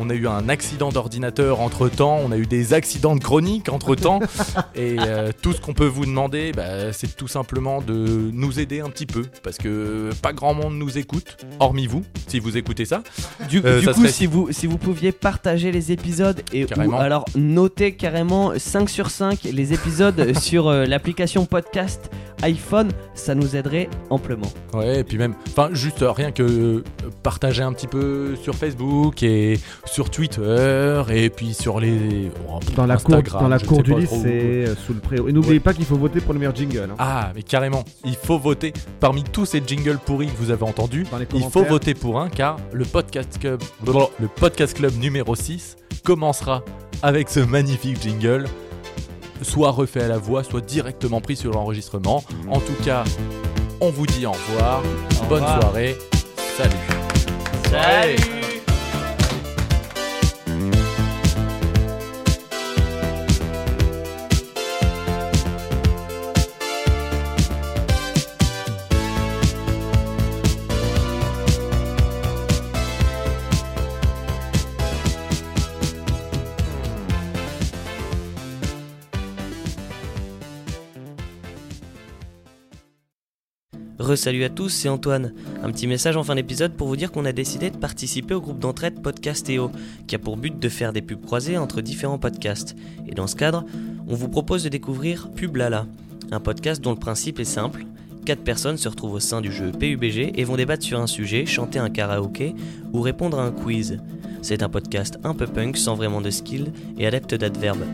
On 0.00 0.10
a 0.10 0.14
eu 0.14 0.28
un 0.28 0.48
accident 0.48 0.90
d'ordinateur 0.90 1.60
entre 1.60 1.88
temps, 1.88 2.20
on 2.24 2.30
a 2.30 2.36
eu 2.36 2.46
des 2.46 2.72
accidents 2.72 3.16
de 3.16 3.20
chronique 3.22 3.68
entre 3.68 3.96
temps, 3.96 4.20
et 4.76 4.96
euh, 5.00 5.30
tout 5.42 5.52
ce 5.52 5.60
qu'on 5.60 5.72
peut 5.74 5.86
vous 5.86 6.06
demander, 6.06 6.52
bah, 6.52 6.92
c'est 6.92 7.16
tout 7.16 7.26
simplement 7.26 7.80
de 7.82 8.30
nous 8.32 8.60
aider 8.60 8.78
un 8.80 8.90
petit 8.90 9.06
peu 9.06 9.22
parce 9.42 9.58
que 9.58 10.10
pas 10.22 10.32
grand 10.32 10.54
monde 10.54 10.74
nous 10.78 10.98
écoute, 10.98 11.36
hormis 11.58 11.88
vous, 11.88 12.04
si 12.28 12.38
vous 12.38 12.56
écoutez 12.56 12.84
ça. 12.84 13.02
Du, 13.48 13.60
Euh, 13.64 13.80
du 13.80 13.86
ça 13.86 13.92
coup, 13.92 14.02
serait- 14.02 14.12
si 14.12 14.26
vous, 14.26 14.52
si 14.52 14.68
vous 14.68 14.78
pouviez 14.78 15.10
partager 15.10 15.72
les 15.72 15.90
épisodes 15.90 16.40
et 16.52 16.64
ou 16.86 16.94
alors 16.94 17.24
noter 17.34 17.92
carrément 17.96 18.52
5 18.56 18.88
sur 18.88 19.10
5 19.10 19.40
les 19.52 19.72
épisodes 19.72 20.38
sur 20.38 20.68
euh, 20.68 20.84
l'application 20.84 21.44
podcast 21.44 22.08
iPhone, 22.42 22.88
ça 23.14 23.34
nous 23.34 23.56
aiderait 23.56 23.88
amplement. 24.10 24.46
Ouais, 24.72 25.00
et 25.00 25.04
puis 25.04 25.18
même, 25.18 25.34
enfin, 25.48 25.70
juste 25.72 26.04
rien 26.06 26.30
que 26.30 26.84
partager 27.24 27.64
un 27.64 27.72
petit 27.72 27.88
peu 27.88 28.36
sur 28.40 28.54
Facebook 28.54 28.67
et 29.22 29.58
sur 29.86 30.10
Twitter 30.10 31.02
et 31.10 31.30
puis 31.30 31.54
sur 31.54 31.80
les. 31.80 32.30
oh, 32.50 32.58
Dans 32.76 32.86
la 32.86 32.96
cour, 32.96 33.20
dans 33.22 33.48
la 33.48 33.58
cour 33.58 33.82
du 33.82 33.94
lycée, 33.94 34.64
euh, 34.68 34.74
sous 34.86 34.94
le 34.94 35.00
préau. 35.00 35.28
Et 35.28 35.32
n'oubliez 35.32 35.54
Ouais. 35.54 35.60
pas 35.60 35.72
qu'il 35.74 35.84
faut 35.84 35.96
voter 35.96 36.20
pour 36.20 36.32
le 36.34 36.38
meilleur 36.40 36.54
jingle. 36.54 36.88
hein. 36.92 36.96
Ah, 36.98 37.30
mais 37.34 37.42
carrément, 37.42 37.84
il 38.04 38.14
faut 38.16 38.38
voter. 38.38 38.72
Parmi 39.00 39.22
tous 39.24 39.46
ces 39.46 39.62
jingles 39.66 39.98
pourris 40.04 40.26
que 40.28 40.36
vous 40.36 40.50
avez 40.50 40.62
entendus, 40.64 41.06
il 41.34 41.44
faut 41.50 41.64
voter 41.64 41.94
pour 41.94 42.20
un 42.20 42.28
car 42.28 42.56
le 42.72 42.84
podcast 42.84 43.38
club, 43.38 43.62
le 43.86 44.28
podcast 44.28 44.76
club 44.76 44.92
numéro 44.98 45.34
6 45.34 45.76
commencera 46.04 46.62
avec 47.02 47.28
ce 47.28 47.40
magnifique 47.40 48.00
jingle, 48.02 48.46
soit 49.42 49.70
refait 49.70 50.02
à 50.02 50.08
la 50.08 50.18
voix, 50.18 50.42
soit 50.44 50.60
directement 50.60 51.20
pris 51.20 51.36
sur 51.36 51.52
l'enregistrement. 51.52 52.24
En 52.50 52.60
tout 52.60 52.74
cas, 52.84 53.04
on 53.80 53.90
vous 53.90 54.06
dit 54.06 54.26
au 54.26 54.32
revoir, 54.32 54.82
bonne 55.28 55.42
revoir. 55.42 55.60
soirée, 55.62 55.96
salut. 56.56 56.76
Salut 57.70 58.47
Re-salut 84.08 84.44
à 84.44 84.48
tous, 84.48 84.70
c'est 84.70 84.88
Antoine. 84.88 85.34
Un 85.62 85.70
petit 85.70 85.86
message 85.86 86.16
en 86.16 86.24
fin 86.24 86.34
d'épisode 86.34 86.72
pour 86.72 86.88
vous 86.88 86.96
dire 86.96 87.12
qu'on 87.12 87.26
a 87.26 87.32
décidé 87.32 87.68
de 87.68 87.76
participer 87.76 88.32
au 88.32 88.40
groupe 88.40 88.58
d'entraide 88.58 89.02
Podcastéo, 89.02 89.70
qui 90.06 90.14
a 90.14 90.18
pour 90.18 90.38
but 90.38 90.58
de 90.58 90.68
faire 90.70 90.94
des 90.94 91.02
pubs 91.02 91.20
croisées 91.20 91.58
entre 91.58 91.82
différents 91.82 92.16
podcasts. 92.16 92.74
Et 93.06 93.14
dans 93.14 93.26
ce 93.26 93.36
cadre, 93.36 93.66
on 94.08 94.14
vous 94.14 94.30
propose 94.30 94.64
de 94.64 94.70
découvrir 94.70 95.28
Publala, 95.32 95.84
un 96.30 96.40
podcast 96.40 96.80
dont 96.80 96.92
le 96.92 96.98
principe 96.98 97.38
est 97.38 97.44
simple. 97.44 97.84
Quatre 98.24 98.42
personnes 98.42 98.78
se 98.78 98.88
retrouvent 98.88 99.12
au 99.12 99.20
sein 99.20 99.42
du 99.42 99.52
jeu 99.52 99.72
PUBG 99.72 100.32
et 100.40 100.44
vont 100.44 100.56
débattre 100.56 100.84
sur 100.84 100.98
un 100.98 101.06
sujet, 101.06 101.44
chanter 101.44 101.78
un 101.78 101.90
karaoké 101.90 102.54
ou 102.94 103.02
répondre 103.02 103.38
à 103.38 103.44
un 103.44 103.52
quiz. 103.52 103.98
C'est 104.42 104.62
un 104.62 104.68
podcast 104.68 105.18
un 105.24 105.34
peu 105.34 105.46
punk, 105.46 105.76
sans 105.76 105.94
vraiment 105.94 106.20
de 106.20 106.30
skill 106.30 106.72
et 106.98 107.06
adepte 107.06 107.34
d'adverbes. 107.34 107.84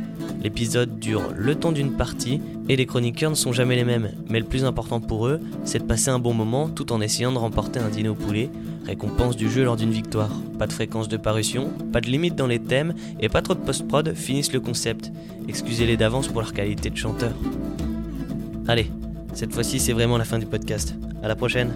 L'épisode 0.43 0.99
dure 0.99 1.23
le 1.35 1.55
temps 1.55 1.73
d'une 1.73 1.93
partie 1.93 2.41
et 2.69 2.77
les 2.77 2.87
chroniqueurs 2.87 3.31
ne 3.31 3.35
sont 3.35 3.53
jamais 3.53 3.77
les 3.77 3.85
mêmes, 3.85 4.11
mais 4.29 4.41
le 4.41 4.45
plus 4.45 4.65
important 4.65 5.01
pour 5.01 5.27
eux, 5.27 5.41
c'est 5.65 5.79
de 5.79 5.85
passer 5.85 6.11
un 6.11 6.19
bon 6.19 6.35
moment 6.35 6.69
tout 6.69 6.93
en 6.93 7.01
essayant 7.01 7.33
de 7.33 7.39
remporter 7.39 7.81
un 7.81 7.89
dîner 7.89 8.11
au 8.11 8.15
poulet, 8.15 8.51
récompense 8.85 9.37
du 9.37 9.51
jeu 9.51 9.65
lors 9.65 9.77
d'une 9.77 9.91
victoire. 9.91 10.31
Pas 10.59 10.67
de 10.67 10.73
fréquence 10.73 11.09
de 11.09 11.17
parution, 11.17 11.71
pas 11.93 12.03
de 12.03 12.11
limite 12.11 12.37
dans 12.37 12.47
les 12.47 12.59
thèmes 12.59 12.95
et 13.21 13.31
pas 13.31 13.41
trop 13.41 13.55
de 13.55 13.61
post-prod 13.61 14.15
finissent 14.15 14.53
le 14.53 14.61
concept. 14.61 15.11
Excusez-les 15.49 15.97
d'avance 15.97 16.29
pour 16.29 16.43
leur 16.43 16.53
qualité 16.53 16.91
de 16.91 16.97
chanteur. 16.97 17.33
Allez, 18.69 18.91
cette 19.33 19.53
fois-ci 19.53 19.81
c'est 19.81 19.93
vraiment 19.93 20.19
la 20.19 20.25
fin 20.25 20.39
du 20.39 20.47
podcast. 20.47 20.95
À 21.23 21.29
la 21.29 21.37
prochaine 21.37 21.73